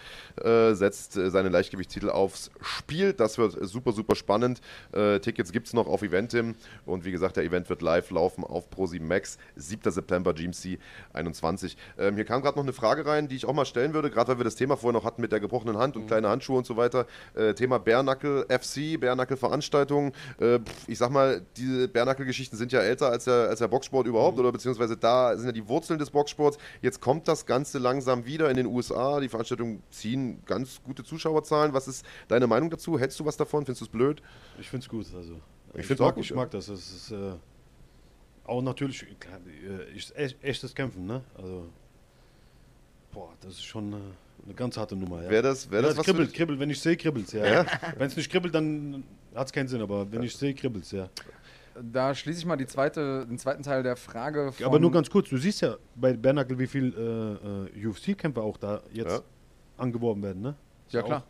[0.76, 3.12] setzt seine Leichtgewichtstitel aufs Spiel.
[3.12, 4.62] Das wird super, super spannend.
[4.94, 6.56] Äh, Tickets gibt es noch auf Eventim
[6.86, 9.92] und wie gesagt, der Event wird live laufen auf Pro7 Max, 7.
[9.92, 10.80] September, GMC
[11.12, 11.76] 21.
[11.98, 14.30] Ähm, hier kam gerade noch eine Frage rein, die ich auch mal stellen würde, gerade
[14.30, 16.08] weil wir das Thema vorher noch hatten mit der gebrochenen Hand und mhm.
[16.08, 17.06] kleine Handschuhe und so weiter.
[17.36, 20.14] Äh, Thema Bärnackel FC, Bärnackel Veranstaltungen.
[20.40, 24.38] Äh, ich sag mal, diese Bärnackel-Geschichten sind ja älter als der, als der Boxsport überhaupt
[24.38, 24.42] mhm.
[24.42, 26.58] oder beziehungsweise da sind ja die Wurzeln des Boxsports.
[26.82, 29.20] Jetzt kommt das Ganze langsam wieder in den USA.
[29.20, 31.74] Die Veranstaltungen ziehen ganz gute Zuschauerzahlen.
[31.74, 33.00] Was ist deine Meinung dazu?
[33.00, 33.66] Hältst du was davon?
[33.66, 34.22] Findest du es blöd?
[34.60, 35.06] Ich finde es gut.
[35.16, 35.40] Also,
[35.74, 36.68] ich, ich, mag, gut, ich mag das.
[36.68, 37.34] Das ist äh,
[38.46, 39.40] auch natürlich klar,
[40.16, 41.06] äh, echtes Kämpfen.
[41.06, 41.22] Ne?
[41.36, 41.66] Also,
[43.12, 43.94] boah, das ist schon.
[43.94, 43.98] Äh,
[44.46, 45.24] eine ganz harte Nummer.
[45.24, 45.30] Ja.
[45.30, 46.60] Wäre das, wär das, das kribbelt, kribbelt.
[46.60, 47.32] Wenn ich sehe, kribbelt es.
[47.32, 47.46] Ja.
[47.46, 47.66] ja?
[47.98, 49.82] Wenn es nicht kribbelt, dann hat es keinen Sinn.
[49.82, 50.92] Aber wenn ich sehe, kribbelt es.
[50.92, 51.10] Ja.
[51.82, 54.52] Da schließe ich mal die zweite, den zweiten Teil der Frage.
[54.64, 55.30] aber nur ganz kurz.
[55.30, 59.22] Du siehst ja bei Bernackel, wie viele äh, äh UFC-Kämpfer auch da jetzt ja.
[59.78, 60.42] angeworben werden.
[60.42, 60.56] Ne?
[60.94, 61.24] Ja, klar.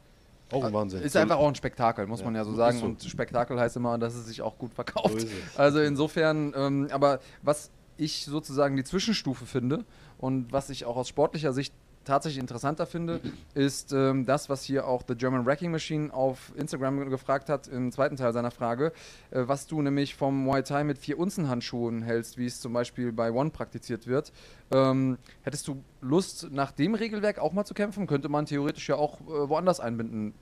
[0.51, 1.01] Auch, ein Wahnsinn.
[1.01, 2.77] Ist einfach auch ein Spektakel, muss man ja so sagen.
[2.77, 2.85] So.
[2.85, 5.21] Und Spektakel heißt immer, dass es sich auch gut verkauft.
[5.21, 9.85] So also insofern, ähm, aber was ich sozusagen die Zwischenstufe finde
[10.17, 11.73] und was ich auch aus sportlicher Sicht
[12.05, 13.19] tatsächlich interessanter finde,
[13.53, 17.91] ist ähm, das, was hier auch The German Wrecking Machine auf Instagram gefragt hat, im
[17.91, 18.91] zweiten Teil seiner Frage,
[19.31, 22.73] äh, was du nämlich vom Muay Thai mit vier Unzen Handschuhen hältst, wie es zum
[22.73, 24.31] Beispiel bei One praktiziert wird.
[24.71, 28.07] Ähm, hättest du Lust, nach dem Regelwerk auch mal zu kämpfen?
[28.07, 30.33] Könnte man theoretisch ja auch äh, woanders einbinden,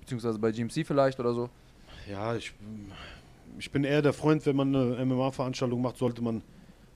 [0.00, 1.50] beziehungsweise bei GMC vielleicht oder so?
[2.10, 2.52] Ja, ich,
[3.58, 6.42] ich bin eher der Freund, wenn man eine MMA-Veranstaltung macht, sollte man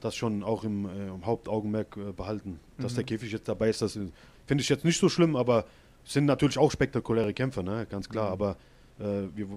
[0.07, 2.61] das schon auch im, äh, im Hauptaugenmerk äh, behalten.
[2.79, 2.97] Dass mhm.
[2.97, 5.67] der Käfig jetzt dabei ist, das finde ich jetzt nicht so schlimm, aber
[6.05, 7.87] sind natürlich auch spektakuläre Kämpfer, ne?
[7.91, 8.29] ganz klar.
[8.29, 8.33] Mhm.
[8.33, 8.57] Aber
[8.99, 9.49] äh, wir,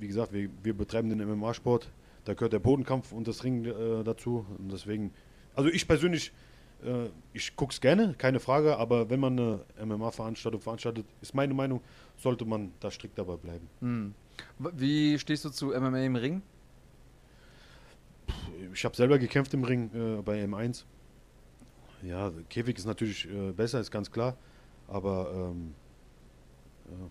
[0.00, 1.90] wie gesagt, wir, wir betreiben den MMA-Sport,
[2.24, 4.46] da gehört der Bodenkampf und das Ring äh, dazu.
[4.58, 5.12] Und deswegen,
[5.54, 6.32] also ich persönlich,
[6.84, 11.54] äh, ich gucke es gerne, keine Frage, aber wenn man eine MMA-Veranstaltung veranstaltet, ist meine
[11.54, 11.82] Meinung,
[12.16, 13.68] sollte man da strikt dabei bleiben.
[13.80, 14.14] Mhm.
[14.58, 16.42] Wie stehst du zu MMA im Ring?
[18.72, 20.84] Ich habe selber gekämpft im Ring äh, bei M1.
[22.02, 24.36] Ja, Käfig ist natürlich äh, besser, ist ganz klar.
[24.88, 25.74] Aber ähm,
[26.90, 27.10] ja.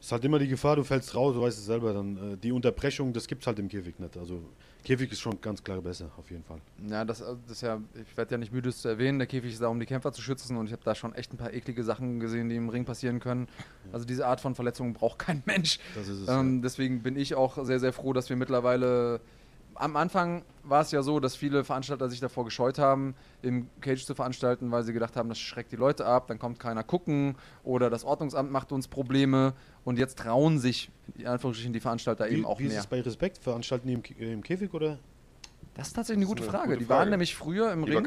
[0.00, 1.92] ist halt immer die Gefahr, du fällst raus, du weißt es selber.
[1.92, 4.16] Dann äh, die Unterbrechung, das gibt es halt im Käfig nicht.
[4.16, 4.42] Also
[4.84, 6.60] Käfig ist schon ganz klar besser, auf jeden Fall.
[6.88, 9.26] Ja, das, äh, das ist ja, ich werde ja nicht müde es zu erwähnen, der
[9.26, 11.36] Käfig ist da, um die Kämpfer zu schützen und ich habe da schon echt ein
[11.36, 13.48] paar eklige Sachen gesehen, die im Ring passieren können.
[13.86, 13.94] Ja.
[13.94, 15.78] Also diese Art von Verletzungen braucht kein Mensch.
[15.94, 16.62] Das ist es, ähm, ja.
[16.62, 19.20] Deswegen bin ich auch sehr, sehr froh, dass wir mittlerweile
[19.78, 24.04] am Anfang war es ja so, dass viele Veranstalter sich davor gescheut haben, im Cage
[24.04, 27.36] zu veranstalten, weil sie gedacht haben, das schreckt die Leute ab, dann kommt keiner gucken
[27.64, 29.54] oder das Ordnungsamt macht uns Probleme
[29.84, 32.72] und jetzt trauen sich in Anführungsstrichen die Veranstalter wie, eben auch wie mehr.
[32.72, 33.38] Wie ist es bei Respekt?
[33.38, 34.98] Veranstalten die im, äh, im Käfig oder?
[35.74, 36.64] Das ist tatsächlich eine gute Frage.
[36.64, 38.04] Eine gute die waren nämlich früher im Ring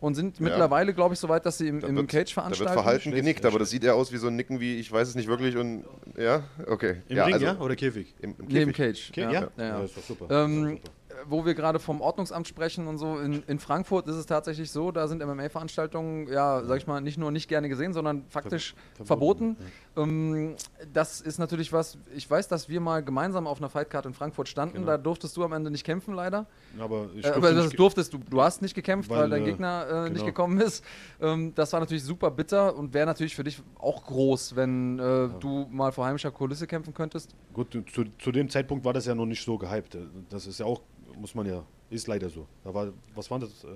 [0.00, 0.44] und sind ja.
[0.44, 2.70] mittlerweile, glaube ich, so weit, dass sie im, im wird, Cage veranstalten.
[2.70, 4.92] Da wird verhalten genickt, aber das sieht eher aus wie so ein Nicken wie, ich
[4.92, 5.84] weiß es nicht wirklich und
[6.18, 6.96] ja, okay.
[7.08, 7.58] Im ja, Ring, also, ja?
[7.58, 8.14] Oder Käfig?
[8.20, 8.52] Im, im Käfig.
[8.52, 9.12] Nee, im Cage.
[9.12, 9.30] Ke ja?
[9.30, 9.48] Ja?
[9.56, 9.80] ja, ja.
[9.80, 10.44] das ist doch super.
[10.44, 10.90] Ähm, super
[11.28, 14.90] wo wir gerade vom Ordnungsamt sprechen und so, in, in, Frankfurt ist es tatsächlich so,
[14.90, 19.06] da sind MMA-Veranstaltungen, ja, sag ich mal, nicht nur nicht gerne gesehen, sondern faktisch Ver
[19.06, 19.56] verboten.
[19.56, 19.72] verboten.
[19.96, 20.02] Ja.
[20.02, 20.56] Ähm,
[20.92, 24.48] das ist natürlich was, ich weiß, dass wir mal gemeinsam auf einer Fightcard in Frankfurt
[24.48, 24.86] standen, genau.
[24.86, 26.46] da durftest du am Ende nicht kämpfen, leider.
[26.78, 29.46] Aber, ich äh, aber das durftest du, du hast nicht gekämpft, weil, weil dein äh,
[29.46, 30.08] Gegner äh, genau.
[30.08, 30.84] nicht gekommen ist.
[31.20, 35.02] Ähm, das war natürlich super bitter und wäre natürlich für dich auch groß, wenn äh,
[35.02, 35.28] ja.
[35.28, 37.34] du mal vor heimischer Kulisse kämpfen könntest.
[37.52, 39.96] Gut, zu, zu dem Zeitpunkt war das ja noch nicht so gehypt.
[40.28, 40.80] Das ist ja auch
[41.18, 42.46] muss man ja, ist leider so.
[42.62, 43.64] Da war, was war das?
[43.64, 43.68] Äh,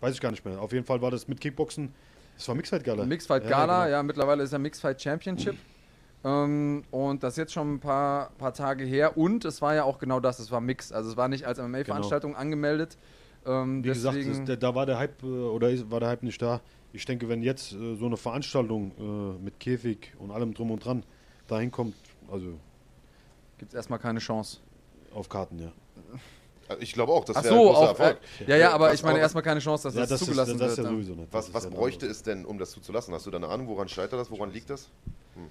[0.00, 0.60] weiß ich gar nicht mehr.
[0.60, 1.92] Auf jeden Fall war das mit Kickboxen.
[2.36, 3.04] Das war Mixfight Gala.
[3.04, 3.96] Mixfight Gala, ja, genau.
[3.96, 5.56] ja mittlerweile ist ja Mixfight Championship.
[6.24, 9.16] Ähm, und das ist jetzt schon ein paar, paar Tage her.
[9.16, 10.92] Und es war ja auch genau das, es war Mix.
[10.92, 12.40] Also es war nicht als MMA-Veranstaltung genau.
[12.40, 12.98] angemeldet.
[13.46, 16.42] Ähm, Wie gesagt, das, da war der Hype äh, oder ist, war der Hype nicht
[16.42, 16.60] da.
[16.92, 20.84] Ich denke, wenn jetzt äh, so eine Veranstaltung äh, mit Käfig und allem drum und
[20.84, 21.04] dran
[21.46, 21.94] dahin kommt,
[22.30, 22.58] also
[23.58, 24.58] gibt es erstmal keine Chance.
[25.14, 25.72] Auf Karten, ja.
[26.68, 28.18] Also ich glaube auch, das wäre so, ein großer Erfolg.
[28.40, 30.60] Äh, ja, ja, aber ich meine erstmal keine Chance, dass ja, das, das, zugelassen ist,
[30.60, 30.86] das wird.
[30.86, 31.32] Ja sowieso nicht.
[31.32, 33.14] Was, was bräuchte es denn, um das zuzulassen?
[33.14, 34.88] Hast du da eine Ahnung, woran scheitert das, woran liegt das?
[35.34, 35.48] Hm.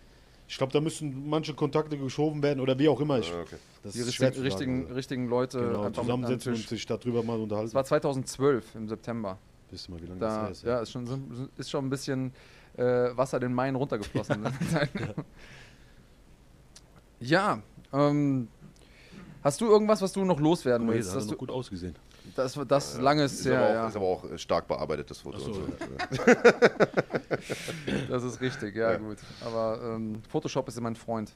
[0.47, 3.17] Ich glaube, da müssen manche Kontakte geschoben werden oder wie auch immer.
[3.17, 3.55] Ich, ah, okay.
[3.83, 7.67] Die richtigen, richtigen, richtigen, Leute genau, zusammensetzen und sich darüber mal unterhalten.
[7.67, 9.39] Das war 2012 im September.
[9.71, 10.63] Wisst ihr mal, wie lange da, das ist?
[10.63, 12.31] Ja, ja ist, schon, ist schon ein bisschen
[12.77, 14.45] äh, Wasser den Main runtergeflossen.
[17.19, 17.61] ja,
[17.91, 18.47] ähm,
[19.45, 21.15] Hast du irgendwas, was du noch loswerden willst?
[21.15, 21.95] Das hat gut ausgesehen.
[22.35, 23.59] Das, das ja, lange ist, sehr.
[23.59, 23.87] Aber auch, ja.
[23.87, 25.37] ist aber auch stark bearbeitet, Foto.
[25.37, 26.35] So, ja.
[28.09, 29.17] das ist richtig, ja, gut.
[29.41, 31.31] Aber ähm, Photoshop ist immer ein Freund.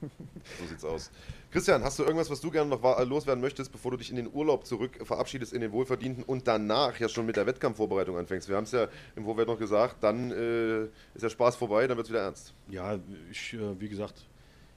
[0.00, 1.10] So sieht's aus.
[1.50, 4.16] Christian, hast du irgendwas, was du gerne noch wa- loswerden möchtest, bevor du dich in
[4.16, 8.48] den Urlaub zurück verabschiedest, in den Wohlverdienten und danach ja schon mit der Wettkampfvorbereitung anfängst?
[8.48, 11.96] Wir haben es ja im Vorfeld noch gesagt, dann äh, ist der Spaß vorbei, dann
[11.96, 12.54] wird es wieder ernst.
[12.68, 12.96] Ja,
[13.28, 14.24] ich, äh, wie gesagt,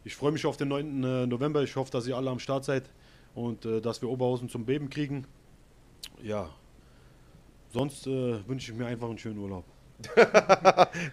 [0.04, 1.04] ich freue mich auf den 9.
[1.04, 1.62] äh, November.
[1.64, 2.90] Ich hoffe, dass ihr alle am Start seid
[3.36, 5.26] und äh, dass wir Oberhausen zum Beben kriegen.
[6.24, 6.50] Ja,
[7.72, 9.66] sonst äh, wünsche ich mir einfach einen schönen Urlaub.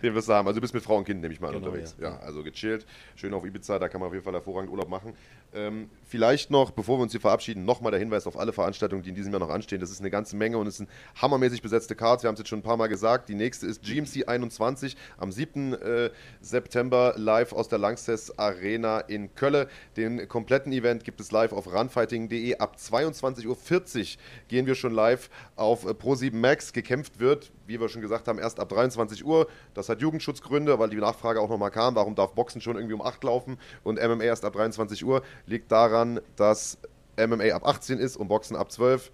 [0.03, 0.49] Den wirst du haben.
[0.49, 1.95] Also du bist mit Frau und Kind, nehme ich mal, Genau, unterwegs.
[2.01, 2.11] Ja.
[2.11, 2.19] ja.
[2.21, 2.87] also gechillt,
[3.17, 5.13] schön auf Ibiza, da kann man auf jeden Fall hervorragend Urlaub machen.
[5.55, 9.11] Ähm, vielleicht noch, bevor wir uns hier verabschieden, nochmal der Hinweis auf alle Veranstaltungen, die
[9.11, 9.81] in diesem Jahr noch anstehen.
[9.81, 10.89] Das ist eine ganze Menge und es sind
[11.21, 12.23] hammermäßig besetzte Cards.
[12.23, 13.29] Wir haben es jetzt schon ein paar Mal gesagt.
[13.29, 15.75] Die nächste ist GMC 21 am 7.
[15.75, 19.69] Äh, September live aus der Lanxess Arena in Kölle.
[19.97, 22.57] Den kompletten Event gibt es live auf runfighting.de.
[22.57, 23.57] Ab 22.40 Uhr
[24.49, 26.73] gehen wir schon live auf äh, Pro7 Max.
[26.73, 29.47] Gekämpft wird, wie wir schon gesagt haben, erst ab 23 Uhr.
[29.75, 31.95] Das hat Jugendschutzgründe, weil die Nachfrage auch nochmal kam.
[31.95, 35.23] Warum darf Boxen schon irgendwie um 8 laufen und MMA erst ab 23 Uhr?
[35.49, 36.79] Liegt daran, dass
[37.17, 39.11] MMA ab 18 ist und Boxen ab 12.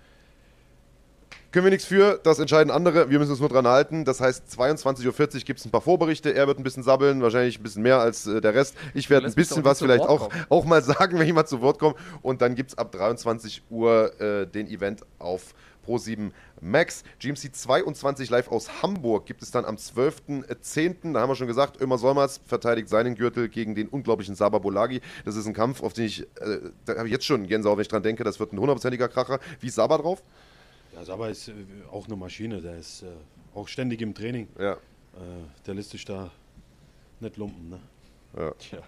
[1.53, 3.11] Können wir nichts für, das entscheiden andere.
[3.11, 4.05] Wir müssen uns nur dran halten.
[4.05, 6.35] Das heißt, 22.40 Uhr gibt es ein paar Vorberichte.
[6.35, 8.75] Er wird ein bisschen sabbeln, wahrscheinlich ein bisschen mehr als äh, der Rest.
[8.93, 10.45] Ich werde ein bisschen was vielleicht auch, kommen.
[10.49, 11.95] auch mal sagen, wenn jemand zu Wort kommt.
[12.23, 15.55] Und dann gibt es ab 23 Uhr äh, den Event auf
[15.87, 16.31] Pro7
[16.61, 17.05] Max.
[17.19, 21.13] GMC 22 live aus Hamburg gibt es dann am 12.10.
[21.13, 25.01] Da haben wir schon gesagt, Ömer Solmers verteidigt seinen Gürtel gegen den unglaublichen Saba Bolagi.
[25.25, 27.83] Das ist ein Kampf, auf den ich, äh, da habe ich jetzt schon Gänsehaut, wenn
[27.83, 28.25] ich dran denke.
[28.25, 29.41] Das wird ein hundertprozentiger Kracher.
[29.61, 30.23] Wie ist Saba drauf?
[30.95, 31.53] Ja, Saba ist äh,
[31.91, 33.07] auch eine Maschine, der ist äh,
[33.55, 34.49] auch ständig im Training.
[34.59, 34.73] Ja.
[34.73, 34.77] Äh,
[35.67, 36.31] der lässt sich da
[37.21, 37.71] nicht lumpen.
[37.71, 37.81] Ne?
[38.37, 38.51] Ja.
[38.53, 38.79] Tja.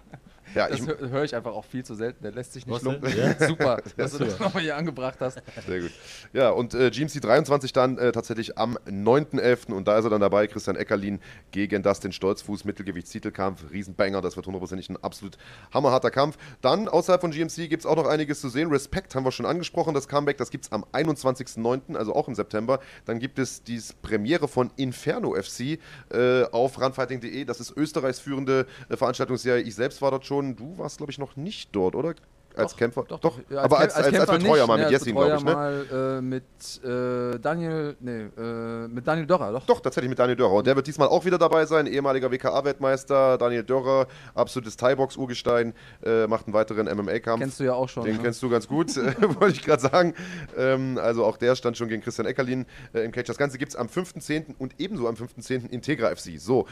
[0.55, 2.23] Ja, Das höre hör ich einfach auch viel zu selten.
[2.23, 3.07] Der lässt sich nicht lumpen.
[3.17, 3.47] Ja?
[3.47, 5.41] Super, dass du das nochmal hier angebracht hast.
[5.65, 5.91] Sehr gut.
[6.33, 9.71] Ja, und äh, GMC 23 dann äh, tatsächlich am 9.11.
[9.73, 11.19] Und da ist er dann dabei, Christian Eckerlin
[11.51, 15.37] gegen Dustin Stolzfuß, Mittelgewichtstitelkampf, Riesenbanger, das wird hundertprozentig ein absolut
[15.73, 16.37] hammerharter Kampf.
[16.61, 18.69] Dann, außerhalb von GMC, gibt es auch noch einiges zu sehen.
[18.69, 22.35] Respect haben wir schon angesprochen, das Comeback, das gibt es am 21.09., also auch im
[22.35, 22.79] September.
[23.05, 25.79] Dann gibt es die Premiere von Inferno FC
[26.11, 27.45] äh, auf runfighting.de.
[27.45, 29.61] Das ist Österreichs führende äh, Veranstaltungsserie.
[29.61, 30.36] Ich selbst war dort schon.
[30.41, 32.15] Du warst, glaube ich, noch nicht dort, oder?
[32.57, 33.03] Als Doch, Kämpfer?
[33.07, 33.39] Doch, doch.
[33.49, 35.35] Ja, aber als, Kämp- als, als, Kämpfer Betreuer nicht, mal ne, mit als Jessin, glaube
[35.37, 35.53] ich, ne?
[35.53, 36.43] Mal äh, mit
[36.83, 39.65] äh, Daniel, nee, äh, mit Daniel Dorrer, doch.
[39.65, 40.53] Doch, tatsächlich mit Daniel Dörrer.
[40.53, 41.85] Und der wird diesmal auch wieder dabei sein.
[41.85, 45.73] Ehemaliger WKA-Weltmeister Daniel Dörrer, absolutes Thai-Box-Urgestein,
[46.03, 47.41] äh, macht einen weiteren MMA-Kampf.
[47.41, 48.05] Kennst du ja auch schon.
[48.05, 48.23] Den ne?
[48.23, 50.13] kennst du ganz gut, äh, wollte ich gerade sagen.
[50.57, 53.27] Ähm, also auch der stand schon gegen Christian Eckerlin äh, im Cage.
[53.27, 54.55] Das Ganze gibt es am 5.10.
[54.57, 55.69] und ebenso am 5.10.
[55.69, 56.39] Integra FC.
[56.39, 56.65] So,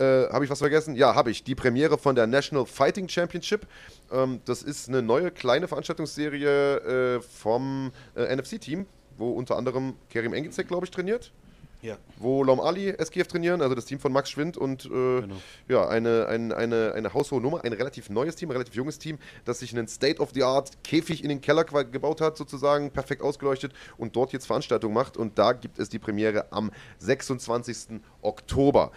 [0.00, 0.94] äh, habe ich was vergessen?
[0.96, 1.44] Ja, habe ich.
[1.44, 3.66] Die Premiere von der National Fighting Championship.
[4.10, 8.86] Ähm, das ist eine neue kleine Veranstaltungsserie äh, vom äh, NFC-Team,
[9.18, 11.30] wo unter anderem Kerim Engizek, glaube ich, trainiert
[11.82, 11.96] Ja.
[12.18, 15.36] wo Lom Ali SGF trainieren, also das Team von Max Schwind und äh, Genau.
[15.68, 19.18] ja, eine, ein, eine, eine haushohe Nummer, ein relativ neues Team, ein relativ junges Team,
[19.44, 24.32] das sich einen State-of-the-Art Käfig in den Keller gebaut hat, sozusagen, perfekt ausgeleuchtet und dort
[24.32, 28.00] jetzt Veranstaltungen macht und da gibt es die Premiere am 26.
[28.22, 28.92] Oktober.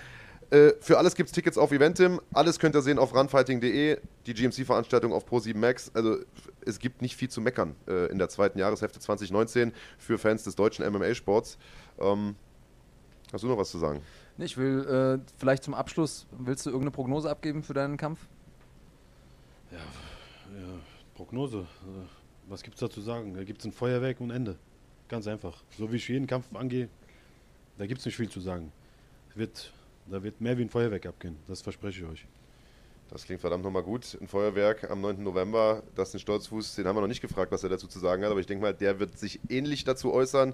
[0.54, 2.22] Äh, Für alles gibt es Tickets auf Eventim.
[2.32, 3.98] Alles könnt ihr sehen auf runfighting.de.
[4.28, 5.92] Die GMC-Veranstaltung auf Pro7 Max.
[5.96, 6.18] Also
[6.64, 10.56] es gibt nicht viel zu meckern äh, in der zweiten Jahreshälfte 2019 für Fans des
[10.56, 11.58] deutschen MMA-Sports.
[12.00, 12.36] Ähm,
[13.32, 14.04] hast du noch was zu sagen?
[14.38, 18.20] Nee, Ich will äh, vielleicht zum Abschluss, willst du irgendeine Prognose abgeben für deinen Kampf?
[19.72, 19.80] Ja,
[21.16, 21.60] Prognose.
[21.62, 22.06] Äh,
[22.48, 23.34] Was gibt's da zu sagen?
[23.34, 24.58] Da gibt's ein Feuerwerk und Ende.
[25.08, 25.64] Ganz einfach.
[25.78, 26.90] So wie ich jeden Kampf angehe,
[27.80, 28.72] da gibt's nicht viel zu sagen.
[29.36, 29.74] Wird,
[30.08, 31.38] da wird mehr wie ein Feuerwerk abgehen.
[31.48, 32.28] Das verspreche ich euch.
[33.10, 34.18] Das klingt verdammt nochmal gut.
[34.20, 35.22] Ein Feuerwerk am 9.
[35.22, 35.84] November.
[35.96, 38.40] Dustin Stolzfuß, den haben wir noch nicht gefragt, was er dazu zu sagen hat, aber
[38.40, 40.54] ich denke mal, der wird sich ähnlich dazu äußern.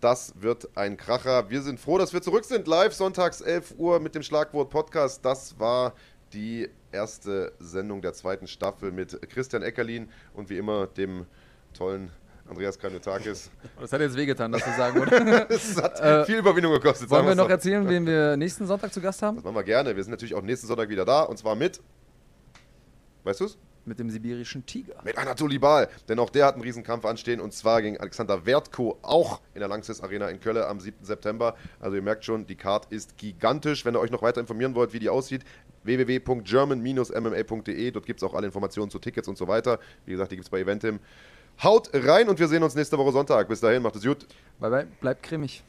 [0.00, 1.50] Das wird ein Kracher.
[1.50, 2.66] Wir sind froh, dass wir zurück sind.
[2.66, 5.24] Live sonntags 11 Uhr mit dem Schlagwort Podcast.
[5.24, 5.94] Das war
[6.32, 11.26] die erste Sendung der zweiten Staffel mit Christian Eckerlin und wie immer dem
[11.74, 12.10] tollen
[12.50, 13.50] Andreas Kanyotakis.
[13.80, 15.50] Das hat jetzt wehgetan, das zu sagen, oder?
[15.50, 17.08] Es hat Äh, viel Überwindung gekostet.
[17.08, 19.36] Wollen wir noch erzählen, wen wir nächsten Sonntag zu Gast haben?
[19.36, 19.96] Das machen wir gerne.
[19.96, 21.80] Wir sind natürlich auch nächsten Sonntag wieder da und zwar mit.
[23.24, 23.56] Weißt du's?
[23.86, 24.94] Mit dem sibirischen Tiger.
[25.04, 28.98] Mit Anatoli Bal, denn auch der hat einen Riesenkampf anstehen und zwar gegen Alexander Wertko,
[29.00, 31.02] auch in der Lanxess Arena in Köln am 7.
[31.02, 31.56] September.
[31.80, 33.86] Also ihr merkt schon, die Card ist gigantisch.
[33.86, 35.44] Wenn ihr euch noch weiter informieren wollt, wie die aussieht,
[35.84, 37.90] www.german-mma.de.
[37.90, 39.78] Dort gibt es auch alle Informationen zu Tickets und so weiter.
[40.04, 41.00] Wie gesagt, die gibt es bei Eventim.
[41.62, 43.48] Haut rein und wir sehen uns nächste Woche Sonntag.
[43.48, 44.26] Bis dahin, macht es gut.
[44.58, 45.62] Bye bye, bleibt cremig.